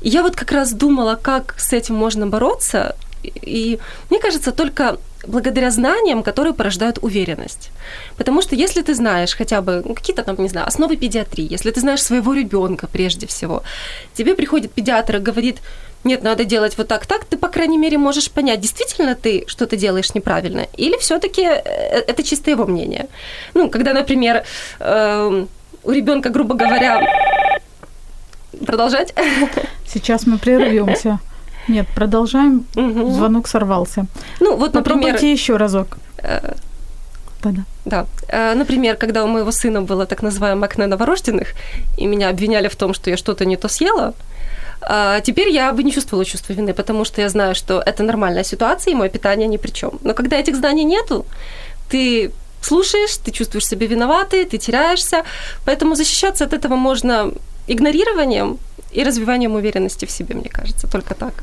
И 0.01 0.09
я 0.09 0.21
вот 0.23 0.35
как 0.35 0.51
раз 0.51 0.71
думала, 0.71 1.15
как 1.21 1.55
с 1.57 1.73
этим 1.73 1.95
можно 1.95 2.27
бороться. 2.27 2.95
И- 3.41 3.79
мне 4.09 4.19
кажется, 4.19 4.51
только 4.51 4.97
благодаря 5.27 5.71
знаниям, 5.71 6.23
которые 6.23 6.53
порождают 6.53 6.99
уверенность. 7.01 7.71
Потому 8.17 8.41
что 8.41 8.55
если 8.55 8.81
ты 8.81 8.93
знаешь 8.93 9.35
хотя 9.35 9.61
бы 9.61 9.81
ну, 9.85 9.95
какие-то 9.95 10.23
там, 10.23 10.35
не 10.39 10.49
знаю, 10.49 10.67
основы 10.67 10.97
педиатрии, 10.97 11.47
если 11.51 11.71
ты 11.71 11.79
знаешь 11.79 12.03
своего 12.03 12.33
ребенка 12.33 12.87
прежде 12.87 13.25
всего, 13.25 13.63
тебе 14.13 14.35
приходит 14.35 14.71
педиатр 14.71 15.17
и 15.17 15.19
говорит, 15.19 15.57
нет, 16.03 16.23
надо 16.23 16.45
делать 16.45 16.77
вот 16.77 16.87
так, 16.87 17.05
так, 17.07 17.25
ты, 17.25 17.37
по 17.37 17.47
крайней 17.47 17.79
мере, 17.79 17.97
можешь 17.97 18.29
понять, 18.29 18.61
действительно 18.61 19.15
ты 19.15 19.43
что-то 19.47 19.75
делаешь 19.75 20.13
неправильно, 20.13 20.67
или 20.77 20.97
все-таки 20.99 21.41
это 21.41 22.23
чисто 22.23 22.51
его 22.51 22.65
мнение. 22.67 23.07
Ну, 23.55 23.69
когда, 23.69 23.93
например, 23.93 24.43
эм, 24.79 25.49
у 25.83 25.91
ребенка, 25.91 26.29
грубо 26.29 26.53
говоря, 26.53 27.01
продолжать? 28.65 29.15
Сейчас 29.87 30.27
мы 30.27 30.37
прервемся. 30.37 31.19
Нет, 31.67 31.87
продолжаем. 31.95 32.65
Мгм. 32.75 33.11
Звонок 33.11 33.47
сорвался. 33.47 34.05
Ну, 34.39 34.55
вот, 34.57 34.73
например, 34.73 35.01
Попробуйте 35.01 35.31
еще 35.31 35.57
разок. 35.57 35.97
э, 36.23 36.53
Да-да. 37.43 37.63
Да. 37.85 38.05
Э, 38.27 38.55
Например, 38.55 38.95
когда 38.97 39.23
у 39.23 39.27
моего 39.27 39.51
сына 39.51 39.81
было 39.81 40.05
так 40.05 40.23
называемое 40.23 40.69
акне 40.69 40.87
новорожденных, 40.87 41.47
и 41.97 42.07
меня 42.07 42.29
обвиняли 42.29 42.67
в 42.67 42.75
том, 42.75 42.93
что 42.93 43.09
я 43.09 43.17
что-то 43.17 43.45
не 43.45 43.57
то 43.57 43.67
съела, 43.67 44.13
а 44.81 45.19
теперь 45.21 45.49
я 45.49 45.71
бы 45.71 45.83
не 45.83 45.91
чувствовала 45.91 46.25
чувство 46.25 46.53
вины, 46.53 46.73
потому 46.73 47.05
что 47.05 47.21
я 47.21 47.29
знаю, 47.29 47.55
что 47.55 47.81
это 47.85 48.03
нормальная 48.03 48.43
ситуация, 48.43 48.91
и 48.91 48.95
мое 48.95 49.09
питание 49.09 49.47
ни 49.47 49.57
при 49.57 49.71
чем. 49.71 49.91
Но 50.03 50.13
когда 50.13 50.37
этих 50.37 50.55
знаний 50.55 50.83
нету, 50.85 51.25
ты 51.89 52.31
слушаешь, 52.61 53.17
ты 53.17 53.31
чувствуешь 53.31 53.67
себя 53.67 53.87
виноватой, 53.87 54.45
ты 54.45 54.57
теряешься, 54.57 55.23
поэтому 55.65 55.95
защищаться 55.95 56.45
от 56.45 56.53
этого 56.53 56.75
можно 56.75 57.31
игнорированием 57.67 58.57
и 58.95 59.03
развиванием 59.03 59.55
уверенности 59.55 60.05
в 60.05 60.11
себе, 60.11 60.35
мне 60.35 60.49
кажется, 60.49 60.87
только 60.87 61.13
так. 61.13 61.33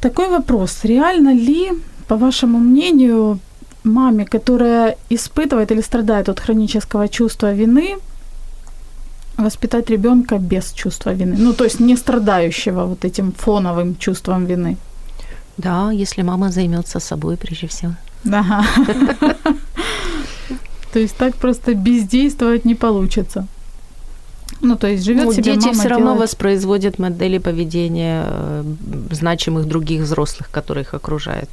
Такой 0.00 0.28
вопрос. 0.28 0.84
Реально 0.84 1.34
ли, 1.34 1.70
по 2.08 2.16
вашему 2.16 2.58
мнению, 2.58 3.38
маме, 3.84 4.24
которая 4.24 4.96
испытывает 5.10 5.70
или 5.70 5.82
страдает 5.82 6.28
от 6.28 6.40
хронического 6.40 7.08
чувства 7.08 7.52
вины, 7.52 7.96
воспитать 9.36 9.90
ребенка 9.90 10.38
без 10.38 10.72
чувства 10.72 11.14
вины? 11.14 11.36
Ну, 11.38 11.52
то 11.52 11.64
есть 11.64 11.80
не 11.80 11.96
страдающего 11.96 12.86
вот 12.86 13.04
этим 13.04 13.32
фоновым 13.32 13.96
чувством 13.96 14.46
вины. 14.46 14.76
Да, 15.56 15.92
если 15.92 16.22
мама 16.22 16.50
займется 16.50 17.00
собой 17.00 17.36
прежде 17.36 17.66
всего. 17.66 17.94
Ага. 18.32 18.64
То 20.92 20.98
есть 20.98 21.16
так 21.16 21.34
просто 21.34 21.74
бездействовать 21.74 22.64
не 22.64 22.74
получится. 22.74 23.46
Ну, 24.60 24.76
то 24.76 24.86
есть 24.86 25.04
живет 25.04 25.24
ну, 25.24 25.32
себе 25.32 25.54
дети 25.54 25.72
все 25.72 25.88
равно 25.88 26.06
делает- 26.06 26.20
воспроизводят 26.20 26.98
модели 26.98 27.38
поведения 27.38 28.24
э, 28.26 28.64
значимых 29.10 29.66
других 29.66 30.02
взрослых, 30.02 30.50
которые 30.50 30.82
их 30.82 30.94
окружают. 30.94 31.48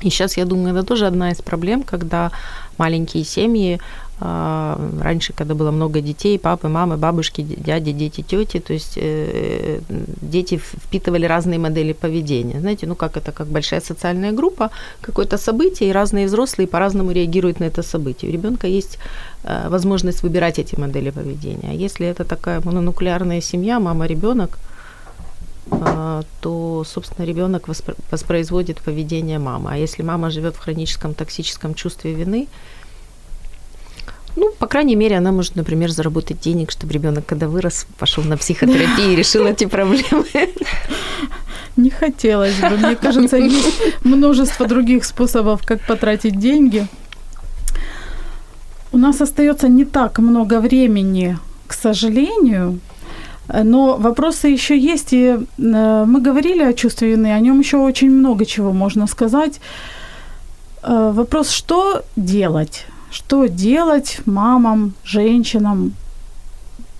И 0.00 0.10
сейчас, 0.10 0.36
я 0.36 0.44
думаю, 0.44 0.74
это 0.74 0.86
тоже 0.86 1.06
одна 1.06 1.30
из 1.30 1.40
проблем, 1.40 1.82
когда 1.82 2.30
маленькие 2.78 3.24
семьи, 3.24 3.80
а, 4.20 4.78
раньше, 5.02 5.32
когда 5.32 5.54
было 5.54 5.70
много 5.72 6.00
детей, 6.00 6.38
папы, 6.38 6.68
мамы, 6.68 6.96
бабушки, 6.96 7.42
дяди, 7.42 7.92
дети, 7.92 8.22
тети, 8.22 8.60
то 8.60 8.72
есть 8.72 8.96
э, 8.96 9.80
дети 10.22 10.56
впитывали 10.56 11.26
разные 11.26 11.58
модели 11.58 11.92
поведения. 11.92 12.60
Знаете, 12.60 12.86
ну 12.86 12.94
как 12.94 13.16
это, 13.16 13.32
как 13.32 13.48
большая 13.48 13.80
социальная 13.80 14.32
группа, 14.32 14.70
какое-то 15.00 15.36
событие, 15.36 15.88
и 15.88 15.92
разные 15.92 16.26
взрослые 16.26 16.68
по-разному 16.68 17.10
реагируют 17.10 17.60
на 17.60 17.64
это 17.64 17.82
событие. 17.82 18.30
У 18.30 18.34
ребенка 18.34 18.68
есть 18.68 18.98
э, 19.42 19.68
возможность 19.68 20.22
выбирать 20.22 20.60
эти 20.60 20.76
модели 20.80 21.10
поведения. 21.10 21.70
А 21.70 21.74
если 21.74 22.06
это 22.06 22.24
такая 22.24 22.60
мононуклеарная 22.64 23.40
семья, 23.40 23.80
мама, 23.80 24.06
ребенок, 24.06 24.58
то, 26.40 26.84
собственно, 26.86 27.26
ребенок 27.26 27.68
воспро- 27.68 27.96
воспроизводит 28.10 28.80
поведение 28.80 29.38
мамы. 29.38 29.70
А 29.72 29.76
если 29.76 30.02
мама 30.02 30.30
живет 30.30 30.56
в 30.56 30.58
хроническом 30.58 31.14
токсическом 31.14 31.74
чувстве 31.74 32.12
вины, 32.12 32.48
ну, 34.36 34.50
по 34.58 34.66
крайней 34.66 34.96
мере, 34.96 35.16
она 35.16 35.32
может, 35.32 35.56
например, 35.56 35.90
заработать 35.90 36.40
денег, 36.40 36.70
чтобы 36.70 36.92
ребенок, 36.92 37.24
когда 37.24 37.48
вырос, 37.48 37.86
пошел 37.98 38.24
на 38.24 38.36
психотерапию 38.36 39.12
и 39.12 39.16
решил 39.16 39.46
эти 39.46 39.66
проблемы. 39.66 40.26
Не 41.76 41.90
хотелось 41.90 42.58
бы. 42.60 42.76
Мне 42.76 42.96
кажется, 42.96 43.36
есть 43.36 44.04
множество 44.04 44.66
других 44.66 45.04
способов, 45.04 45.64
как 45.64 45.80
потратить 45.86 46.38
деньги. 46.38 46.86
У 48.92 48.98
нас 48.98 49.20
остается 49.20 49.68
не 49.68 49.84
так 49.84 50.18
много 50.18 50.60
времени, 50.60 51.38
к 51.66 51.72
сожалению, 51.72 52.78
но 53.48 53.96
вопросы 53.96 54.48
еще 54.48 54.78
есть, 54.78 55.12
и 55.12 55.26
э, 55.26 56.04
мы 56.06 56.20
говорили 56.20 56.62
о 56.62 56.72
чувстве 56.72 57.10
вины, 57.10 57.32
о 57.32 57.40
нем 57.40 57.60
еще 57.60 57.76
очень 57.76 58.10
много 58.10 58.46
чего 58.46 58.72
можно 58.72 59.06
сказать. 59.06 59.60
Э, 60.82 61.12
Вопрос, 61.14 61.50
что 61.50 62.02
делать? 62.16 62.86
Что 63.10 63.46
делать 63.46 64.20
мамам, 64.26 64.94
женщинам, 65.04 65.92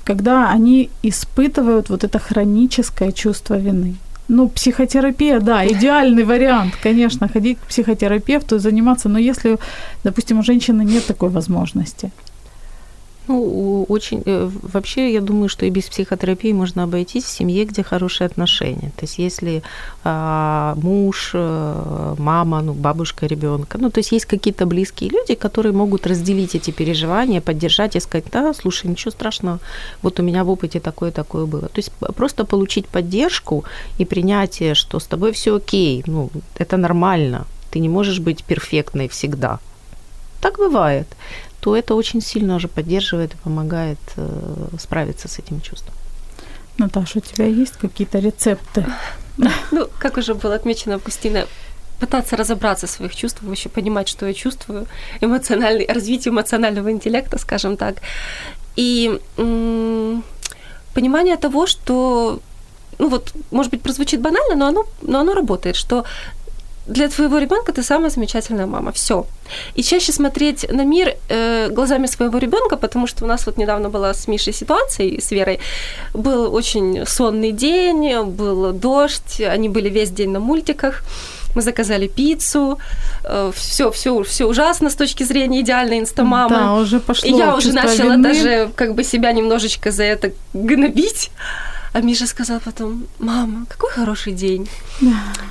когда 0.04 0.50
они 0.50 0.90
испытывают 1.02 1.88
вот 1.88 2.04
это 2.04 2.18
хроническое 2.18 3.12
чувство 3.12 3.58
вины? 3.58 3.96
Ну, 4.28 4.48
психотерапия, 4.48 5.40
да, 5.40 5.66
идеальный 5.72 6.24
вариант, 6.24 6.74
конечно, 6.82 7.28
ходить 7.28 7.58
к 7.58 7.66
психотерапевту 7.66 8.56
и 8.56 8.58
заниматься, 8.58 9.08
но 9.08 9.18
если, 9.18 9.58
допустим, 10.04 10.38
у 10.38 10.42
женщины 10.42 10.84
нет 10.84 11.06
такой 11.06 11.30
возможности. 11.30 12.10
Ну, 13.28 13.86
очень... 13.88 14.22
э, 14.26 14.50
Вообще, 14.62 15.12
я 15.12 15.20
думаю, 15.20 15.48
что 15.48 15.64
и 15.66 15.70
без 15.70 15.84
психотерапии 15.84 16.52
можно 16.52 16.82
обойтись 16.82 17.24
в 17.24 17.28
семье, 17.28 17.64
где 17.64 17.82
хорошие 17.82 18.26
отношения. 18.26 18.90
То 18.96 19.04
есть, 19.04 19.18
если 19.18 19.62
а, 20.04 20.74
муж, 20.76 21.30
э, 21.34 22.14
мама, 22.18 22.60
ну, 22.60 22.74
бабушка 22.74 23.26
ребенка, 23.26 23.78
ну, 23.78 23.90
то 23.90 24.00
есть, 24.00 24.12
есть 24.12 24.26
какие-то 24.26 24.66
близкие 24.66 25.10
люди, 25.10 25.34
которые 25.34 25.72
могут 25.72 26.06
разделить 26.06 26.54
эти 26.54 26.70
переживания, 26.70 27.40
поддержать 27.40 27.96
и 27.96 28.00
сказать, 28.00 28.26
да, 28.32 28.52
слушай, 28.52 28.90
ничего 28.90 29.10
страшного, 29.10 29.58
вот 30.02 30.20
у 30.20 30.22
меня 30.22 30.44
в 30.44 30.50
опыте 30.50 30.80
такое-такое 30.80 31.46
было. 31.46 31.68
То 31.68 31.78
есть, 31.78 31.92
просто 32.16 32.44
получить 32.44 32.86
поддержку 32.86 33.64
и 33.98 34.04
принятие, 34.04 34.74
что 34.74 34.98
с 34.98 35.06
тобой 35.06 35.32
все 35.32 35.56
окей, 35.56 36.02
ну, 36.06 36.30
это 36.58 36.76
нормально, 36.76 37.46
ты 37.70 37.78
не 37.78 37.88
можешь 37.88 38.20
быть 38.20 38.44
перфектной 38.44 39.08
всегда. 39.08 39.58
Так 40.40 40.58
бывает 40.58 41.06
то 41.64 41.74
это 41.74 41.94
очень 41.94 42.20
сильно 42.20 42.56
уже 42.56 42.68
поддерживает 42.68 43.32
и 43.32 43.36
помогает 43.38 43.98
э, 44.16 44.76
справиться 44.78 45.28
с 45.28 45.38
этим 45.38 45.62
чувством. 45.62 45.94
Наташа, 46.76 47.18
у 47.18 47.22
тебя 47.22 47.46
есть 47.46 47.78
какие-то 47.80 48.18
рецепты? 48.18 48.84
Ну, 49.70 49.88
как 49.98 50.18
уже 50.18 50.34
было 50.34 50.56
отмечено 50.56 50.94
Августина, 50.96 51.46
пытаться 51.98 52.36
разобраться 52.36 52.86
в 52.86 52.90
своих 52.90 53.16
чувствах, 53.16 53.48
вообще 53.48 53.70
понимать, 53.70 54.08
что 54.08 54.26
я 54.26 54.34
чувствую, 54.34 54.86
эмоциональный, 55.22 55.86
развитие 55.86 56.32
эмоционального 56.32 56.90
интеллекта, 56.90 57.38
скажем 57.38 57.78
так. 57.78 57.96
И 58.76 59.18
м, 59.38 60.22
понимание 60.92 61.36
того, 61.36 61.66
что, 61.66 62.40
ну 62.98 63.08
вот, 63.08 63.32
может 63.50 63.72
быть, 63.72 63.80
прозвучит 63.80 64.20
банально, 64.20 64.54
но 64.54 64.66
оно, 64.66 64.84
но 65.00 65.20
оно 65.20 65.32
работает, 65.32 65.76
что 65.76 66.04
для 66.86 67.08
твоего 67.08 67.38
ребенка 67.38 67.72
ты 67.72 67.82
самая 67.82 68.10
замечательная 68.10 68.66
мама. 68.66 68.92
Все. 68.92 69.26
И 69.74 69.82
чаще 69.82 70.12
смотреть 70.12 70.70
на 70.70 70.84
мир 70.84 71.16
э, 71.28 71.68
глазами 71.70 72.06
своего 72.06 72.38
ребенка, 72.38 72.76
потому 72.76 73.06
что 73.06 73.24
у 73.24 73.28
нас 73.28 73.46
вот 73.46 73.56
недавно 73.56 73.88
была 73.88 74.12
с 74.12 74.28
Мишей 74.28 74.52
ситуация, 74.52 75.18
с 75.18 75.30
Верой. 75.30 75.60
Был 76.12 76.54
очень 76.54 77.06
сонный 77.06 77.52
день, 77.52 78.22
был 78.24 78.72
дождь, 78.72 79.40
они 79.40 79.68
были 79.68 79.88
весь 79.88 80.10
день 80.10 80.30
на 80.30 80.40
мультиках. 80.40 81.02
Мы 81.54 81.62
заказали 81.62 82.08
пиццу, 82.08 82.78
все, 83.54 83.90
все, 83.92 84.22
все 84.24 84.44
ужасно 84.44 84.90
с 84.90 84.96
точки 84.96 85.22
зрения 85.22 85.60
идеальной 85.60 86.00
инстамамы. 86.00 86.56
Да, 86.56 86.74
уже 86.74 86.98
пошло 86.98 87.28
И 87.28 87.32
я 87.32 87.54
уже 87.54 87.72
начала 87.72 88.14
вины. 88.14 88.22
даже 88.22 88.70
как 88.74 88.94
бы 88.94 89.04
себя 89.04 89.32
немножечко 89.32 89.92
за 89.92 90.02
это 90.02 90.32
гнобить. 90.52 91.30
А 91.92 92.00
Миша 92.00 92.26
сказал 92.26 92.58
потом, 92.58 93.06
мама, 93.20 93.66
какой 93.68 93.90
хороший 93.90 94.32
день. 94.32 94.68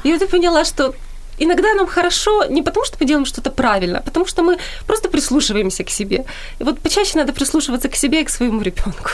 И 0.04 0.12
вот 0.12 0.22
я 0.22 0.28
поняла, 0.28 0.66
что 0.66 0.94
иногда 1.38 1.74
нам 1.74 1.88
хорошо 1.88 2.46
не 2.46 2.62
потому, 2.62 2.86
что 2.86 2.98
мы 3.00 3.06
делаем 3.08 3.26
что-то 3.26 3.52
правильно, 3.52 4.00
а 4.00 4.02
потому 4.02 4.26
что 4.26 4.44
мы 4.44 4.58
просто 4.88 5.10
прислушиваемся 5.10 5.84
к 5.84 5.90
себе. 5.90 6.26
И 6.60 6.64
вот 6.64 6.80
почаще 6.80 7.18
надо 7.18 7.34
прислушиваться 7.34 7.90
к 7.90 7.96
себе 7.96 8.22
и 8.22 8.26
к 8.26 8.30
своему 8.30 8.62
ребенку. 8.62 9.10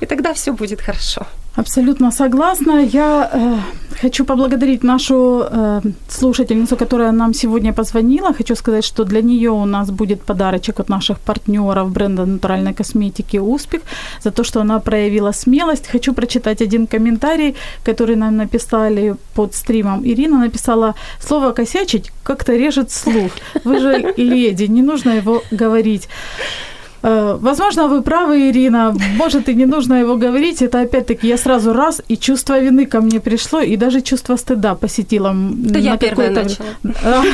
И 0.00 0.06
тогда 0.06 0.32
все 0.34 0.52
будет 0.52 0.80
хорошо. 0.80 1.26
Абсолютно 1.56 2.12
согласна. 2.12 2.80
Я 2.80 3.30
э, 3.32 3.56
хочу 4.00 4.24
поблагодарить 4.24 4.84
нашу 4.84 5.42
э, 5.50 5.80
слушательницу, 6.08 6.76
которая 6.76 7.12
нам 7.12 7.34
сегодня 7.34 7.72
позвонила. 7.72 8.32
Хочу 8.32 8.54
сказать, 8.54 8.84
что 8.84 9.04
для 9.04 9.20
нее 9.20 9.50
у 9.50 9.64
нас 9.64 9.90
будет 9.90 10.22
подарочек 10.22 10.80
от 10.80 10.88
наших 10.88 11.18
партнеров 11.18 11.90
бренда 11.90 12.24
натуральной 12.24 12.72
косметики 12.72 13.38
«Успех» 13.38 13.82
за 14.24 14.30
то, 14.30 14.44
что 14.44 14.60
она 14.60 14.78
проявила 14.78 15.32
смелость. 15.32 15.88
Хочу 15.88 16.14
прочитать 16.14 16.62
один 16.62 16.86
комментарий, 16.86 17.56
который 17.84 18.16
нам 18.16 18.36
написали 18.36 19.16
под 19.34 19.54
стримом. 19.54 20.06
Ирина 20.06 20.38
написала, 20.38 20.94
слово 21.20 21.52
«косячить» 21.52 22.12
как-то 22.22 22.56
режет 22.56 22.92
слух. 22.92 23.32
Вы 23.64 23.80
же 23.80 24.14
леди, 24.16 24.64
не 24.64 24.82
нужно 24.82 25.16
его 25.16 25.42
говорить. 25.50 26.08
Э, 27.02 27.38
Возможно, 27.40 27.88
вы 27.88 28.02
правы, 28.02 28.50
Ирина. 28.50 28.94
Может, 29.16 29.48
и 29.48 29.54
не 29.54 29.66
нужно 29.66 30.00
его 30.00 30.16
говорить. 30.16 30.62
Это 30.62 30.80
опять-таки 30.80 31.28
я 31.28 31.36
сразу 31.38 31.72
раз, 31.72 32.02
и 32.08 32.16
чувство 32.16 32.60
вины 32.60 32.86
ко 32.86 33.00
мне 33.00 33.20
пришло, 33.20 33.60
и 33.60 33.76
даже 33.76 34.00
чувство 34.00 34.36
стыда 34.36 34.74
посетило 34.74 35.34
Да 35.34 35.78
я 35.78 35.92
на 35.92 35.98
первая 35.98 36.34
какое-то 36.34 36.64
начала. 36.82 37.24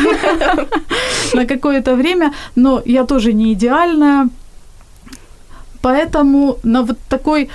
на 1.35 1.47
какое-то 1.47 1.97
время. 1.97 2.33
Но 2.57 2.83
я 2.87 3.05
тоже 3.05 3.33
не 3.33 3.53
идеальная. 3.53 4.29
Поэтому 5.83 6.59
на 6.63 6.83
вот 6.83 6.99
такой 7.09 7.49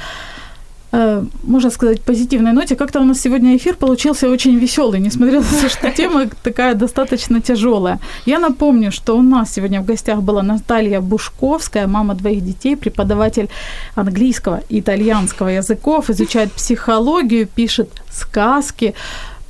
можно 0.92 1.70
сказать, 1.70 2.02
позитивной 2.02 2.52
ноте. 2.52 2.76
Как-то 2.76 3.00
у 3.00 3.06
нас 3.06 3.22
сегодня 3.22 3.56
эфир 3.56 3.76
получился 3.76 4.30
очень 4.30 4.58
веселый, 4.58 5.00
несмотря 5.00 5.40
на 5.40 5.46
то, 5.46 5.70
что 5.70 5.90
тема 5.92 6.28
такая 6.44 6.76
достаточно 6.76 7.40
тяжелая. 7.42 8.00
Я 8.26 8.40
напомню, 8.40 8.92
что 8.92 9.18
у 9.18 9.22
нас 9.22 9.54
сегодня 9.54 9.82
в 9.82 9.86
гостях 9.86 10.22
была 10.22 10.44
Наталья 10.44 11.00
Бушковская, 11.00 11.88
мама 11.88 12.16
двоих 12.16 12.44
детей, 12.44 12.76
преподаватель 12.76 13.48
английского 13.96 14.62
и 14.70 14.80
итальянского 14.80 15.50
языков, 15.50 16.10
изучает 16.10 16.52
психологию, 16.52 17.48
пишет 17.48 17.90
сказки, 18.12 18.94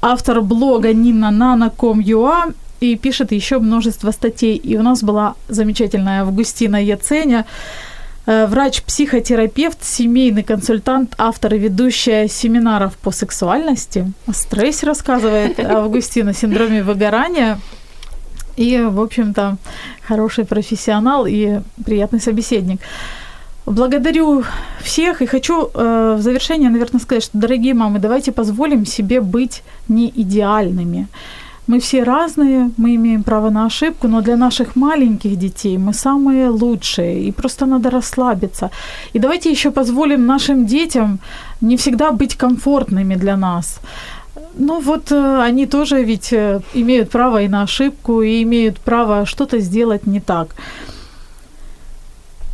автор 0.02 0.42
блога 0.42 0.94
Нина 0.94 1.32
Нана.com.ua 1.32 2.54
и 2.82 2.96
пишет 2.96 3.32
еще 3.32 3.60
множество 3.60 4.12
статей. 4.12 4.58
И 4.58 4.78
у 4.78 4.84
нас 4.84 5.04
была 5.04 5.36
замечательная 5.48 6.22
Августина 6.22 6.84
Яценя, 6.84 7.46
э, 7.46 7.91
врач-психотерапевт, 8.26 9.84
семейный 9.84 10.44
консультант, 10.44 11.16
автор 11.18 11.56
и 11.56 11.58
ведущая 11.58 12.28
семинаров 12.28 12.98
по 12.98 13.12
сексуальности. 13.12 14.12
О 14.28 14.34
стрессе 14.34 14.86
рассказывает 14.86 15.60
Августина, 15.60 16.34
синдроме 16.34 16.84
выгорания. 16.84 17.60
И, 18.58 18.78
в 18.80 19.02
общем-то, 19.02 19.58
хороший 20.04 20.46
профессионал 20.46 21.26
и 21.26 21.62
приятный 21.86 22.20
собеседник. 22.20 22.82
Благодарю 23.66 24.44
всех 24.84 25.22
и 25.22 25.26
хочу 25.26 25.70
э, 25.74 26.16
в 26.18 26.22
завершение, 26.22 26.70
наверное, 26.70 27.00
сказать, 27.00 27.24
что, 27.24 27.38
дорогие 27.38 27.74
мамы, 27.74 28.00
давайте 28.00 28.32
позволим 28.32 28.86
себе 28.86 29.22
быть 29.22 29.64
не 29.88 30.10
идеальными. 30.10 31.08
Мы 31.72 31.80
все 31.80 32.04
разные, 32.04 32.70
мы 32.78 32.96
имеем 32.96 33.24
право 33.24 33.50
на 33.50 33.66
ошибку, 33.66 34.08
но 34.08 34.22
для 34.22 34.36
наших 34.36 34.76
маленьких 34.76 35.38
детей 35.38 35.78
мы 35.78 35.94
самые 35.94 36.50
лучшие, 36.50 37.24
и 37.24 37.32
просто 37.32 37.66
надо 37.66 37.90
расслабиться. 37.90 38.70
И 39.14 39.20
давайте 39.20 39.52
еще 39.52 39.72
позволим 39.72 40.26
нашим 40.26 40.66
детям 40.66 41.20
не 41.62 41.76
всегда 41.78 42.12
быть 42.12 42.36
комфортными 42.36 43.16
для 43.16 43.38
нас. 43.38 43.80
Ну 44.60 44.82
вот 44.82 45.12
э, 45.14 45.42
они 45.48 45.66
тоже 45.66 46.04
ведь 46.04 46.34
э, 46.34 46.60
имеют 46.74 47.10
право 47.10 47.42
и 47.42 47.48
на 47.48 47.62
ошибку, 47.62 48.22
и 48.22 48.44
имеют 48.44 48.78
право 48.78 49.26
что-то 49.26 49.60
сделать 49.60 50.08
не 50.08 50.20
так. 50.20 50.56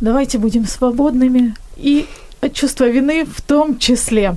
Давайте 0.00 0.38
будем 0.38 0.64
свободными 0.64 1.54
и 1.76 2.06
от 2.40 2.52
чувства 2.52 2.88
вины 2.88 3.24
в 3.24 3.40
том 3.40 3.78
числе. 3.78 4.36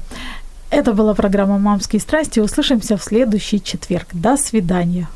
Это 0.72 0.93
была 0.93 1.13
программа 1.13 1.59
«Мамские 1.59 1.99
страсти». 1.99 2.39
Услышимся 2.39 2.95
в 2.95 3.03
следующий 3.03 3.61
четверг. 3.61 4.07
До 4.13 4.38
свидания. 4.38 5.07